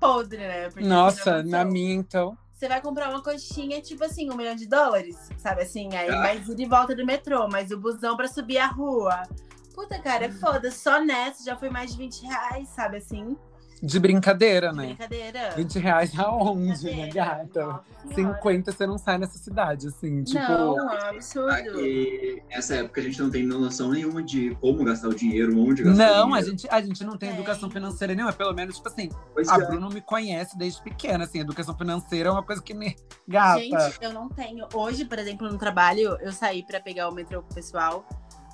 podre, 0.00 0.38
né? 0.38 0.70
Porque 0.70 0.86
Nossa, 0.86 1.42
na 1.42 1.64
minha 1.64 1.94
então. 1.94 2.36
Você 2.64 2.68
vai 2.68 2.80
comprar 2.80 3.10
uma 3.10 3.22
coxinha, 3.22 3.78
tipo 3.82 4.02
assim, 4.04 4.30
um 4.30 4.36
milhão 4.36 4.54
de 4.54 4.66
dólares, 4.66 5.28
sabe 5.36 5.64
assim? 5.64 5.94
Aí 5.94 6.08
ah. 6.08 6.16
mais 6.16 6.48
ir 6.48 6.54
de 6.54 6.64
volta 6.64 6.96
do 6.96 7.04
metrô, 7.04 7.46
mas 7.46 7.70
o 7.70 7.76
busão 7.76 8.16
pra 8.16 8.26
subir 8.26 8.56
a 8.56 8.66
rua. 8.66 9.22
Puta, 9.74 9.98
cara, 9.98 10.24
é 10.24 10.30
foda. 10.30 10.70
Só 10.70 10.98
nessa 10.98 11.44
já 11.44 11.58
foi 11.58 11.68
mais 11.68 11.92
de 11.92 11.98
20 11.98 12.22
reais, 12.22 12.68
sabe 12.68 12.96
assim? 12.96 13.36
De 13.84 13.98
brincadeira, 13.98 14.70
de 14.70 14.76
né? 14.76 14.86
Brincadeira. 14.86 15.50
20 15.56 15.78
reais 15.78 16.18
aonde, 16.18 16.90
né, 16.90 17.08
gata? 17.10 17.80
50 18.14 18.72
você 18.72 18.86
não 18.86 18.96
sai 18.96 19.18
nessa 19.18 19.36
cidade, 19.36 19.88
assim, 19.88 20.22
tipo. 20.22 20.38
Não, 20.40 20.78
é 20.78 20.82
um 20.82 20.90
absurdo. 20.90 21.50
Aqui, 21.50 22.42
nessa 22.48 22.76
época 22.76 23.00
a 23.02 23.04
gente 23.04 23.20
não 23.20 23.30
tem 23.30 23.44
noção 23.46 23.90
nenhuma 23.90 24.22
de 24.22 24.54
como 24.60 24.82
gastar 24.84 25.08
o 25.08 25.14
dinheiro, 25.14 25.58
onde 25.58 25.82
gastar 25.82 25.98
não, 25.98 26.04
o 26.04 26.08
dinheiro. 26.08 26.28
Não, 26.28 26.34
a 26.34 26.42
gente, 26.42 26.68
a 26.70 26.80
gente 26.80 27.04
não 27.04 27.18
tem 27.18 27.28
é. 27.28 27.32
educação 27.34 27.70
financeira 27.70 28.14
nenhuma, 28.14 28.32
pelo 28.32 28.54
menos, 28.54 28.76
tipo 28.76 28.88
assim, 28.88 29.10
pois 29.34 29.48
a 29.48 29.56
é. 29.56 29.66
Bruna 29.66 29.90
me 29.90 30.00
conhece 30.00 30.56
desde 30.56 30.82
pequena, 30.82 31.24
assim, 31.24 31.40
educação 31.40 31.76
financeira 31.76 32.30
é 32.30 32.32
uma 32.32 32.42
coisa 32.42 32.62
que 32.62 32.72
me 32.72 32.96
gata. 33.28 33.60
Gente, 33.60 33.98
eu 34.00 34.12
não 34.14 34.30
tenho. 34.30 34.66
Hoje, 34.72 35.04
por 35.04 35.18
exemplo, 35.18 35.46
no 35.46 35.58
trabalho, 35.58 36.16
eu 36.22 36.32
saí 36.32 36.64
para 36.64 36.80
pegar 36.80 37.08
o 37.08 37.12
metrô 37.12 37.42
com 37.42 37.50
o 37.50 37.54
pessoal. 37.54 38.06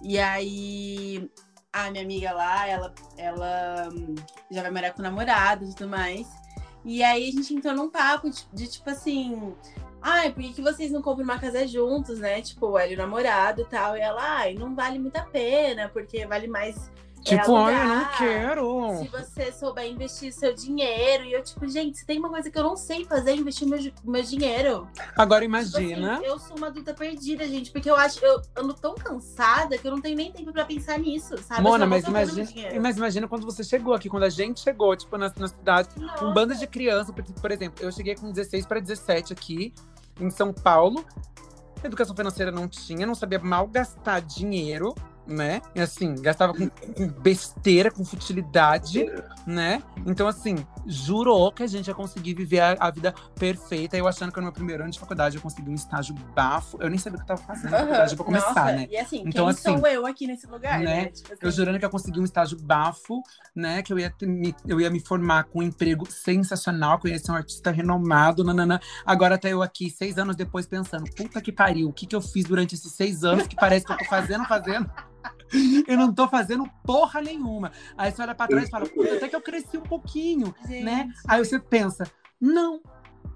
E 0.03 0.19
aí 0.19 1.31
a 1.73 1.91
minha 1.91 2.03
amiga 2.03 2.33
lá, 2.33 2.67
ela, 2.67 2.95
ela 3.17 3.89
hum, 3.93 4.15
já 4.51 4.63
vai 4.63 4.71
morar 4.71 4.93
com 4.93 5.01
o 5.01 5.03
namorado 5.03 5.65
e 5.65 5.75
tudo 5.75 5.89
mais. 5.89 6.29
E 6.85 7.03
aí 7.03 7.29
a 7.29 7.33
gente 7.33 7.55
entrou 7.55 7.75
num 7.75 7.91
papo 7.91 8.31
de, 8.31 8.47
de 8.53 8.67
tipo 8.69 8.89
assim. 8.91 9.55
Ai, 10.03 10.33
por 10.33 10.43
que, 10.43 10.55
que 10.55 10.63
vocês 10.63 10.91
não 10.91 11.03
compram 11.03 11.25
uma 11.25 11.39
casa 11.39 11.67
juntos, 11.67 12.19
né? 12.19 12.41
Tipo, 12.41 12.79
ele 12.79 12.95
o 12.95 12.99
namorado 12.99 13.61
e 13.63 13.65
tal. 13.67 13.97
E 13.97 14.01
ela, 14.01 14.39
ai, 14.39 14.55
não 14.55 14.75
vale 14.75 14.99
muito 14.99 15.17
a 15.17 15.23
pena, 15.23 15.91
porque 15.91 16.27
vale 16.27 16.49
mais 16.49 16.91
tipo, 17.23 17.53
olha, 17.53 17.77
eu 17.77 17.89
não 17.89 18.05
quero. 18.17 18.97
Se 18.99 19.09
você 19.09 19.53
souber 19.53 19.87
investir 19.87 20.33
seu 20.33 20.55
dinheiro. 20.55 21.25
E 21.25 21.33
eu, 21.33 21.43
tipo, 21.43 21.67
gente, 21.69 21.99
se 21.99 22.07
tem 22.07 22.19
uma 22.19 22.29
coisa 22.29 22.51
que 22.51 22.59
eu 22.59 22.63
não 22.63 22.77
sei 22.77 23.05
fazer, 23.05 23.31
é 23.31 23.37
investir 23.37 23.67
meu, 23.69 23.79
meu 24.05 24.23
dinheiro. 24.23 24.89
Agora 25.17 25.45
imagina. 25.45 25.97
Tipo 25.97 26.13
assim, 26.13 26.25
eu 26.25 26.39
sou 26.39 26.57
uma 26.57 26.69
adulta 26.69 26.95
perdida, 26.95 27.47
gente, 27.47 27.71
porque 27.71 27.91
eu 27.91 27.97
acho, 27.97 28.25
eu 28.25 28.41
ando 28.57 28.75
tão 28.75 28.95
cansada 28.95 29.77
que 29.77 29.87
eu 29.87 29.91
não 29.91 30.01
tenho 30.01 30.17
nem 30.17 30.33
tempo 30.33 30.53
pra 30.53 30.65
pensar 30.65 30.99
nisso, 30.99 31.37
sabe? 31.39 31.63
Mona, 31.63 31.87
mas 31.87 32.05
imagina, 32.05 32.49
mas 32.81 32.97
imagina 32.97 33.29
quando 33.29 33.45
você 33.45 33.63
chegou 33.63 33.95
aqui, 33.95 34.09
quando 34.09 34.25
a 34.25 34.31
gente 34.31 34.61
chegou, 34.61 34.95
tipo, 34.97 35.17
na, 35.17 35.33
na 35.37 35.49
cidade, 35.49 35.89
Nossa. 35.97 36.19
com 36.19 36.33
banda 36.33 36.55
de 36.55 36.67
criança, 36.67 37.13
por 37.13 37.51
exemplo, 37.51 37.85
eu 37.85 37.93
cheguei 37.93 38.15
com 38.15 38.31
16 38.31 38.67
para 38.67 38.81
17 38.81 39.33
aqui 39.33 39.75
em 40.19 40.31
São 40.31 40.53
Paulo. 40.53 41.05
Educação 41.83 42.15
financeira 42.15 42.53
não 42.53 42.69
tinha, 42.69 43.07
não 43.07 43.15
sabia 43.15 43.39
mal 43.39 43.67
gastar 43.67 44.21
dinheiro 44.21 44.95
né? 45.27 45.61
E 45.75 45.81
assim, 45.81 46.15
gastava 46.15 46.53
com, 46.55 46.69
com 46.69 47.09
besteira, 47.09 47.91
com 47.91 48.05
futilidade, 48.05 49.07
né? 49.47 49.83
Então, 50.07 50.27
assim, 50.27 50.57
jurou 50.87 51.53
que 51.53 51.63
a 51.63 51.67
gente 51.67 51.89
ia 51.89 51.95
conseguir 51.95 52.35
viver 52.35 52.61
a, 52.61 52.77
a 52.79 52.91
vida 52.91 53.15
perfeita. 53.39 53.97
Eu 53.97 54.07
achando 54.07 54.33
que 54.33 54.39
no 54.39 54.45
meu 54.45 54.53
primeiro 54.53 54.83
ano 54.83 54.93
de 54.93 54.99
faculdade 54.99 55.37
eu 55.37 55.43
consegui 55.43 55.71
um 55.71 55.75
estágio 55.75 56.15
bafo. 56.35 56.79
Eu 56.81 56.89
nem 56.89 56.99
sabia 56.99 57.19
o 57.19 57.25
que 57.25 57.31
eu 57.31 57.37
tava 57.37 57.47
fazendo 57.47 57.71
na 57.71 57.79
faculdade 57.79 58.17
pra 58.17 58.25
começar, 58.25 58.49
Nossa, 58.49 58.73
né? 58.73 58.89
E 58.91 58.97
assim, 58.97 59.23
Então, 59.27 59.47
quem 59.47 59.51
assim, 59.51 59.79
sou 59.79 59.87
eu 59.87 60.07
aqui 60.07 60.27
nesse 60.27 60.47
lugar, 60.47 60.79
né? 60.81 60.85
né, 60.85 61.05
Tipo 61.07 61.33
assim, 61.33 61.39
Eu 61.43 61.51
jurando 61.51 61.79
que 61.79 61.85
eu 61.85 61.91
consegui 61.91 62.21
um 62.21 62.25
estágio 62.25 62.59
bafo, 62.61 63.23
né? 63.55 63.83
Que 63.83 63.93
eu 63.93 63.99
ia, 63.99 64.13
me, 64.23 64.55
eu 64.67 64.81
ia 64.81 64.91
me 64.91 65.01
formar 65.01 65.45
com 65.45 65.61
um 65.61 65.63
emprego 65.63 66.11
sensacional, 66.11 66.99
conhecer 66.99 67.31
um 67.31 67.35
artista 67.35 67.71
renomado, 67.71 68.45
nanana. 68.45 68.81
Agora 69.05 69.35
até 69.35 69.53
eu 69.53 69.63
aqui, 69.63 69.91
seis 69.91 70.19
anos 70.19 70.37
depois, 70.37 70.67
pensando, 70.67 71.05
puta 71.15 71.41
que 71.41 71.53
pariu, 71.53 71.89
o 71.89 71.93
que, 71.93 72.07
que 72.07 72.17
eu 72.17 72.21
fiz 72.21 72.45
durante 72.45 72.75
esses 72.75 72.93
seis 72.93 73.25
anos 73.25 73.47
que 73.47 73.57
parece 73.57 73.87
que 73.87 73.93
eu 73.93 73.99
tô 73.99 74.05
fazendo, 74.05 74.45
fazendo. 74.47 74.91
Eu 75.87 75.97
não 75.97 76.13
tô 76.15 76.29
fazendo 76.29 76.65
porra 76.85 77.21
nenhuma. 77.21 77.73
Aí 77.97 78.11
você 78.13 78.23
olha 78.23 78.35
pra 78.35 78.47
trás 78.47 78.69
e 78.69 78.71
fala, 78.71 78.87
puta, 78.87 79.15
até 79.15 79.29
que 79.29 79.37
eu 79.37 79.41
cresci 79.41 79.77
um 79.77 79.83
pouquinho, 79.83 80.55
gente, 80.67 80.85
né? 80.85 81.09
Aí 81.27 81.45
você 81.45 81.59
pensa, 81.59 82.05
não. 82.41 82.81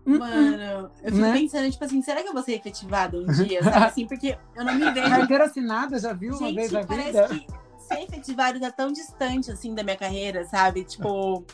hum. 0.06 0.18
Mano, 0.18 0.90
eu 1.02 1.10
fico 1.12 1.16
Né? 1.18 1.32
pensando, 1.32 1.70
tipo 1.70 1.84
assim, 1.84 2.02
será 2.02 2.22
que 2.22 2.28
eu 2.28 2.32
vou 2.32 2.42
ser 2.42 2.52
efetivada 2.52 3.16
um 3.18 3.26
dia? 3.26 3.62
Sabe 3.62 3.84
assim, 3.86 4.06
porque 4.06 4.36
eu 4.56 4.64
não 4.64 4.74
me 4.74 4.90
vejo. 4.92 5.08
Carteira 5.10 5.44
assinada, 5.44 5.98
já 5.98 6.12
viu 6.12 6.34
uma 6.36 6.52
vez 6.52 6.70
Gente, 6.70 6.72
na 6.72 6.86
parece 6.86 7.06
vida? 7.12 7.28
que 7.28 7.46
ser 7.88 8.02
efetivado 8.02 8.60
tá 8.60 8.70
tão 8.70 8.92
distante, 8.92 9.50
assim, 9.50 9.74
da 9.74 9.82
minha 9.82 9.96
carreira, 9.96 10.44
sabe? 10.46 10.84
Tipo, 10.84 11.44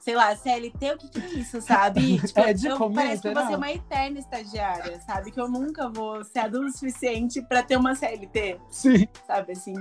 sei 0.00 0.16
lá, 0.16 0.34
CLT, 0.34 0.92
o 0.94 0.98
que 0.98 1.08
que 1.08 1.20
é 1.20 1.38
isso, 1.40 1.60
sabe? 1.60 2.18
Tipo, 2.26 2.40
É 2.40 2.52
de 2.52 2.66
eu, 2.66 2.76
comer, 2.76 2.94
parece 2.96 3.22
que 3.22 3.28
eu 3.28 3.32
vou 3.34 3.42
será? 3.42 3.50
ser 3.52 3.56
uma 3.58 3.70
eterna 3.72 4.18
estagiária, 4.18 5.00
sabe? 5.06 5.30
Que 5.30 5.40
eu 5.40 5.48
nunca 5.48 5.88
vou 5.88 6.24
ser 6.24 6.40
adulto 6.40 6.66
o 6.68 6.72
suficiente 6.72 7.42
pra 7.42 7.62
ter 7.62 7.76
uma 7.76 7.94
CLT, 7.94 8.58
Sim. 8.70 9.06
sabe 9.26 9.52
assim? 9.52 9.74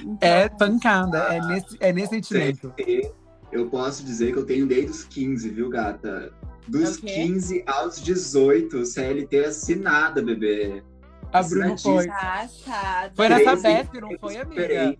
Então, 0.00 0.28
É 0.28 0.48
pancada, 0.48 1.18
é 1.34 1.40
nesse, 1.40 1.76
é 1.80 1.92
nesse 1.92 2.10
sentimento. 2.10 2.72
CLT, 2.76 3.12
eu 3.50 3.68
posso 3.70 4.04
dizer 4.04 4.32
que 4.32 4.38
eu 4.38 4.46
tenho 4.46 4.66
desde 4.66 4.90
os 4.90 5.04
15, 5.04 5.48
viu, 5.48 5.68
gata? 5.70 6.32
Dos 6.66 6.96
É 6.96 6.98
o 6.98 7.00
quê? 7.00 7.14
15 7.14 7.64
aos 7.66 8.00
18, 8.02 8.84
CLT 8.84 9.44
assinada, 9.46 10.22
bebê. 10.22 10.84
A 11.32 11.42
Bruno 11.42 11.76
foi. 11.78 12.06
Passada. 12.06 13.12
Foi 13.14 13.28
nessa 13.28 13.56
Três 13.56 13.62
Besp, 13.62 14.00
não 14.00 14.18
foi, 14.18 14.36
amiga? 14.36 14.96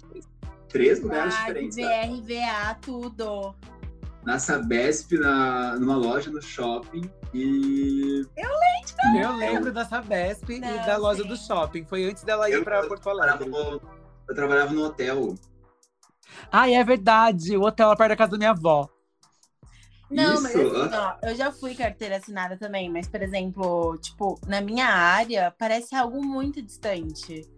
Três 0.69 1.01
lugares 1.01 1.35
Ai, 1.35 1.47
diferentes. 1.55 1.77
VRVA, 1.77 2.75
tudo. 2.83 3.55
Na 4.29 4.39
Sabesp, 4.39 5.13
na, 5.19 5.77
numa 5.79 5.97
loja 5.97 6.31
no 6.31 6.43
shopping. 6.43 7.11
E 7.33 8.27
Eu 9.19 9.33
lembro 9.33 9.73
da 9.73 9.87
Sabesp 9.87 10.51
e 10.53 10.61
Não, 10.61 10.77
da 10.85 10.99
loja 10.99 11.23
sim. 11.23 11.29
do 11.31 11.35
shopping. 11.35 11.87
Foi 11.87 12.05
antes 12.05 12.25
dela 12.25 12.47
ir 12.51 12.53
Eu- 12.53 12.63
pra 12.63 12.87
Porto 12.87 13.01
trabalhava 13.03 13.45
Alegre. 13.45 13.59
no, 13.59 13.81
eu 14.29 14.35
trabalhava 14.35 14.75
no 14.75 14.85
hotel. 14.85 15.35
Ai, 16.53 16.75
é 16.75 16.85
verdade. 16.85 17.57
O 17.57 17.63
hotel 17.63 17.89
lá 17.89 17.97
perto 17.97 18.11
da 18.11 18.17
casa 18.17 18.33
da 18.33 18.37
minha 18.37 18.51
avó. 18.51 18.87
Não, 20.11 20.43
mas 20.43 20.55
Isso, 20.55 20.77
assim, 20.77 20.95
ó, 20.95 21.17
eu 21.27 21.35
já 21.35 21.51
fui 21.51 21.75
carteira 21.75 22.19
assinada 22.19 22.59
também, 22.59 22.91
mas, 22.91 23.09
por 23.09 23.23
exemplo, 23.23 23.97
tipo, 23.97 24.39
na 24.47 24.61
minha 24.61 24.89
área, 24.89 25.55
parece 25.59 25.95
algo 25.95 26.23
muito 26.23 26.61
distante. 26.61 27.49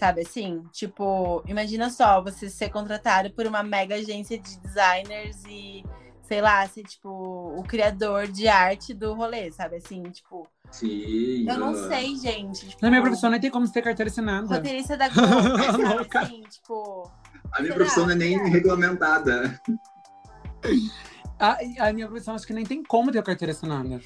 Sabe 0.00 0.22
assim? 0.22 0.62
Tipo, 0.72 1.44
imagina 1.46 1.90
só, 1.90 2.22
você 2.22 2.48
ser 2.48 2.70
contratado 2.70 3.30
por 3.32 3.46
uma 3.46 3.62
mega 3.62 3.96
agência 3.96 4.38
de 4.38 4.58
designers 4.60 5.44
e, 5.46 5.84
sei 6.22 6.40
lá, 6.40 6.66
ser, 6.66 6.84
tipo, 6.84 7.10
o 7.10 7.62
criador 7.64 8.26
de 8.26 8.48
arte 8.48 8.94
do 8.94 9.12
rolê, 9.12 9.52
sabe 9.52 9.76
assim? 9.76 10.02
Tipo, 10.04 10.48
Sim. 10.70 11.46
eu 11.46 11.58
não 11.58 11.74
sei, 11.86 12.16
gente. 12.16 12.66
Tipo, 12.66 12.80
Na 12.80 12.88
minha 12.88 13.02
profissão 13.02 13.28
nem 13.28 13.38
tem 13.38 13.50
como 13.50 13.66
ser 13.66 13.82
carteira 13.82 14.10
assinada. 14.10 14.46
Roteirista 14.46 14.96
da 14.96 15.06
Globo, 15.12 15.58
sabe 15.58 16.08
assim? 16.24 16.42
Tipo, 16.48 17.02
A 17.52 17.60
minha 17.60 17.72
Será? 17.72 17.74
profissão 17.74 18.06
não 18.06 18.12
é 18.12 18.16
nem 18.16 18.48
regulamentada. 18.48 19.60
A, 21.40 21.88
a 21.88 21.92
minha 21.92 22.06
profissão 22.06 22.34
acho 22.34 22.46
que 22.46 22.52
nem 22.52 22.66
tem 22.66 22.84
como 22.84 23.10
ter 23.10 23.22
carteira 23.22 23.52
assinada. 23.52 23.88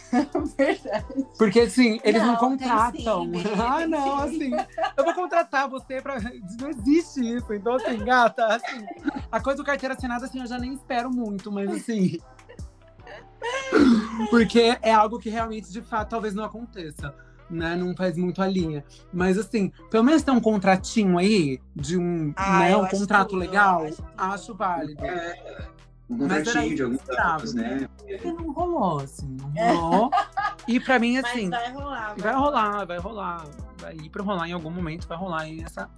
verdade. 0.57 1.27
Porque 1.37 1.61
assim, 1.61 1.99
eles 2.05 2.23
não, 2.23 2.33
Não, 2.33 2.37
contratam. 2.39 3.25
sim, 3.25 3.33
ah, 3.61 3.87
não, 3.89 4.29
sim. 4.29 4.55
assim. 4.55 4.67
Eu 4.97 5.05
vou 5.05 5.15
contratar 5.15 5.69
você 5.69 6.01
pra. 6.01 6.19
Não 6.21 6.71
existe 6.71 7.21
isso. 7.37 7.53
Então, 7.53 7.75
assim, 7.75 7.99
gata, 8.05 8.47
assim. 8.47 8.87
A 9.33 9.41
coisa 9.41 9.57
do 9.57 9.65
carteira 9.67 9.95
assinada, 9.95 10.27
assim, 10.27 10.41
eu 10.41 10.47
já 10.47 10.59
nem 10.59 10.75
espero 10.75 11.11
muito, 11.11 11.51
mas 11.51 11.69
assim. 11.71 12.19
Porque 14.31 14.79
é 14.81 14.93
algo 14.93 15.19
que 15.19 15.29
realmente, 15.29 15.73
de 15.73 15.83
fato, 15.83 16.11
talvez 16.11 16.35
não 16.35 16.45
aconteça. 16.45 17.13
Né? 17.51 17.77
Não 17.77 17.95
faz 17.95 18.17
muito 18.17 18.41
a 18.41 18.47
linha. 18.47 18.83
Mas 19.13 19.37
assim, 19.39 19.71
pelo 19.91 20.03
menos 20.03 20.23
ter 20.23 20.31
um 20.31 20.41
contratinho 20.41 21.19
aí, 21.19 21.61
de 21.77 21.99
um, 21.99 22.33
Ah, 22.37 22.61
né, 22.61 22.77
um 22.77 22.87
contrato 22.87 23.31
tudo, 23.31 23.41
legal, 23.41 23.85
acho 23.85 24.03
acho 24.17 24.55
válido. 24.55 25.03
Um 26.11 26.19
contratinho 26.19 26.77
de 26.77 26.83
alguns 26.83 27.09
anos, 27.09 27.55
né? 27.55 27.89
Porque 27.99 28.33
não 28.33 28.53
rolou, 28.53 29.01
assim, 29.01 29.37
não 29.41 29.51
rolou. 29.81 30.11
E 30.69 30.79
pra 30.79 30.99
mim, 30.99 31.17
assim, 31.19 31.49
Mas 31.49 31.63
vai 31.63 31.73
rolar. 31.73 32.15
vai 32.17 32.35
rolar, 32.35 32.85
vai 32.87 32.99
rolar. 32.99 33.45
Vai 33.79 33.95
ir 33.97 34.11
pra 34.11 34.23
rolar 34.23 34.49
em 34.49 34.53
algum 34.53 34.71
momento, 34.71 35.07
vai 35.09 35.17
rolar 35.17 35.43
aí 35.43 35.57
nessa, 35.63 35.89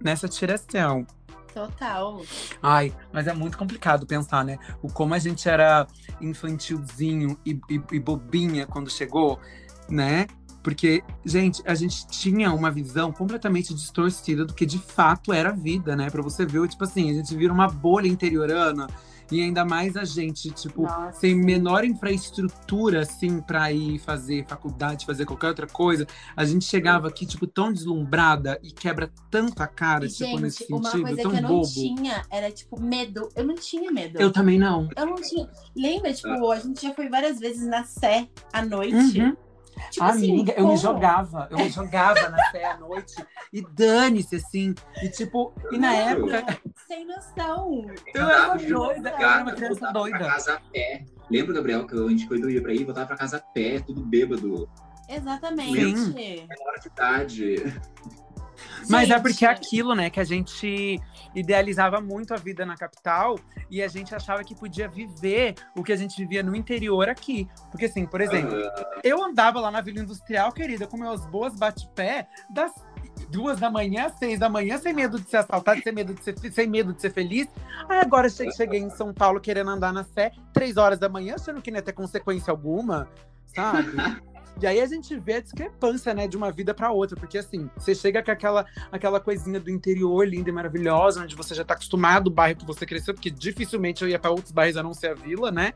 nessa 0.00 0.28
tiração. 0.28 1.06
Total. 1.52 2.20
Ai, 2.60 2.92
mas 3.12 3.28
é 3.28 3.32
muito 3.32 3.56
complicado 3.56 4.04
pensar, 4.06 4.44
né? 4.44 4.58
O 4.82 4.88
como 4.90 5.14
a 5.14 5.18
gente 5.20 5.48
era 5.48 5.86
infantilzinho 6.20 7.38
e, 7.46 7.52
e- 7.70 7.82
e 7.92 8.00
bobinha 8.00 8.66
quando 8.66 8.90
chegou, 8.90 9.38
né? 9.88 10.26
Porque, 10.62 11.04
gente, 11.24 11.62
a 11.66 11.74
gente 11.74 12.06
tinha 12.08 12.52
uma 12.52 12.70
visão 12.70 13.12
completamente 13.12 13.74
distorcida 13.74 14.44
do 14.46 14.54
que 14.54 14.64
de 14.64 14.78
fato 14.78 15.32
era 15.32 15.50
a 15.50 15.52
vida, 15.52 15.94
né? 15.94 16.08
Pra 16.10 16.22
você 16.22 16.44
ver, 16.46 16.66
tipo 16.68 16.82
assim, 16.84 17.10
a 17.10 17.14
gente 17.14 17.36
vira 17.36 17.52
uma 17.52 17.68
bolha 17.68 18.08
interiorana 18.08 18.86
e 19.30 19.40
ainda 19.42 19.64
mais 19.64 19.96
a 19.96 20.04
gente, 20.04 20.50
tipo, 20.50 20.82
Nossa. 20.82 21.18
sem 21.20 21.34
menor 21.34 21.84
infraestrutura, 21.84 23.00
assim, 23.00 23.40
pra 23.40 23.72
ir 23.72 23.98
fazer 23.98 24.44
faculdade, 24.46 25.06
fazer 25.06 25.24
qualquer 25.24 25.48
outra 25.48 25.66
coisa, 25.66 26.06
a 26.36 26.44
gente 26.44 26.64
chegava 26.64 27.08
aqui, 27.08 27.26
tipo, 27.26 27.46
tão 27.46 27.72
deslumbrada 27.72 28.58
e 28.62 28.70
quebra 28.70 29.10
tanto 29.30 29.62
a 29.62 29.66
cara, 29.66 30.06
E, 30.06 30.08
tipo, 30.08 30.38
nesse 30.38 30.60
gente, 30.60 30.72
uma 30.72 30.90
sentido, 30.90 31.02
coisa 31.06 31.22
tão 31.22 31.30
que 31.30 31.36
eu 31.38 31.42
não 31.42 31.48
bobo. 31.48 31.68
tinha 31.72 32.24
era, 32.30 32.50
tipo, 32.50 32.80
medo. 32.80 33.28
Eu 33.34 33.44
não 33.44 33.54
tinha 33.54 33.90
medo. 33.90 34.20
Eu 34.20 34.30
também 34.32 34.58
não. 34.58 34.88
Eu 34.96 35.06
não 35.06 35.16
tinha. 35.16 35.48
Lembra, 35.76 36.12
tipo, 36.12 36.50
a 36.50 36.58
gente 36.58 36.82
já 36.82 36.94
foi 36.94 37.08
várias 37.08 37.38
vezes 37.38 37.66
na 37.66 37.84
Sé 37.84 38.28
à 38.52 38.64
noite. 38.64 39.20
Uhum. 39.20 39.36
Tipo 39.90 40.04
assim, 40.06 40.32
Amiga, 40.32 40.52
eu 40.56 40.68
me 40.68 40.76
jogava, 40.76 41.48
eu 41.50 41.58
me 41.58 41.68
jogava 41.70 42.28
na 42.28 42.50
fé 42.50 42.64
à 42.64 42.76
noite 42.76 43.14
e 43.52 43.60
dane-se, 43.62 44.36
assim. 44.36 44.74
E 45.02 45.08
tipo, 45.08 45.52
e 45.70 45.78
na 45.78 45.94
época 45.94 46.44
Sem 46.86 47.06
noção. 47.06 47.86
eu 48.14 48.22
Andava 48.22 48.60
era 48.60 48.68
doida, 48.74 49.10
eu 49.10 49.16
era 49.16 49.42
uma 49.42 49.52
criança 49.52 49.80
voltava 49.80 49.92
pra 49.92 50.00
doida. 50.18 50.18
casa 50.18 50.54
a 50.54 50.60
pé. 50.72 51.04
Lembra, 51.30 51.54
Gabriel, 51.54 51.86
que 51.86 51.94
a 51.94 52.08
gente 52.08 52.26
quando 52.26 52.50
ia 52.50 52.60
pra 52.62 52.72
ir, 52.72 52.84
voltava 52.84 53.06
pra 53.06 53.16
casa 53.16 53.36
a 53.36 53.40
pé, 53.40 53.80
tudo 53.80 54.00
bêbado, 54.04 54.68
Exatamente. 55.08 55.72
menor 56.14 56.78
de 56.80 56.88
idade. 56.88 57.54
Mas 58.88 59.08
é 59.10 59.14
Gente, 59.14 59.22
porque 59.22 59.44
é 59.46 59.48
aquilo, 59.48 59.94
né, 59.94 60.10
que 60.10 60.20
a 60.20 60.24
gente 60.24 61.00
idealizava 61.34 62.00
muito 62.00 62.32
a 62.34 62.36
vida 62.36 62.64
na 62.64 62.76
capital 62.76 63.38
e 63.70 63.82
a 63.82 63.88
gente 63.88 64.14
achava 64.14 64.44
que 64.44 64.54
podia 64.54 64.88
viver 64.88 65.54
o 65.76 65.82
que 65.82 65.92
a 65.92 65.96
gente 65.96 66.16
vivia 66.16 66.42
no 66.42 66.54
interior 66.54 67.08
aqui. 67.08 67.48
Porque, 67.70 67.86
assim, 67.86 68.06
por 68.06 68.20
exemplo, 68.20 68.56
eu 69.02 69.22
andava 69.22 69.60
lá 69.60 69.70
na 69.70 69.80
Vila 69.80 70.00
Industrial, 70.00 70.52
querida, 70.52 70.86
com 70.86 70.96
meus 70.96 71.24
boas 71.26 71.54
bate-pé 71.56 72.28
das 72.50 72.72
duas 73.30 73.58
da 73.58 73.70
manhã, 73.70 74.06
às 74.06 74.18
seis 74.18 74.38
da 74.38 74.48
manhã, 74.48 74.78
sem 74.78 74.92
medo 74.92 75.18
de 75.20 75.28
ser 75.28 75.38
assaltado, 75.38 75.80
sem 75.82 75.92
medo 75.92 76.14
de 76.14 76.22
ser, 76.22 76.36
sem 76.52 76.66
medo 76.66 76.92
de 76.92 77.00
ser 77.00 77.12
feliz. 77.12 77.48
Aí 77.88 77.98
agora 77.98 78.28
che- 78.28 78.50
cheguei 78.52 78.80
em 78.80 78.90
São 78.90 79.12
Paulo 79.12 79.40
querendo 79.40 79.70
andar 79.70 79.92
na 79.92 80.04
fé, 80.04 80.32
três 80.52 80.76
horas 80.76 80.98
da 80.98 81.08
manhã, 81.08 81.34
achando 81.36 81.60
que 81.62 81.70
não 81.70 81.78
ia 81.78 81.82
ter 81.82 81.92
consequência 81.92 82.50
alguma, 82.50 83.08
sabe? 83.46 83.88
E 84.60 84.66
aí 84.66 84.80
a 84.80 84.86
gente 84.86 85.18
vê 85.18 85.34
a 85.34 85.40
discrepância, 85.40 86.14
né, 86.14 86.28
de 86.28 86.36
uma 86.36 86.50
vida 86.50 86.72
para 86.72 86.90
outra, 86.90 87.16
porque 87.16 87.38
assim, 87.38 87.68
você 87.76 87.94
chega 87.94 88.22
com 88.22 88.30
aquela, 88.30 88.64
aquela 88.90 89.20
coisinha 89.20 89.58
do 89.58 89.70
interior 89.70 90.26
linda 90.26 90.48
e 90.48 90.52
maravilhosa, 90.52 91.22
onde 91.22 91.34
você 91.34 91.54
já 91.54 91.64
tá 91.64 91.74
acostumado, 91.74 92.28
o 92.28 92.30
bairro 92.30 92.58
que 92.58 92.66
você 92.66 92.86
cresceu, 92.86 93.14
porque 93.14 93.30
dificilmente 93.30 94.02
eu 94.02 94.08
ia 94.08 94.18
para 94.18 94.30
outros 94.30 94.52
bairros 94.52 94.76
a 94.76 94.82
não 94.82 94.94
ser 94.94 95.08
a 95.08 95.14
vila, 95.14 95.50
né? 95.50 95.74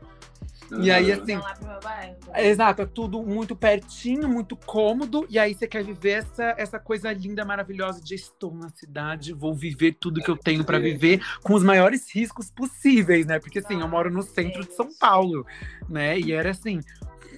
E 0.77 0.91
aí, 0.91 1.11
assim, 1.11 1.39
bairro. 1.83 2.15
Exato, 2.35 2.83
é 2.83 2.85
tudo 2.85 3.23
muito 3.23 3.55
pertinho, 3.55 4.29
muito 4.29 4.55
cômodo, 4.55 5.25
e 5.29 5.39
aí 5.39 5.53
você 5.53 5.67
quer 5.67 5.83
viver 5.83 6.11
essa, 6.11 6.53
essa 6.57 6.79
coisa 6.79 7.11
linda, 7.11 7.43
maravilhosa 7.43 7.99
de 8.01 8.13
estou 8.13 8.53
na 8.53 8.69
cidade, 8.69 9.33
vou 9.33 9.55
viver 9.55 9.97
tudo 9.99 10.21
que 10.21 10.29
eu 10.29 10.37
tenho 10.37 10.63
para 10.63 10.77
viver 10.77 11.21
com 11.41 11.53
os 11.53 11.63
maiores 11.63 12.13
riscos 12.13 12.51
possíveis, 12.51 13.25
né? 13.25 13.39
Porque 13.39 13.59
assim, 13.59 13.81
eu 13.81 13.87
moro 13.87 14.11
no 14.11 14.21
centro 14.21 14.63
de 14.63 14.73
São 14.73 14.89
Paulo, 14.99 15.45
né? 15.89 16.19
E 16.19 16.31
era 16.31 16.51
assim, 16.51 16.81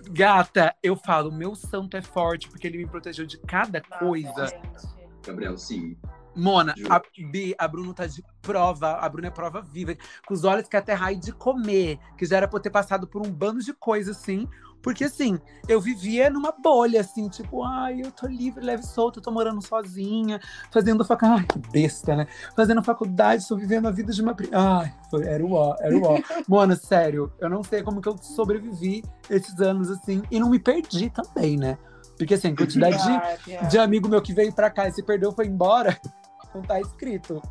gata, 0.10 0.76
eu 0.82 0.96
falo, 0.96 1.32
meu 1.32 1.56
santo 1.56 1.98
é 1.98 2.02
forte 2.02 2.50
porque 2.50 2.68
ele 2.68 2.78
me 2.78 2.88
protegeu 2.88 3.26
de 3.26 3.38
cada 3.40 3.82
Nossa, 3.90 4.06
coisa. 4.06 4.48
gente. 4.48 5.02
Gabriel, 5.26 5.58
sim. 5.58 5.98
Mona, 6.36 6.74
a, 6.90 7.02
Bi, 7.30 7.54
a 7.58 7.68
Bruno 7.68 7.94
tá 7.94 8.08
de 8.08 8.24
prova, 8.42 8.94
a 8.94 9.10
Bruna 9.10 9.28
é 9.28 9.32
prova 9.32 9.62
viva, 9.62 9.96
com 10.26 10.34
os 10.34 10.44
olhos 10.44 10.68
que 10.68 10.78
até 10.78 10.94
raio 10.94 11.20
de 11.20 11.34
comer, 11.34 12.00
que 12.18 12.26
já 12.26 12.38
era 12.38 12.48
pra 12.48 12.58
eu 12.58 12.62
ter 12.62 12.70
passado 12.70 13.06
por 13.06 13.26
um 13.26 13.30
bando 13.30 13.62
de 13.62 13.74
coisa 13.74 14.12
assim, 14.12 14.48
Porque 14.82 15.04
assim, 15.04 15.40
eu 15.68 15.80
vivia 15.80 16.30
numa 16.30 16.52
bolha, 16.52 17.02
assim, 17.02 17.30
tipo, 17.30 17.64
ai, 17.64 18.02
eu 18.02 18.12
tô 18.12 18.28
livre, 18.28 18.64
leve 18.64 18.84
e 18.84 18.88
solto, 18.88 19.20
eu 19.20 19.24
tô 19.24 19.32
morando 19.32 19.62
sozinha, 19.62 20.40
fazendo 20.72 21.06
faculdade. 21.06 21.42
Ai, 21.42 21.48
que 21.48 21.72
besta, 21.72 22.16
né? 22.16 22.28
Fazendo 22.56 22.82
faculdade, 22.84 23.48
tô 23.48 23.56
vivendo 23.56 23.88
a 23.88 23.92
vida 23.92 24.12
de 24.12 24.22
uma. 24.22 24.36
Ai, 24.52 24.94
foi, 25.10 25.24
era 25.26 25.46
o 25.46 25.54
ó, 25.54 25.76
era 25.80 25.96
o 25.96 26.04
ó. 26.04 26.18
Mano, 26.48 26.76
sério, 26.76 27.32
eu 27.40 27.50
não 27.50 27.64
sei 27.64 27.84
como 27.84 28.02
que 28.02 28.10
eu 28.10 28.18
sobrevivi 28.18 29.04
esses 29.30 29.60
anos, 29.60 29.90
assim, 29.90 30.24
e 30.32 30.40
não 30.40 30.50
me 30.50 30.60
perdi 30.60 31.10
também, 31.10 31.58
né? 31.58 31.78
Porque 32.18 32.34
assim, 32.34 32.50
a 32.50 32.56
quantidade 32.56 32.98
de, 32.98 33.70
de 33.70 33.78
amigo 33.78 34.08
meu 34.08 34.22
que 34.22 34.34
veio 34.34 34.54
pra 34.54 34.70
cá 34.70 34.88
e 34.88 34.92
se 34.92 35.04
perdeu 35.04 35.32
foi 35.32 35.48
embora, 35.48 36.00
não 36.54 36.62
tá 36.62 36.80
escrito. 36.80 37.42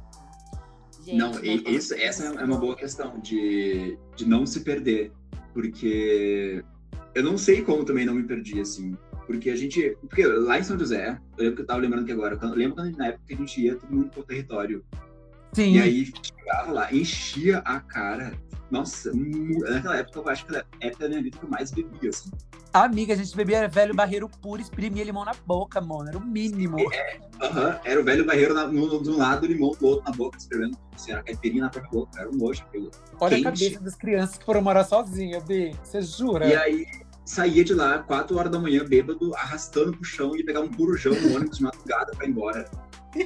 Gente, 1.05 1.17
não, 1.17 1.33
isso, 1.43 1.95
essa 1.95 2.27
é 2.27 2.45
uma 2.45 2.59
boa 2.59 2.77
questão 2.77 3.19
de, 3.19 3.99
de 4.17 4.29
não 4.29 4.45
se 4.45 4.61
perder. 4.61 5.13
Porque 5.53 6.65
eu 7.15 7.23
não 7.23 7.37
sei 7.37 7.63
como 7.63 7.85
também 7.85 8.05
não 8.05 8.15
me 8.15 8.23
perdi, 8.23 8.61
assim. 8.61 8.97
Porque 9.27 9.51
a 9.51 9.57
gente. 9.57 9.97
Porque 10.01 10.27
lá 10.27 10.59
em 10.59 10.63
São 10.63 10.79
José, 10.79 11.19
eu 11.37 11.45
lembro 11.45 11.57
que 11.57 11.63
eu 11.63 11.67
tava 11.67 11.81
lembrando 11.81 12.03
aqui 12.03 12.13
agora, 12.13 12.39
eu 12.41 12.49
lembro 12.51 12.77
quando, 12.77 12.97
na 12.97 13.09
época 13.09 13.25
que 13.29 13.35
a 13.35 13.37
gente 13.37 13.61
ia 13.61 13.77
todo 13.77 13.95
mundo 13.95 14.11
pro 14.11 14.25
território. 14.25 14.85
Sim. 15.53 15.75
E 15.75 15.81
aí 15.81 16.13
chegava 16.23 16.73
lá, 16.73 16.93
enchia 16.93 17.59
a 17.59 17.81
cara. 17.81 18.33
Nossa, 18.71 19.11
naquela 19.13 19.99
época, 19.99 20.21
eu 20.21 20.29
acho 20.29 20.47
que 20.47 20.55
era 20.55 20.65
a 20.81 20.87
época 20.87 21.05
da 21.05 21.09
minha 21.09 21.23
vida 21.23 21.39
que 21.39 21.45
eu 21.45 21.51
mais 21.51 21.73
bebia, 21.73 22.11
assim. 22.11 22.31
Amiga, 22.73 23.15
a 23.15 23.17
gente 23.17 23.37
bebia 23.37 23.67
velho 23.67 23.93
barreiro 23.93 24.29
puro, 24.29 24.63
exprimia 24.63 25.03
limão 25.03 25.25
na 25.25 25.35
boca, 25.45 25.81
mano. 25.81 26.09
Era 26.09 26.19
o 26.19 26.25
mínimo. 26.25 26.79
É, 26.79 27.19
uh 27.43 27.53
-huh, 27.53 27.81
era 27.85 28.01
o 28.01 28.05
velho 28.05 28.25
barreiro 28.25 28.55
na, 28.55 28.69
no, 28.69 29.03
de 29.03 29.11
um 29.11 29.17
lado, 29.17 29.45
limão 29.45 29.73
do 29.73 29.87
outro 29.87 30.05
na 30.05 30.17
boca, 30.17 30.39
escrevendo. 30.39 30.79
Assim, 30.95 31.11
era 31.11 31.21
caipirinha 31.21 31.65
na 31.65 31.71
própria 31.71 31.91
boca. 31.91 32.21
Era 32.21 32.31
um 32.31 32.35
nojo 32.35 32.63
aquilo. 32.63 32.91
Olha 33.19 33.37
Quente. 33.37 33.49
a 33.49 33.51
cabeça 33.51 33.81
das 33.81 33.97
crianças 33.97 34.39
que 34.39 34.45
foram 34.45 34.63
morar 34.63 34.85
sozinhas, 34.85 35.43
Bi. 35.43 35.75
Você 35.83 36.01
jura? 36.01 36.47
E 36.47 36.55
aí, 36.55 36.87
saía 37.31 37.63
de 37.63 37.73
lá, 37.73 38.01
4 38.01 38.37
horas 38.37 38.51
da 38.51 38.59
manhã, 38.59 38.85
bêbado, 38.85 39.33
arrastando 39.37 39.93
pro 39.93 40.05
chão 40.05 40.35
e 40.37 40.43
pegar 40.43 40.61
um 40.61 40.69
corujão 40.69 41.13
no 41.15 41.37
ônibus 41.37 41.59
de 41.59 41.63
madrugada 41.63 42.13
pra 42.17 42.27
ir 42.27 42.31
embora. 42.31 42.69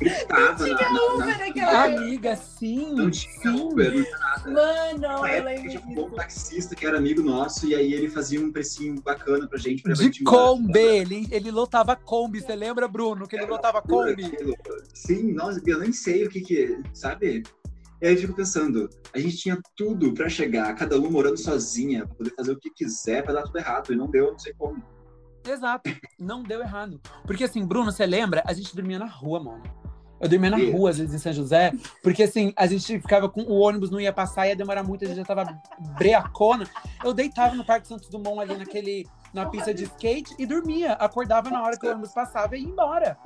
Gritava 0.00 0.66
na, 0.66 0.74
na, 0.74 1.54
na... 1.54 1.84
Amiga, 1.84 2.34
sim. 2.34 2.92
Não 2.94 3.08
tinha 3.08 3.32
sim. 3.40 3.48
Uber, 3.48 3.94
não 3.94 4.02
tinha 4.02 4.18
nada. 4.18 4.50
Mano, 4.50 4.98
Na 4.98 5.18
eu 5.18 5.26
época, 5.26 5.50
lembro 5.50 5.70
tinha 5.70 5.82
um 5.86 5.94
bom 5.94 6.10
taxista 6.10 6.74
que 6.74 6.84
era 6.84 6.98
amigo 6.98 7.22
nosso, 7.22 7.68
e 7.68 7.76
aí 7.76 7.92
ele 7.92 8.10
fazia 8.10 8.40
um 8.40 8.50
precinho 8.50 9.00
bacana 9.00 9.46
pra 9.46 9.56
gente. 9.56 9.84
Pra 9.84 9.92
De 9.92 10.02
gente. 10.02 10.24
Kombi, 10.24 10.80
ele, 10.80 11.28
ele 11.30 11.52
lotava 11.52 11.94
Kombi. 11.94 12.40
Você 12.40 12.56
lembra, 12.56 12.88
Bruno, 12.88 13.28
que 13.28 13.36
ele 13.36 13.46
lotava 13.46 13.80
Kombi? 13.80 14.24
Aquilo. 14.24 14.54
Sim, 14.92 15.32
nossa, 15.32 15.62
eu 15.64 15.78
nem 15.78 15.92
sei 15.92 16.26
o 16.26 16.28
que 16.28 16.40
que, 16.40 16.78
sabe? 16.92 17.44
E 18.04 18.06
aí 18.06 18.14
eu 18.16 18.20
fico 18.20 18.34
pensando, 18.34 18.90
a 19.14 19.18
gente 19.18 19.38
tinha 19.38 19.58
tudo 19.74 20.12
pra 20.12 20.28
chegar, 20.28 20.74
cada 20.74 21.00
um 21.00 21.10
morando 21.10 21.38
sozinha, 21.38 22.06
pra 22.06 22.16
poder 22.16 22.34
fazer 22.36 22.52
o 22.52 22.58
que 22.58 22.68
quiser, 22.68 23.24
pra 23.24 23.32
dar 23.32 23.44
tudo 23.44 23.56
errado, 23.56 23.94
e 23.94 23.96
não 23.96 24.10
deu, 24.10 24.30
não 24.30 24.38
sei 24.38 24.52
como. 24.52 24.84
Exato. 25.42 25.90
Não 26.20 26.42
deu 26.42 26.60
errado. 26.60 27.00
Porque 27.26 27.44
assim, 27.44 27.64
Bruno, 27.64 27.90
você 27.90 28.04
lembra? 28.04 28.42
A 28.44 28.52
gente 28.52 28.76
dormia 28.76 28.98
na 28.98 29.06
rua, 29.06 29.42
mano. 29.42 29.62
Eu 30.20 30.28
dormia 30.28 30.50
na 30.50 30.58
rua, 30.58 30.90
às 30.90 30.98
vezes, 30.98 31.14
em 31.14 31.18
São 31.18 31.32
José, 31.32 31.72
porque 32.02 32.24
assim, 32.24 32.52
a 32.58 32.66
gente 32.66 33.00
ficava 33.00 33.26
com. 33.26 33.40
O 33.40 33.58
ônibus 33.60 33.90
não 33.90 33.98
ia 33.98 34.12
passar, 34.12 34.48
ia 34.48 34.54
demorar 34.54 34.82
muito, 34.82 35.02
a 35.02 35.08
gente 35.08 35.16
já 35.16 35.24
tava 35.24 35.58
breacona. 35.96 36.66
Eu 37.02 37.14
deitava 37.14 37.54
no 37.54 37.64
Parque 37.64 37.88
Santos 37.88 38.10
Dumont 38.10 38.38
ali 38.38 38.58
naquele. 38.58 39.06
na 39.32 39.48
pista 39.48 39.72
de 39.72 39.84
skate 39.84 40.34
e 40.38 40.44
dormia. 40.44 40.92
Acordava 40.92 41.48
na 41.48 41.62
hora 41.62 41.78
que 41.78 41.86
o 41.86 41.90
ônibus 41.90 42.12
passava 42.12 42.54
e 42.54 42.64
ia 42.64 42.68
embora. 42.68 43.16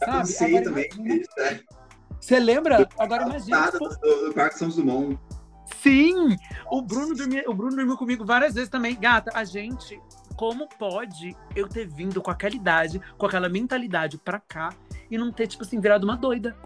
Eu 0.00 0.06
Sabe? 0.06 0.28
sei 0.28 0.56
Agora 0.56 0.64
também, 0.64 0.88
imagina-? 0.94 1.80
Você 2.20 2.38
lembra? 2.38 2.88
Agora 2.98 3.24
imagina. 3.24 3.70
Tipo, 3.70 3.88
do, 3.88 4.26
do 4.28 4.34
Parque 4.34 4.58
São 4.58 4.68
Dumont. 4.68 5.18
Sim! 5.82 6.36
O 6.70 6.82
Bruno, 6.82 7.14
dormia, 7.14 7.44
o 7.48 7.54
Bruno 7.54 7.74
dormiu 7.74 7.96
comigo 7.96 8.24
várias 8.24 8.54
vezes 8.54 8.68
também. 8.68 8.98
Gata, 8.98 9.30
a 9.34 9.44
gente, 9.44 9.98
como 10.36 10.68
pode 10.78 11.36
eu 11.56 11.68
ter 11.68 11.86
vindo 11.86 12.20
com 12.20 12.30
aquela 12.30 12.54
idade, 12.54 13.00
com 13.16 13.26
aquela 13.26 13.48
mentalidade 13.48 14.18
pra 14.18 14.38
cá 14.38 14.70
e 15.10 15.16
não 15.16 15.32
ter, 15.32 15.46
tipo 15.46 15.62
assim, 15.62 15.80
virado 15.80 16.04
uma 16.04 16.16
doida? 16.16 16.56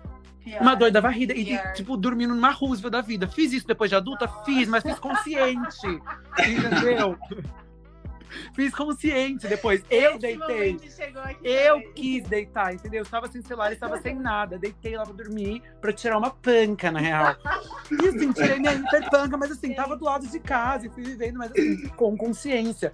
Pior. 0.43 0.61
Uma 0.61 0.75
doida 0.75 1.01
varrida. 1.01 1.33
E, 1.33 1.45
Pior. 1.45 1.73
tipo, 1.73 1.97
dormindo 1.97 2.35
numa 2.35 2.51
Roosevelt 2.51 2.93
da 2.93 3.01
vida. 3.01 3.29
Fiz 3.29 3.53
isso 3.53 3.67
depois 3.67 3.89
de 3.89 3.97
adulta? 3.97 4.29
Fiz, 4.45 4.69
mas 4.69 4.83
fiz 4.83 4.99
consciente. 4.99 5.87
entendeu? 6.39 7.17
Fiz 8.55 8.75
consciente 8.75 9.47
depois. 9.49 9.83
Eu 9.91 10.19
deitei. 10.19 10.79
Eu 11.43 11.75
também. 11.75 11.93
quis 11.93 12.25
deitar, 12.25 12.75
entendeu? 12.75 13.01
Eu 13.01 13.05
estava 13.05 13.31
sem 13.31 13.43
celular, 13.43 13.69
eu 13.69 13.75
estava 13.75 14.01
sem 14.01 14.15
nada. 14.15 14.59
Deitei 14.59 14.97
lá 14.97 15.05
pra 15.05 15.13
dormir, 15.13 15.63
pra 15.81 15.93
tirar 15.93 16.19
uma 16.19 16.31
panca, 16.31 16.91
na 16.91 17.01
real. 17.01 17.37
E 17.91 18.09
assim, 18.09 18.33
tirei 18.33 18.59
minha 18.59 18.75
hiperpanca, 18.75 19.37
mas 19.37 19.51
assim, 19.51 19.75
tava 19.75 19.97
do 19.97 20.05
lado 20.05 20.27
de 20.27 20.39
casa 20.41 20.87
e 20.87 20.91
fui 20.91 21.03
vivendo, 21.03 21.39
mas 21.39 21.51
assim, 21.51 21.89
com 21.89 22.17
consciência. 22.17 22.93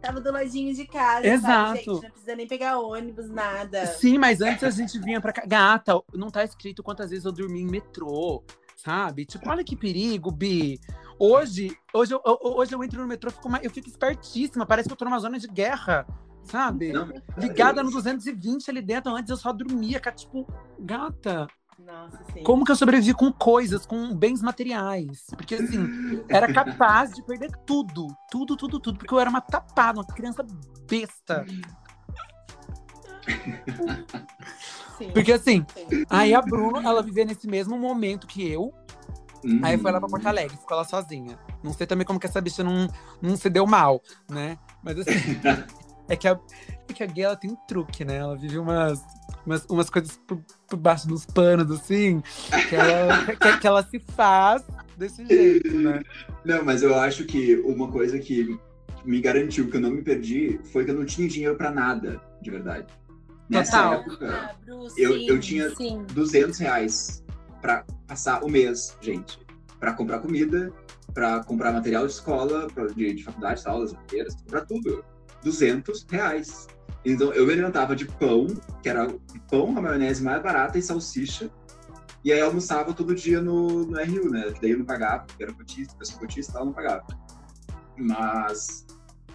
Tava 0.00 0.20
do 0.20 0.30
ladinho 0.30 0.72
de 0.74 0.86
casa. 0.86 1.26
Exato. 1.26 1.50
Sabe, 1.50 1.78
gente? 1.78 2.02
Não 2.02 2.10
precisa 2.10 2.36
nem 2.36 2.46
pegar 2.46 2.78
ônibus, 2.78 3.28
nada. 3.28 3.86
Sim, 3.86 4.16
mas 4.16 4.40
antes 4.40 4.62
a 4.62 4.70
gente 4.70 4.98
vinha 4.98 5.20
pra 5.20 5.32
cá. 5.32 5.42
Gata, 5.44 6.00
não 6.14 6.30
tá 6.30 6.44
escrito 6.44 6.82
quantas 6.82 7.10
vezes 7.10 7.24
eu 7.24 7.32
dormi 7.32 7.62
em 7.62 7.66
metrô, 7.66 8.44
sabe? 8.76 9.24
Tipo, 9.24 9.50
olha 9.50 9.64
que 9.64 9.76
perigo, 9.76 10.30
Bi. 10.30 10.78
Hoje, 11.18 11.76
hoje, 11.92 12.14
eu, 12.14 12.22
eu- 12.24 12.38
hoje 12.42 12.74
eu 12.74 12.82
entro 12.84 13.00
no 13.00 13.06
metrô, 13.08 13.30
fico 13.30 13.48
eu 13.62 13.70
fico 13.70 13.88
espertíssima. 13.88 14.64
Parece 14.64 14.88
que 14.88 14.92
eu 14.92 14.96
tô 14.96 15.04
numa 15.04 15.18
zona 15.18 15.38
de 15.38 15.48
guerra, 15.48 16.06
sabe? 16.44 16.92
Não, 16.92 17.08
Ligada 17.36 17.82
no 17.82 17.90
220 17.90 18.70
ali 18.70 18.80
dentro. 18.80 19.14
Antes 19.14 19.30
eu 19.30 19.36
só 19.36 19.52
dormia, 19.52 19.98
cara, 19.98 20.14
tipo, 20.14 20.46
gata. 20.78 21.48
Nossa, 21.78 22.18
sim. 22.32 22.42
Como 22.42 22.64
que 22.64 22.72
eu 22.72 22.76
sobrevivi 22.76 23.14
com 23.14 23.32
coisas, 23.32 23.86
com 23.86 24.14
bens 24.14 24.42
materiais? 24.42 25.26
Porque, 25.36 25.56
assim, 25.56 25.88
era 26.28 26.52
capaz 26.52 27.10
de 27.12 27.22
perder 27.24 27.50
tudo. 27.66 28.06
Tudo, 28.30 28.56
tudo, 28.56 28.78
tudo. 28.80 28.98
Porque 28.98 29.14
eu 29.14 29.20
era 29.20 29.30
uma 29.30 29.40
tapada, 29.40 30.00
uma 30.00 30.06
criança 30.06 30.44
besta. 30.88 31.46
Sim, 34.96 35.10
Porque, 35.12 35.32
assim, 35.32 35.64
sim. 35.74 35.86
aí 36.10 36.34
a 36.34 36.42
Bruna, 36.42 36.88
ela 36.88 37.02
vivia 37.02 37.24
nesse 37.24 37.46
mesmo 37.46 37.78
momento 37.78 38.26
que 38.26 38.46
eu. 38.48 38.72
Uhum. 39.44 39.60
Aí 39.62 39.78
foi 39.78 39.92
lá 39.92 40.00
pra 40.00 40.08
Porto 40.08 40.26
Alegre, 40.26 40.56
ficou 40.56 40.76
lá 40.76 40.84
sozinha. 40.84 41.38
Não 41.62 41.72
sei 41.72 41.86
também 41.86 42.06
como 42.06 42.18
que 42.18 42.26
essa 42.26 42.40
bicha 42.40 42.62
não, 42.64 42.88
não 43.22 43.36
se 43.36 43.48
deu 43.48 43.66
mal, 43.66 44.02
né? 44.30 44.58
Mas, 44.82 44.98
assim, 44.98 45.10
é 46.08 46.16
que 46.16 46.26
a, 46.26 46.38
é 46.88 46.92
que 46.92 47.02
a 47.02 47.06
gay, 47.06 47.24
ela 47.24 47.36
tem 47.36 47.50
um 47.50 47.56
truque, 47.66 48.04
né? 48.04 48.16
Ela 48.16 48.36
vive 48.36 48.58
umas, 48.58 49.00
umas, 49.46 49.64
umas 49.66 49.90
coisas 49.90 50.18
por, 50.26 50.40
por 50.68 50.76
baixo 50.76 51.06
dos 51.06 51.24
panos, 51.26 51.70
assim, 51.70 52.22
que 52.68 52.74
ela, 52.74 53.24
que, 53.36 53.58
que 53.58 53.66
ela 53.66 53.82
se 53.84 53.98
faz 54.00 54.64
desse 54.96 55.24
jeito, 55.24 55.78
né? 55.78 56.02
Não, 56.44 56.64
mas 56.64 56.82
eu 56.82 56.94
acho 56.98 57.24
que 57.24 57.56
uma 57.60 57.90
coisa 57.90 58.18
que 58.18 58.58
me 59.04 59.20
garantiu 59.20 59.70
que 59.70 59.76
eu 59.76 59.80
não 59.80 59.90
me 59.90 60.02
perdi 60.02 60.58
foi 60.72 60.84
que 60.84 60.90
eu 60.90 60.94
não 60.96 61.04
tinha 61.04 61.28
dinheiro 61.28 61.56
pra 61.56 61.70
nada, 61.70 62.20
de 62.42 62.50
verdade. 62.50 62.86
Nessa 63.48 63.76
Total. 63.82 63.94
época, 64.00 64.28
Ah, 64.50 64.54
Bru, 64.64 64.88
Eu- 64.98 65.14
sim, 65.14 65.26
eu 65.28 65.40
tinha- 65.40 65.74
Sim. 65.76 66.04
200 66.12 66.58
reais 66.58 67.24
pra 67.62 67.84
passar 68.08 68.42
o 68.42 68.48
mês, 68.50 68.96
gente. 69.00 69.38
Pra 69.78 69.92
comprar 69.92 70.18
comida, 70.18 70.72
pra 71.14 71.44
comprar 71.44 71.72
material 71.72 72.06
de 72.06 72.12
escola, 72.12 72.66
pra- 72.74 72.86
de, 72.86 73.14
de 73.14 73.22
faculdade, 73.22 73.62
aulas 73.66 73.92
inteiras, 73.92 74.34
pra 74.46 74.62
tudo. 74.62 75.04
200 75.44 76.04
reais. 76.10 76.66
Então 77.04 77.32
eu 77.32 77.46
me 77.46 77.52
alimentava 77.52 77.94
de 77.94 78.06
pão, 78.06 78.46
que 78.82 78.88
era 78.88 79.06
pão, 79.48 79.76
a 79.78 79.80
maionese 79.80 80.22
mais 80.22 80.42
barata 80.42 80.76
e 80.78 80.82
salsicha. 80.82 81.48
E 82.24 82.32
aí 82.32 82.40
eu 82.40 82.46
almoçava 82.46 82.92
todo 82.92 83.14
dia 83.14 83.40
no, 83.40 83.84
no 83.86 83.96
RU, 84.02 84.30
né? 84.30 84.50
Que 84.52 84.60
daí 84.60 84.70
eu 84.72 84.78
não 84.78 84.84
pagava, 84.84 85.24
porque 85.24 85.42
era 85.44 85.52
cotista, 85.52 85.94
eu 86.00 86.04
sou 86.04 86.18
cotista 86.18 86.50
e 86.50 86.54
tal, 86.54 86.64
não 86.66 86.72
pagava. 86.72 87.04
Mas 87.96 88.84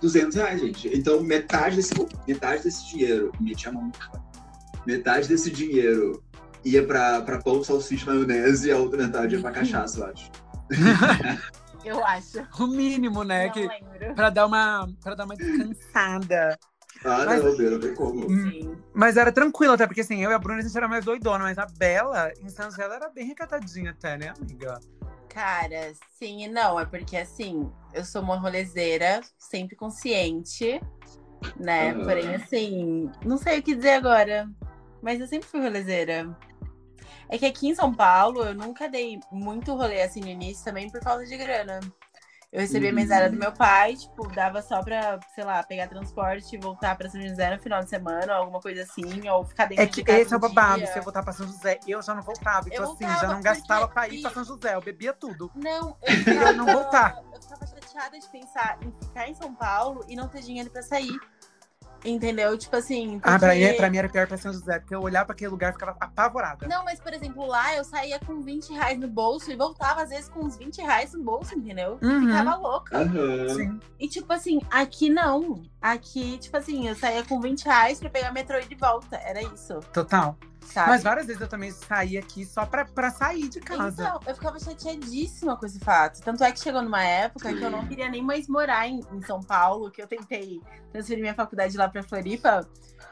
200 0.02 0.36
reais, 0.36 0.60
gente. 0.62 0.90
Então 0.94 1.24
metade 1.24 1.78
desse, 1.78 1.94
metade 2.28 2.64
desse 2.64 2.86
dinheiro, 2.90 3.32
meti 3.40 3.68
a 3.70 3.72
mão 3.72 3.90
metade 4.86 5.30
desse 5.30 5.50
dinheiro 5.50 6.22
ia 6.64 6.86
pra, 6.86 7.22
pra 7.22 7.40
pão, 7.40 7.64
salsicha, 7.64 8.06
maionese 8.12 8.70
e 8.70 8.72
a 8.72 8.78
outra 8.78 9.04
metade 9.04 9.36
ia 9.36 9.42
pra 9.42 9.52
cachaça, 9.52 10.00
eu 10.00 10.06
acho. 10.08 10.32
Eu 11.84 12.02
acho. 12.06 12.48
O 12.62 12.68
mínimo, 12.68 13.26
né? 13.26 13.48
não 13.48 13.52
Que, 13.54 13.68
lembro. 13.68 14.16
pra, 14.16 14.30
dar 14.30 14.46
uma, 14.46 14.88
pra 15.04 15.16
dar 15.16 15.26
uma 15.26 15.36
descansada. 15.36 16.58
Ah, 17.04 17.26
Mas- 17.26 17.44
não, 17.44 17.72
não 17.72 17.80
tem 17.82 17.94
como. 17.94 18.30
Sim. 18.30 18.78
Mas 18.94 19.18
era 19.18 19.34
tranquilo, 19.34 19.74
até 19.74 19.86
porque 19.86 20.00
assim, 20.00 20.24
eu 20.24 20.32
e 20.32 20.34
a 20.34 20.40
Bruna 20.40 20.60
a 20.60 20.64
gente 20.64 20.78
era 20.78 20.88
mais 20.88 21.04
doidona, 21.04 21.44
mas 21.44 21.58
a 21.58 21.66
Bela, 21.78 22.32
em 22.42 22.48
São 22.48 22.72
José, 22.72 22.84
ela 22.84 22.96
era 22.96 23.10
bem 23.10 23.28
recatadinha 23.28 23.92
até, 23.92 24.18
né, 24.18 24.32
amiga? 24.40 24.80
Cara, 25.28 25.92
sim 26.18 26.46
e 26.46 26.48
não. 26.48 26.80
É 26.80 26.86
porque, 26.86 27.18
assim, 27.18 27.70
eu 27.94 28.06
sou 28.06 28.22
uma 28.22 28.38
rolezeira, 28.40 29.20
sempre 29.38 29.76
consciente, 29.76 30.80
né? 31.60 31.94
Porém, 31.96 32.36
assim, 32.36 33.12
não 33.26 33.38
sei 33.38 33.60
o 33.60 33.62
que 33.64 33.76
dizer 33.76 33.96
agora. 33.96 34.50
Mas 35.02 35.20
eu 35.20 35.28
sempre 35.28 35.50
fui 35.50 35.60
rolezeira. 35.60 36.34
É 37.34 37.38
que 37.40 37.48
aqui 37.48 37.68
em 37.68 37.74
São 37.74 37.92
Paulo, 37.92 38.44
eu 38.44 38.54
nunca 38.54 38.88
dei 38.88 39.20
muito 39.32 39.74
rolê 39.74 40.04
assim 40.04 40.20
no 40.22 40.28
início 40.28 40.64
também 40.64 40.88
por 40.92 41.02
falta 41.02 41.26
de 41.26 41.36
grana. 41.36 41.80
Eu 42.52 42.62
recebia 42.62 42.90
a 42.90 42.92
Uhum. 42.92 42.96
mesada 42.96 43.28
do 43.32 43.36
meu 43.36 43.52
pai, 43.52 43.96
tipo, 43.96 44.28
dava 44.28 44.62
só 44.62 44.84
pra, 44.84 45.20
sei 45.34 45.44
lá, 45.44 45.64
pegar 45.64 45.88
transporte 45.88 46.56
e 46.56 46.60
voltar 46.60 46.96
pra 46.96 47.10
São 47.10 47.20
José 47.20 47.50
no 47.56 47.60
final 47.60 47.82
de 47.84 47.90
semana, 47.90 48.36
alguma 48.36 48.60
coisa 48.62 48.84
assim, 48.84 49.28
ou 49.28 49.44
ficar 49.44 49.66
dentro 49.66 49.84
É 49.84 49.88
de 49.88 49.92
que 49.96 50.04
casa 50.04 50.20
esse 50.22 50.34
é 50.36 50.38
o 50.38 50.40
babado, 50.40 50.78
dia. 50.82 50.94
se 50.94 51.00
eu 51.00 51.04
voltar 51.04 51.24
pra 51.24 51.34
São 51.34 51.48
José, 51.48 51.80
eu 51.88 52.00
já 52.04 52.14
não 52.14 52.22
voltava. 52.22 52.68
Então, 52.68 52.78
Eu 52.78 52.84
assim, 52.84 53.00
voltava, 53.00 53.22
já 53.22 53.28
não 53.34 53.42
gastava 53.42 53.88
pra 53.88 54.08
ir 54.08 54.22
pra 54.22 54.30
São 54.30 54.44
José, 54.44 54.76
eu 54.76 54.82
bebia 54.82 55.14
tudo. 55.14 55.52
Não, 55.56 55.98
eu 56.04 56.14
Eu 56.48 56.54
não 56.54 56.66
voltar. 56.68 57.18
Eu 57.34 57.42
ficava 57.42 57.66
chateada 57.66 58.20
de 58.20 58.28
pensar 58.28 58.78
em 58.84 58.92
ficar 58.92 59.28
em 59.28 59.34
São 59.34 59.52
Paulo 59.56 60.06
e 60.08 60.16
não 60.16 60.28
ter 60.28 60.42
dinheiro 60.44 60.70
pra 60.70 60.84
sair. 60.84 61.20
Entendeu? 62.06 62.58
Tipo 62.58 62.76
assim. 62.76 63.20
Ah, 63.24 63.40
pra, 63.40 63.50
porque- 63.50 63.72
mim, 63.72 63.78
pra 63.78 63.90
mim 63.90 63.98
era 63.98 64.10
pior 64.10 64.28
pra 64.28 64.38
São 64.38 64.52
José, 64.52 64.80
porque 64.80 64.94
eu 64.96 65.02
olhava 65.02 65.26
pra 65.28 65.34
aquele 65.34 65.50
lugar 65.52 65.70
e 65.70 65.74
ficava 65.74 65.96
apavorada. 66.00 66.68
Não, 66.68 66.84
mas, 66.84 67.00
por 67.00 67.14
exemplo, 67.14 67.46
lá 67.46 67.76
eu 67.76 67.84
saía 67.84 68.20
com 68.20 68.42
20 68.42 68.72
reais 68.74 69.00
no 69.00 69.08
bolso 69.08 69.52
e 69.52 69.56
voltava, 69.56 70.02
às 70.04 70.10
vezes, 70.10 70.28
com 70.30 70.42
uns 70.42 70.58
20 70.58 70.82
reais 70.82 71.14
no 71.14 71.24
bolso, 71.24 71.56
entendeu? 71.58 71.98
Uhum. 72.02 72.28
Ficava 72.28 72.56
louca. 72.56 72.98
Aham. 72.98 73.50
Sim. 73.50 73.80
E, 74.00 74.08
tipo 74.08 74.32
assim, 74.34 74.60
aqui 74.70 75.10
não. 75.10 75.62
Aqui, 75.82 76.38
tipo 76.38 76.56
assim, 76.58 76.88
eu 76.88 76.96
saía 76.96 77.24
com 77.24 77.40
20 77.40 77.64
reais 77.66 78.00
pra 78.00 78.10
pegar 78.10 78.32
metrô 78.32 78.58
e 78.60 78.66
de 78.66 78.76
volta. 78.76 79.18
Era 79.18 79.42
isso, 79.42 79.80
Total. 79.94 80.38
Sabe? 80.66 80.90
Mas 80.90 81.04
várias 81.04 81.26
vezes 81.28 81.42
eu 81.42 81.48
também 81.48 81.72
saí 81.72 82.18
aqui 82.18 82.46
só 82.46 82.66
pra, 82.66 82.86
pra 82.86 83.12
sair 83.12 83.48
de 83.50 83.60
casa. 83.60 84.04
Então, 84.04 84.20
eu 84.28 84.36
ficava 84.36 84.60
chateadíssima 84.60 85.58
com 85.58 85.66
esse 85.66 85.80
fato. 85.80 86.22
Tanto 86.22 86.44
é 86.44 86.52
que 86.52 86.60
chegou 86.60 86.82
numa 86.82 87.04
época 87.04 87.54
que 87.54 87.62
eu 87.64 87.70
não 87.70 87.86
queria 87.88 88.10
nem 88.10 88.22
mais 88.22 88.48
morar 88.48 88.88
em, 88.88 89.00
em 89.12 89.22
São 89.24 89.42
Paulo, 89.42 89.92
que 89.92 90.02
eu 90.02 90.08
tentei 90.08 90.62
transferir 90.92 91.22
minha 91.22 91.34
faculdade 91.36 91.76
lá 91.78 91.88
pra 91.90 92.04
Floripa. 92.04 92.68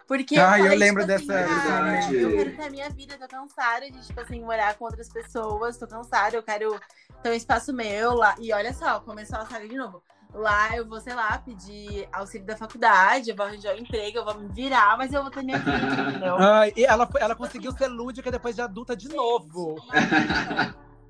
Porque 0.07 0.37
Ah, 0.37 0.57
eu 0.59 0.63
falei, 0.65 0.77
lembro 0.77 1.01
tipo 1.03 1.13
assim, 1.13 1.27
dessa- 1.27 1.53
desse 1.55 1.67
"Ah, 1.67 1.77
momento." 1.83 2.13
Eu 2.13 2.35
quero 2.37 2.55
ter 2.57 2.63
a 2.63 2.69
minha 2.69 2.89
vida, 2.89 3.17
tô 3.17 3.27
cansada 3.27 3.89
de, 3.89 4.05
tipo 4.05 4.19
assim, 4.19 4.41
morar 4.41 4.75
com 4.75 4.85
outras 4.85 5.07
pessoas, 5.09 5.77
tô 5.77 5.87
cansada, 5.87 6.35
eu 6.35 6.43
quero 6.43 6.79
ter 7.23 7.29
um 7.29 7.33
espaço 7.33 7.71
meu 7.73 8.13
lá. 8.13 8.35
E 8.39 8.51
olha 8.51 8.73
só, 8.73 8.99
começou 8.99 9.39
a 9.39 9.45
saga 9.45 9.67
de 9.67 9.75
novo. 9.77 10.03
Lá 10.33 10.75
eu 10.77 10.87
vou, 10.87 10.99
sei 11.01 11.13
lá, 11.13 11.37
pedir 11.37 12.07
auxílio 12.11 12.47
da 12.47 12.55
faculdade, 12.55 13.29
eu 13.29 13.35
vou 13.35 13.45
arranjar 13.45 13.75
um 13.75 13.79
emprego, 13.79 14.19
eu 14.19 14.25
vou 14.25 14.39
me 14.39 14.47
virar, 14.47 14.97
mas 14.97 15.11
eu 15.11 15.21
vou 15.21 15.29
ter 15.29 15.43
minha 15.43 15.59
vida, 15.59 16.09
entendeu? 16.09 16.37
Ai, 16.39 16.71
e 16.75 16.85
ela, 16.85 17.09
ela 17.19 17.35
conseguiu 17.35 17.71
ser 17.73 17.87
lúdica 17.87 18.31
depois 18.31 18.55
de 18.55 18.61
adulta 18.61 18.95
de 18.95 19.09
novo. 19.09 19.75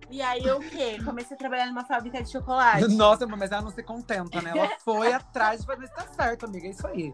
E 0.10 0.22
aí 0.22 0.44
eu 0.44 0.58
o 0.58 0.60
quê? 0.60 0.98
Comecei 1.06 1.36
a 1.36 1.38
trabalhar 1.38 1.68
numa 1.68 1.86
fábrica 1.86 2.22
de 2.22 2.30
chocolate. 2.30 2.88
Nossa, 2.96 3.26
mas 3.26 3.52
ela 3.52 3.62
não 3.62 3.72
se 3.72 3.82
contenta, 3.82 4.42
né? 4.42 4.52
Ela 4.54 4.72
foi 4.80 5.12
atrás 5.14 5.62
de 5.62 5.68
fazer 5.68 5.86
isso 5.86 5.94
tá 5.94 6.06
certo, 6.08 6.46
amiga. 6.46 6.68
É 6.68 6.72
isso 6.72 6.86
aí. 6.86 7.14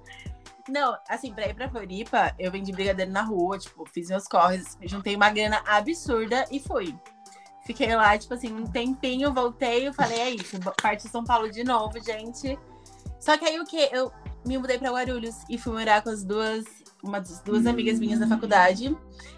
Não, 0.68 0.98
assim, 1.08 1.32
pra 1.34 1.48
ir 1.48 1.54
pra 1.54 1.70
Floripa, 1.70 2.34
eu 2.40 2.52
vendi 2.52 2.72
brigadeiro 2.72 3.12
na 3.12 3.22
rua, 3.22 3.58
tipo, 3.58 3.86
fiz 3.86 4.10
meus 4.10 4.28
corres, 4.28 4.78
juntei 4.82 5.16
uma 5.16 5.30
grana 5.30 5.62
absurda 5.66 6.46
e 6.52 6.60
fui. 6.60 6.98
Fiquei 7.68 7.94
lá, 7.94 8.18
tipo 8.18 8.34
assim, 8.34 8.54
um 8.54 8.66
tempinho, 8.66 9.34
voltei, 9.34 9.90
eu 9.90 9.94
falei, 9.94 10.18
é 10.18 10.30
isso, 10.30 10.58
parte 10.82 11.06
São 11.10 11.26
Paulo 11.26 11.52
de 11.52 11.66
novo, 11.66 12.00
gente. 12.02 12.58
Só 13.20 13.38
que 13.38 13.44
aí 13.44 13.60
o 13.60 13.66
que? 13.66 13.90
Eu 13.92 14.10
me 14.46 14.58
mudei 14.58 14.80
pra 14.80 14.90
Guarulhos 14.90 15.36
e 15.50 15.58
fui 15.58 15.74
morar 15.74 16.02
com 16.02 16.10
as 16.10 16.24
duas, 16.24 16.64
uma 17.08 17.20
das 17.20 17.40
duas 17.42 17.66
amigas 17.66 18.00
minhas 18.00 18.20
da 18.20 18.28
faculdade. 18.28 18.96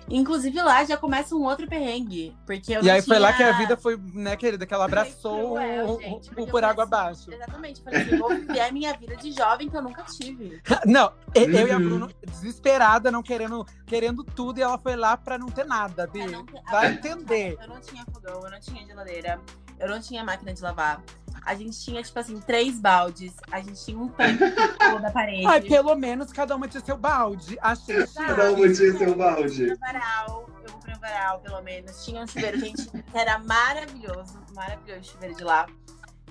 Inclusive 0.10 0.60
lá 0.62 0.84
já 0.84 0.98
começa 0.98 1.36
um 1.36 1.44
outro 1.44 1.68
perrengue. 1.68 2.36
Porque 2.46 2.74
eu 2.74 2.82
E 2.82 2.86
não 2.88 2.94
aí 2.94 3.02
foi 3.02 3.20
lá 3.20 3.32
tinha- 3.34 3.48
que 3.50 3.54
a 3.54 3.58
vida 3.58 3.78
foi, 3.78 3.96
né, 4.14 4.36
querida? 4.36 4.66
Que 4.66 4.74
ela 4.74 4.86
abraçou 4.86 5.54
cruel, 5.54 5.86
o- 5.90 6.02
gente, 6.02 6.30
o, 6.36 6.44
o 6.44 6.48
por 6.48 6.64
água 6.64 6.84
abaixo. 6.84 7.32
Exatamente, 7.32 7.82
falei 7.84 8.02
assim, 8.02 8.18
vou 8.18 8.30
viver 8.30 8.60
a 8.60 8.72
minha 8.72 8.92
vida 8.98 9.16
de 9.16 9.32
jovem 9.32 9.70
que 9.70 9.78
eu 9.78 9.82
nunca 9.84 10.04
tive. 10.04 10.62
Não, 10.86 11.12
eu 11.36 11.68
e 11.68 11.72
a 11.72 11.78
Uhum. 11.78 11.84
Bruno 11.84 12.10
desesperada, 12.26 13.12
não 13.12 13.22
querendo, 13.22 13.66
querendo 13.86 14.24
tudo, 14.24 14.58
e 14.60 14.62
ela 14.64 14.78
foi 14.78 14.96
lá 14.96 15.16
pra 15.16 15.38
não 15.38 15.48
ter 15.48 15.66
nada, 15.66 16.08
Bi. 16.08 16.26
Não 16.26 16.44
Vai 16.72 16.88
Ah, 16.88 16.92
entender. 16.92 17.58
Eu 17.62 17.68
não 17.68 17.80
tinha 17.80 18.04
fogão, 18.12 18.42
eu 18.44 18.50
não 18.52 18.60
tinha 18.60 18.84
geladeira, 18.86 19.40
eu 19.80 19.88
não 19.90 20.00
tinha 20.00 20.24
máquina 20.24 20.54
de 20.54 20.62
lavar. 20.62 21.02
A 21.46 21.56
gente 21.56 21.80
tinha, 21.80 22.04
tipo 22.04 22.20
assim, 22.20 22.40
três 22.42 22.80
baldes. 22.80 23.34
A 23.52 23.60
gente 23.62 23.84
tinha 23.84 23.98
um 23.98 24.08
tanque 24.10 24.40
da 25.02 25.10
parede. 25.12 25.46
Ai, 25.46 25.62
pelo 25.62 25.96
menos 25.96 26.32
cada 26.32 26.56
uma 26.56 26.68
tinha 26.68 26.84
seu 26.84 26.98
balde. 26.98 27.58
Achei. 27.62 28.06
Cada 28.08 28.52
uma 28.52 28.72
tinha 28.74 28.98
seu 28.98 29.16
balde. 29.16 29.74
Varal, 29.76 30.50
eu 30.64 30.74
comprei 30.74 30.96
um 30.96 31.00
varal, 31.00 31.40
pelo 31.40 31.62
menos. 31.64 32.04
Tinha 32.04 32.22
um 32.22 32.28
chuveiro 32.28 32.60
que 32.62 32.78
era 33.14 33.40
maravilhoso. 33.40 34.40
Maravilhoso 34.54 35.02
o 35.02 35.04
chuveiro 35.04 35.36
de 35.36 35.44
lá. 35.44 35.66